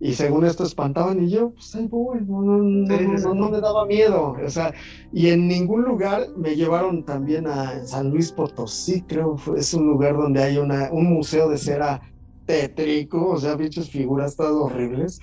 [0.00, 4.36] y según esto espantaban y yo, pues ahí voy, no, no, me daba miedo.
[4.44, 4.74] O sea,
[5.12, 10.16] y en ningún lugar me llevaron también a San Luis Potosí, creo, es un lugar
[10.16, 12.02] donde hay una, un museo de cera
[12.44, 15.20] tétrico, o sea, bichos figuras todas horribles.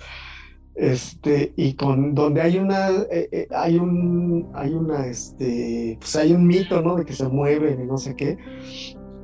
[0.75, 6.33] Este, y con donde hay una, eh, eh, hay un, hay una, este, pues hay
[6.33, 6.95] un mito, ¿no?
[6.95, 8.37] De que se mueven y no sé qué.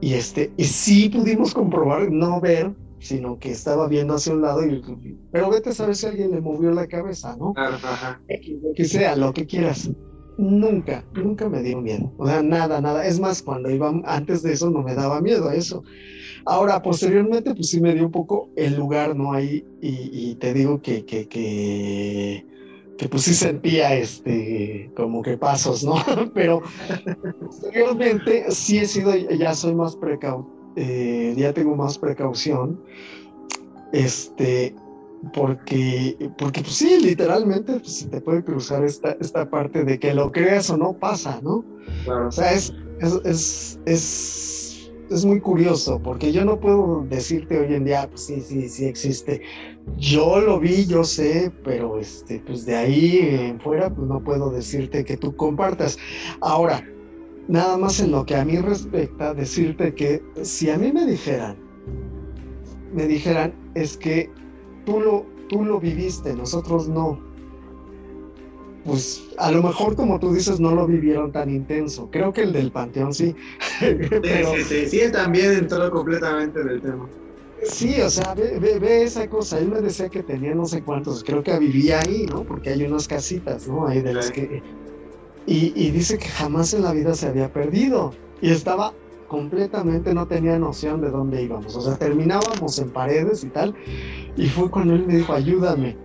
[0.02, 4.66] Y este, y sí pudimos comprobar, no ver, sino que estaba viendo hacia un lado
[4.66, 4.82] y
[5.32, 7.54] pero vete a saber si alguien le movió la cabeza, ¿no?
[7.56, 8.22] Ajá.
[8.28, 9.90] Lo que sea, lo que quieras.
[10.38, 12.14] Nunca, nunca me dio miedo.
[12.18, 13.08] O sea, nada, nada.
[13.08, 15.84] Es más, cuando iba antes de eso no me daba miedo eso.
[16.48, 19.34] Ahora, posteriormente, pues sí me dio un poco el lugar, ¿no?
[19.34, 22.46] Ahí, y, te digo que, que, que,
[22.98, 25.96] que, pues sí sentía este, como que pasos, ¿no?
[26.34, 26.62] Pero
[27.40, 32.80] posteriormente sí he sido, ya soy más precauto eh, ya tengo más precaución,
[33.94, 34.76] este,
[35.34, 40.32] porque, porque pues sí, literalmente pues, te puede cruzar esta, esta parte de que lo
[40.32, 41.66] creas o no pasa, ¿no?
[42.08, 42.72] O sea, es,
[43.02, 44.67] es, es, es,
[45.26, 49.42] muy curioso, porque yo no puedo decirte hoy en día, pues sí, sí, sí existe.
[49.98, 54.50] Yo lo vi, yo sé, pero este, pues de ahí en fuera, pues no puedo
[54.50, 55.98] decirte que tú compartas.
[56.42, 56.84] Ahora,
[57.48, 61.58] nada más en lo que a mí respecta, decirte que si a mí me dijeran,
[62.94, 64.30] me dijeran, es que
[64.86, 67.27] tú lo, tú lo viviste, nosotros no.
[68.88, 72.10] Pues a lo mejor como tú dices no lo vivieron tan intenso.
[72.12, 73.36] Creo que el del Panteón sí.
[73.80, 77.08] Pero, sí, sí, sí, también entró completamente del tema.
[77.64, 79.60] Sí, o sea, ve, ve, esa cosa.
[79.60, 82.44] Él me decía que tenía no sé cuántos, creo que vivía ahí, ¿no?
[82.44, 83.88] Porque hay unas casitas, ¿no?
[83.88, 84.62] Ahí de las que
[85.48, 88.14] y, dice que jamás en la vida se había perdido.
[88.42, 88.94] Y estaba
[89.30, 91.74] completamente, no tenía noción de dónde íbamos.
[91.76, 93.74] O sea, terminábamos en paredes y tal.
[94.36, 95.98] Y fue cuando él me dijo, ayúdame.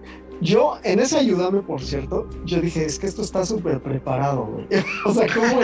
[0.42, 4.66] Yo, en ese ayúdame, por cierto, yo dije, es que esto está súper preparado, güey.
[5.06, 5.60] o sea, ¿cómo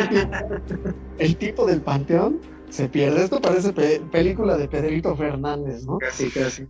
[1.18, 2.40] el tipo, del panteón
[2.70, 3.24] se pierde?
[3.24, 5.98] Esto parece película de Pedrito Fernández, ¿no?
[5.98, 6.68] Casi, casi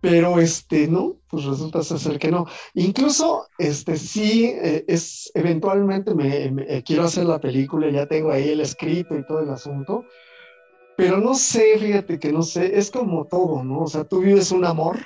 [0.00, 2.46] pero este no, pues resulta ser que no.
[2.74, 8.50] Incluso este sí eh, es eventualmente me, eh, quiero hacer la película, ya tengo ahí
[8.50, 10.04] el escrito y todo el asunto,
[10.96, 13.80] pero no sé, fíjate que no sé, es como todo, ¿no?
[13.80, 14.98] O sea, tú vives un amor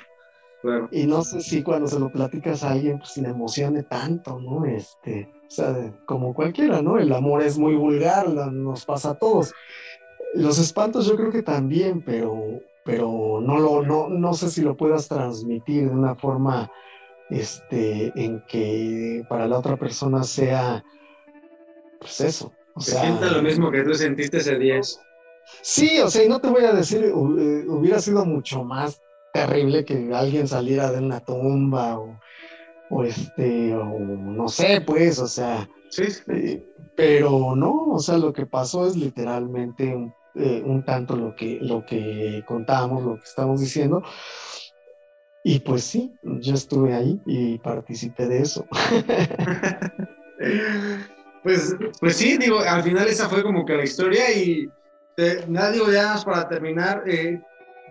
[0.91, 4.65] y no sé si cuando se lo platicas a alguien pues sin emocione tanto, ¿no?
[4.65, 6.97] Este, o sea, como cualquiera, ¿no?
[6.97, 9.53] El amor es muy vulgar, nos pasa a todos.
[10.33, 14.75] Los espantos yo creo que también, pero pero no, lo, no, no sé si lo
[14.75, 16.69] puedas transmitir de una forma
[17.29, 20.83] este, en que para la otra persona sea,
[21.99, 22.51] pues eso.
[22.75, 24.81] O sea, sienta lo mismo que tú sentiste ese día.
[25.61, 28.99] Sí, o sea, y no te voy a decir, eh, hubiera sido mucho más
[29.33, 32.17] terrible que alguien saliera de una tumba o,
[32.89, 36.03] o este, o no sé, pues, o sea, sí.
[36.27, 36.63] Eh,
[36.95, 41.59] pero no, o sea, lo que pasó es literalmente un eh, un tanto lo que,
[41.61, 44.01] lo que contamos, lo que estamos diciendo.
[45.43, 48.65] Y pues sí, yo estuve ahí y participé de eso.
[51.43, 54.67] pues, pues sí, digo, al final esa fue como que la historia y
[55.47, 57.39] nada, digo, ya para terminar, eh,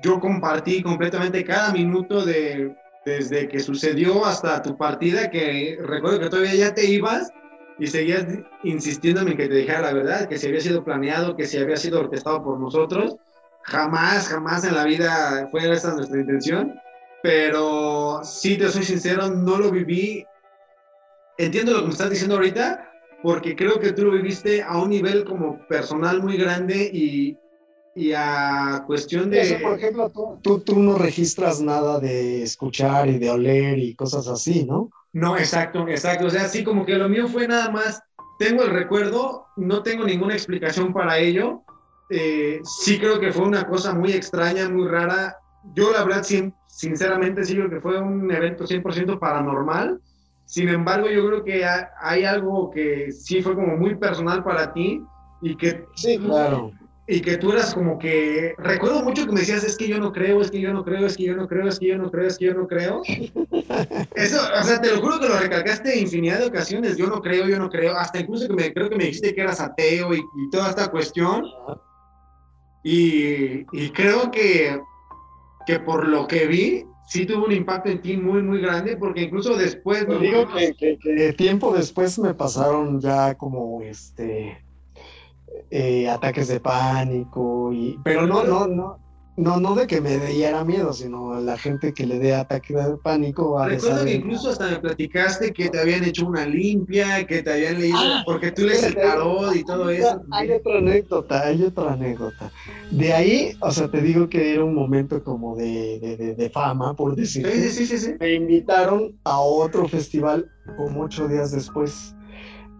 [0.03, 2.75] yo compartí completamente cada minuto de,
[3.05, 7.31] desde que sucedió hasta tu partida, que recuerdo que todavía ya te ibas
[7.79, 8.27] y seguías
[8.65, 11.77] insistiéndome en que te dijera la verdad, que si había sido planeado, que si había
[11.77, 13.17] sido orquestado por nosotros.
[13.63, 16.75] Jamás, jamás en la vida fue esa nuestra intención.
[17.23, 20.27] Pero si te soy sincero, no lo viví.
[21.39, 22.91] Entiendo lo que me estás diciendo ahorita,
[23.23, 27.39] porque creo que tú lo viviste a un nivel como personal muy grande y,
[27.95, 29.59] y a cuestión de...
[29.63, 34.29] por ejemplo, tú, tú, tú, no registras nada de escuchar y de oler y cosas
[34.29, 34.91] así, ¿no?
[35.13, 36.27] No, exacto, exacto.
[36.27, 38.03] O sea, sí, como que lo mío fue nada más,
[38.39, 41.63] tengo el recuerdo, no tengo ninguna explicación para ello.
[42.09, 45.37] Eh, sí creo que fue una cosa muy extraña, muy rara.
[45.75, 46.25] Yo la verdad,
[46.67, 50.01] sinceramente, sí creo que fue un evento 100% paranormal.
[50.47, 51.65] Sin embargo, yo creo que
[52.01, 55.03] hay algo que sí fue como muy personal para ti
[55.41, 55.87] y que...
[55.95, 56.73] Sí, claro.
[57.13, 60.13] Y que tú eras como que, recuerdo mucho que me decías, es que yo no
[60.13, 62.11] creo, es que yo no creo, es que yo no creo, es que yo no
[62.11, 63.03] creo, es que yo no creo.
[64.15, 67.47] Eso, o sea, te lo juro que lo recalcaste infinidad de ocasiones, yo no creo,
[67.47, 70.21] yo no creo, hasta incluso que me, creo que me dijiste que eras ateo y,
[70.21, 71.45] y toda esta cuestión.
[72.83, 74.81] Y, y, creo que,
[75.67, 79.25] que por lo que vi, sí tuvo un impacto en ti muy, muy grande, porque
[79.25, 80.07] incluso después...
[80.19, 84.57] Digo que, que, que tiempo después me pasaron ya como este
[85.75, 88.99] eh, ataques de pánico, y, pero no, no, no,
[89.37, 92.99] no, no de que me diera miedo, sino la gente que le dé ataque de
[92.99, 93.59] pánico.
[93.59, 97.51] A Recuerdo que incluso hasta me platicaste que te habían hecho una limpia, que te
[97.51, 100.21] habían leído, ah, porque tú lees el tarot y todo eso.
[100.31, 102.53] Hay otra anécdota, hay otra anécdota.
[102.91, 106.95] De ahí, o sea, te digo que era un momento como de, de, de, fama,
[106.95, 107.51] por decirlo.
[107.51, 112.15] Sí, sí, sí, sí, Me invitaron a otro festival como ocho días después.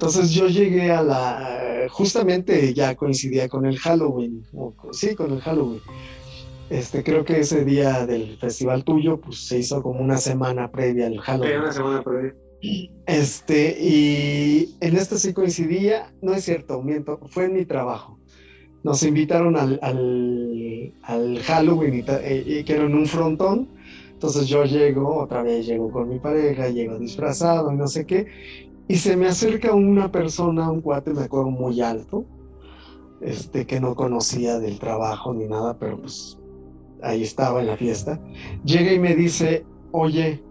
[0.03, 4.45] Entonces yo llegué a la, justamente ya coincidía con el Halloween,
[4.91, 5.81] sí, con el Halloween.
[6.71, 11.07] Este, creo que ese día del festival tuyo, pues se hizo como una semana previa
[11.07, 11.53] al Halloween.
[11.53, 12.35] Sí, una semana previa.
[13.07, 18.19] Este, y en este sí coincidía, no es cierto, miento, fue en mi trabajo.
[18.83, 23.69] Nos invitaron al, al, al Halloween, y, y, que era en un frontón.
[24.23, 28.27] Entonces yo llego, otra vez llego con mi pareja, llego disfrazado y no sé qué,
[28.93, 32.27] y se me acerca una persona, un cuate, me acuerdo, muy alto,
[33.23, 36.39] este, que no conocía del trabajo ni nada, pero pues
[37.03, 38.21] ahí estaba en la fiesta.
[38.67, 40.45] Llega y me dice, oye,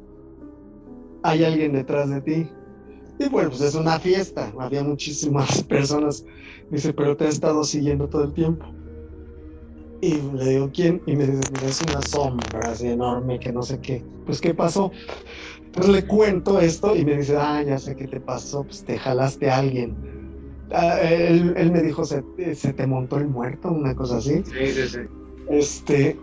[1.21, 2.49] hay alguien detrás de ti.
[3.19, 6.25] Y bueno, pues es una fiesta, había muchísimas personas.
[6.71, 8.65] Dice, pero te ha estado siguiendo todo el tiempo.
[10.01, 10.99] Y le digo, ¿quién?
[11.05, 14.03] Y me dice, es una sombra así enorme que no sé qué.
[14.25, 14.91] Pues, ¿qué pasó?
[15.73, 18.99] Entonces le cuento esto y me dice, ah, ya sé qué te pasó, pues te
[18.99, 19.95] jalaste a alguien.
[20.69, 22.23] Ah, él, él, me dijo, ¿Se,
[22.55, 24.43] se, te montó el muerto, una cosa así.
[24.43, 24.99] Sí, sí, sí.
[25.47, 26.17] Este,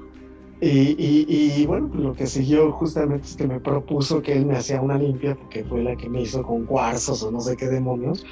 [0.60, 1.26] y, y,
[1.62, 4.82] y, bueno, pues lo que siguió justamente es que me propuso que él me hacía
[4.82, 8.22] una limpia, porque fue la que me hizo con cuarzos o no sé qué demonios,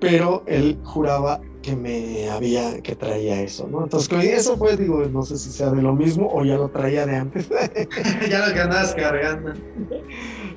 [0.00, 3.82] pero él juraba que me había, que traía eso, ¿no?
[3.82, 7.04] Entonces, eso fue, digo, no sé si sea de lo mismo o ya lo traía
[7.04, 7.48] de antes.
[8.30, 9.52] ya lo que andabas cargando.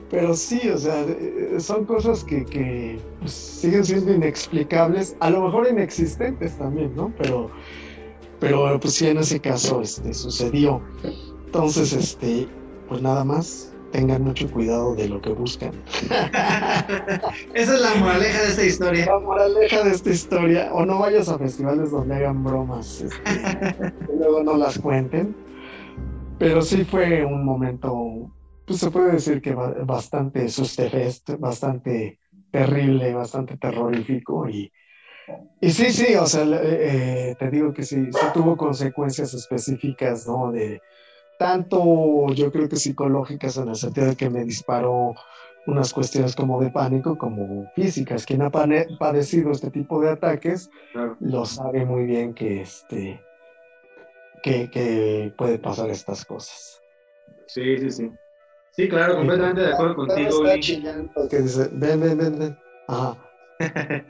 [0.10, 1.06] Pero sí, o sea,
[1.58, 7.12] son cosas que, que pues, siguen siendo inexplicables, a lo mejor inexistentes también, ¿no?
[7.18, 7.50] Pero,
[8.40, 10.82] pero pues sí, en ese caso este, sucedió.
[11.46, 12.48] Entonces, este,
[12.88, 15.72] pues nada más, tengan mucho cuidado de lo que buscan.
[17.54, 19.06] Esa es la moraleja de esta historia.
[19.06, 20.74] La moraleja de esta historia.
[20.74, 23.02] O no vayas a festivales donde hagan bromas.
[23.02, 25.36] Este, luego no las cuenten.
[26.40, 28.32] Pero sí fue un momento,
[28.66, 32.20] pues se puede decir que bastante sustefest, bastante
[32.50, 34.50] terrible, bastante terrorífico.
[34.50, 34.72] Y,
[35.60, 40.52] y sí, sí, o sea, eh, te digo que sí, sí tuvo consecuencias específicas, ¿no?
[40.52, 40.82] De,
[41.42, 45.16] tanto yo creo que psicológicas en el sentido de que me disparó
[45.66, 48.28] unas cuestiones como de pánico como físicas.
[48.28, 50.70] Quien ha padecido este tipo de ataques
[51.20, 53.20] lo sabe muy bien que, este,
[54.44, 56.80] que, que, puede pasar estas cosas.
[57.48, 58.12] Sí, sí, sí.
[58.74, 60.44] Sí, claro, completamente de acuerdo contigo.
[60.44, 62.58] ven, ven, ven, ven.
[62.88, 63.18] Ajá.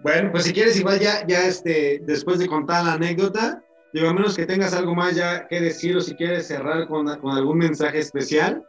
[0.00, 4.12] bueno, pues si quieres, igual ya, ya este, después de contar la anécdota, Digo, a
[4.12, 7.58] menos que tengas algo más ya que decir o si quieres cerrar con, con algún
[7.58, 8.66] mensaje especial,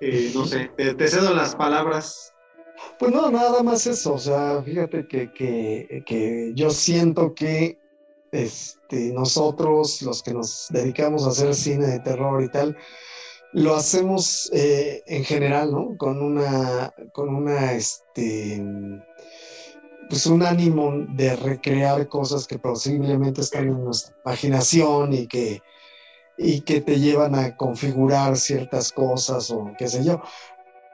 [0.00, 2.34] eh, no sé, te, cedo las palabras.
[2.98, 7.78] Pues no, nada más eso, o sea, fíjate que, que, que yo siento que
[8.32, 12.76] este, nosotros, los que nos dedicamos a hacer cine de terror y tal,
[13.52, 15.96] lo hacemos eh, en general, ¿no?
[15.98, 18.62] Con una, con una, este,
[20.08, 25.62] pues un ánimo de recrear cosas que posiblemente están en nuestra imaginación y que,
[26.36, 30.20] y que te llevan a configurar ciertas cosas o qué sé yo.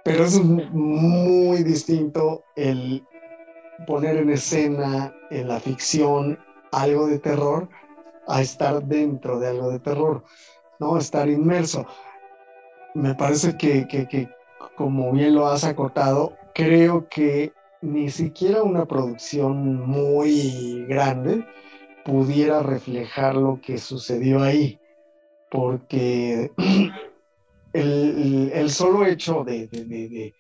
[0.05, 3.05] Pero es muy distinto el
[3.86, 6.39] poner en escena en la ficción
[6.72, 7.68] algo de terror
[8.26, 10.24] a estar dentro de algo de terror,
[10.78, 10.98] ¿no?
[10.98, 11.86] Estar inmerso.
[12.94, 14.28] Me parece que, que, que
[14.76, 21.44] como bien lo has acotado, creo que ni siquiera una producción muy grande
[22.05, 24.78] pudiera reflejar lo que sucedió ahí,
[25.50, 26.50] porque
[27.72, 30.34] el, solo hecho de, de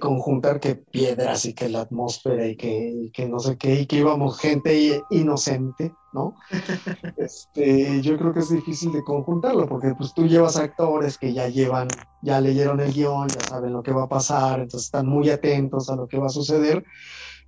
[0.00, 3.98] conjuntar que piedras y que la atmósfera y que, que, no sé qué, y que
[3.98, 6.34] íbamos gente inocente, ¿no?
[7.16, 11.48] Este, yo creo que es difícil de conjuntarlo, porque pues tú llevas actores que ya
[11.48, 11.88] llevan,
[12.22, 15.88] ya leyeron el guion, ya saben lo que va a pasar, entonces están muy atentos
[15.88, 16.84] a lo que va a suceder,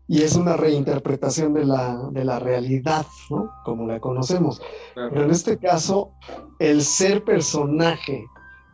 [0.06, 3.51] y es una reinterpretación de la, de la realidad, ¿no?
[3.65, 4.62] Como la conocemos.
[4.94, 6.12] Pero en este caso,
[6.59, 8.24] el ser personaje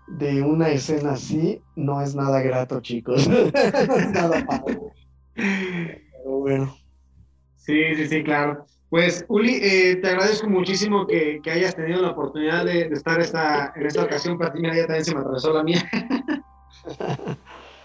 [0.06, 3.28] de una escena así no es nada grato, chicos.
[3.28, 3.52] no es
[4.12, 4.78] nada padre.
[5.34, 6.76] Pero bueno.
[7.56, 8.66] Sí, sí, sí, claro.
[8.90, 13.20] Pues, Uli, eh, te agradezco muchísimo que, que, hayas tenido la oportunidad de, de estar
[13.20, 14.38] esta, en esta ocasión.
[14.38, 15.82] Para ti, mira, ya también se me atravesó la mía.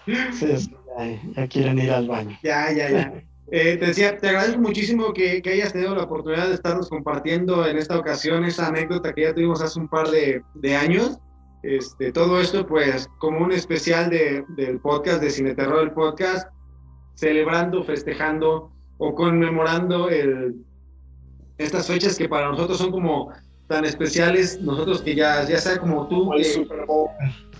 [0.32, 2.38] sí, ya, ya, quieren ir al baño.
[2.42, 3.12] Ya, ya, ya.
[3.50, 7.66] Eh, te decía, te agradezco muchísimo que, que, hayas tenido la oportunidad de estarnos compartiendo
[7.66, 11.18] en esta ocasión esa anécdota que ya tuvimos hace un par de, de años.
[11.62, 16.48] Este, todo esto, pues, como un especial de, del podcast, de Cine Terror, el podcast,
[17.14, 20.54] celebrando, festejando o conmemorando el,
[21.58, 23.30] estas fechas que para nosotros son como
[23.68, 27.08] tan especiales, nosotros que ya, ya sea como tú, el Super Bowl.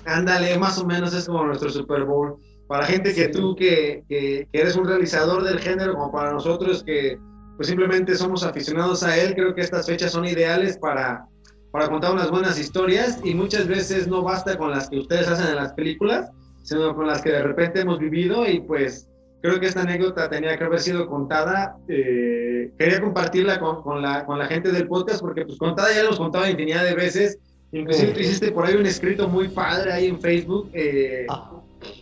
[0.07, 2.37] ándale, más o menos es como nuestro Super Bowl.
[2.67, 6.83] Para gente que tú, que, que, que, eres un realizador del género, como para nosotros
[6.83, 7.19] que
[7.57, 11.27] pues simplemente somos aficionados a él, creo que estas fechas son ideales para,
[11.71, 15.49] para contar unas buenas historias y muchas veces no basta con las que ustedes hacen
[15.49, 16.31] en las películas,
[16.63, 19.09] sino con las que de repente hemos vivido y pues
[19.41, 21.77] creo que esta anécdota tenía que haber sido contada.
[21.89, 26.01] Eh, quería compartirla con, con, la, con la gente del podcast porque pues contada ya
[26.01, 27.39] lo hemos contado infinidad de veces.
[27.73, 31.27] Inclusive tú hiciste por ahí un escrito muy padre ahí en Facebook, eh,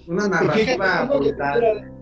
[0.06, 1.92] una narrativa brutal.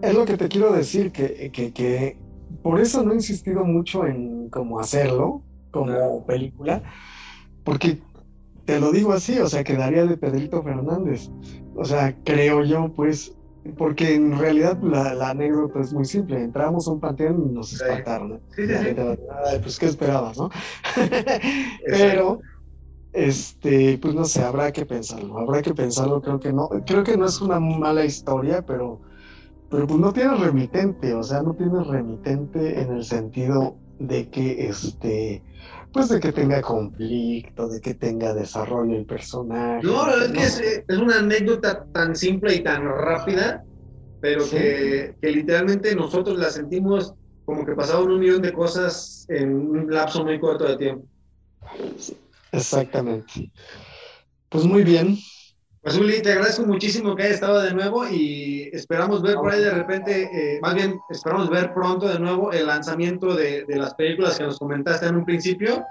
[0.00, 2.16] Es lo que te quiero decir, que, que, que,
[2.62, 6.24] por eso no he insistido mucho en cómo hacerlo como no.
[6.26, 6.82] película,
[7.64, 7.98] porque
[8.64, 11.30] te lo digo así, o sea, quedaría de Pedrito Fernández.
[11.74, 13.34] O sea, creo yo, pues,
[13.76, 16.42] porque en realidad la, la, anécdota es muy simple.
[16.42, 18.40] Entramos a un panteón y nos espantaron.
[18.54, 18.96] Sí, sí, sí.
[19.62, 20.50] Pues, ¿qué esperabas, no?
[21.86, 22.40] Pero,
[23.12, 25.38] este, pues no sé, habrá que pensarlo.
[25.38, 26.22] Habrá que pensarlo.
[26.22, 29.00] Creo que no, creo que no es una mala historia, pero,
[29.68, 31.12] pero pues no tiene remitente.
[31.14, 35.42] O sea, no tiene remitente en el sentido de que, este,
[35.92, 39.84] pues de que tenga conflicto, de que tenga desarrollo el personaje.
[39.84, 43.64] No, la verdad es que es, es, una anécdota tan simple y tan rápida,
[44.20, 44.56] pero sí.
[44.56, 47.14] que, que, literalmente nosotros la sentimos
[47.44, 51.06] como que pasaron un millón de cosas en un lapso muy corto de tiempo.
[52.52, 53.50] Exactamente.
[54.48, 55.16] Pues muy bien.
[55.82, 59.62] Pues Uli, te agradezco muchísimo que hayas estado de nuevo y esperamos ver por ahí
[59.62, 63.94] de repente, eh, más bien esperamos ver pronto de nuevo el lanzamiento de, de, las
[63.94, 65.82] películas que nos comentaste en un principio.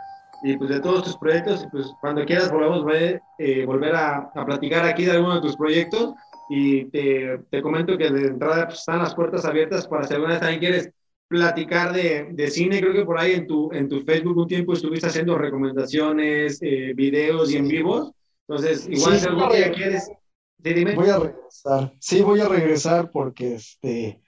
[0.44, 4.32] Y pues de todos tus proyectos y pues cuando quieras volvemos ver, eh, volver a,
[4.34, 6.14] a, platicar aquí de alguno de tus proyectos.
[6.50, 10.34] Y te, te comento que de entrada pues, están las puertas abiertas para si alguna
[10.34, 10.92] vez también quieres
[11.28, 14.74] platicar de, de, cine, creo que por ahí en tu, en tu Facebook un tiempo
[14.74, 18.12] estuviste haciendo recomendaciones, eh, videos y en vivos.
[18.50, 20.12] Entonces, igual sí, si algún día quieres.
[20.58, 20.96] Dime.
[20.96, 21.94] Voy a regresar.
[22.00, 24.22] Sí, voy a regresar porque este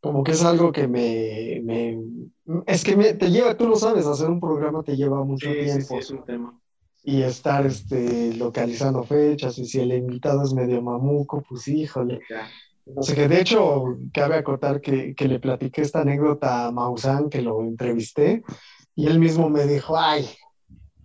[0.00, 1.98] como que es algo que me, me
[2.66, 5.54] es que me, te lleva, tú lo sabes, hacer un programa te lleva mucho sí,
[5.54, 5.80] tiempo.
[5.80, 6.60] Sí, sí, es un tema.
[7.04, 12.20] Y estar este localizando fechas, y si el invitado es medio mamuco, pues híjole.
[12.28, 12.48] Ya.
[12.84, 17.30] No sé qué, de hecho, cabe acotar que, que le platiqué esta anécdota a Maussan,
[17.30, 18.42] que lo entrevisté,
[18.96, 20.28] y él mismo me dijo, ay,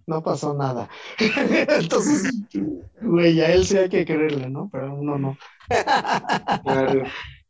[0.07, 0.89] no pasó nada.
[1.19, 2.31] Entonces,
[3.01, 4.69] güey, a él sí hay que creerle, ¿no?
[4.71, 5.37] Pero uno no.
[6.63, 7.03] claro.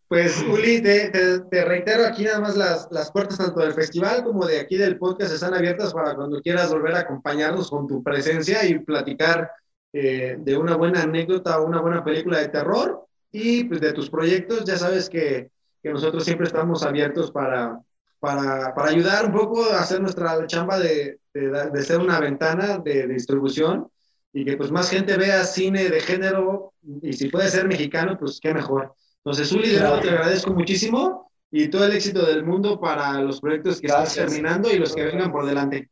[0.08, 4.24] Pues, Uli, te, te, te, reitero aquí nada más las, las puertas tanto del festival
[4.24, 8.02] como de aquí del podcast están abiertas para cuando quieras volver a acompañarnos con tu
[8.02, 9.52] presencia y platicar
[9.92, 14.10] eh, de una buena anécdota o una buena película de terror y pues de tus
[14.10, 14.64] proyectos.
[14.64, 15.52] Ya sabes que,
[15.84, 17.82] que nosotros siempre estamos abiertos para,
[18.19, 22.77] para, para, ayudar un poco a hacer nuestra chamba de, de, de ser una ventana
[22.80, 23.89] de, de, distribución
[24.34, 28.39] y que pues más gente vea cine de género y si puede ser mexicano, pues
[28.41, 28.94] qué mejor.
[29.18, 33.41] Entonces, Uli, de nuevo te agradezco muchísimo y todo el éxito del mundo para los
[33.41, 34.18] proyectos que Gracias.
[34.18, 35.89] estás terminando y los que vengan por delante.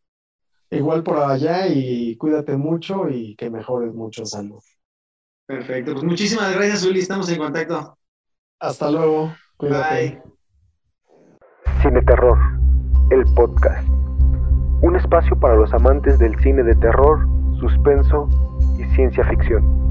[0.71, 4.61] Igual por allá y cuídate mucho y que mejores mucho salud.
[5.45, 7.97] Perfecto, pues muchísimas gracias, Uli, estamos en contacto.
[8.59, 10.21] Hasta luego, cuídate.
[10.23, 10.34] Bye.
[11.81, 12.37] Cine Terror,
[13.11, 13.87] el podcast.
[14.81, 17.27] Un espacio para los amantes del cine de terror,
[17.59, 18.27] suspenso
[18.79, 19.84] y ciencia ficción.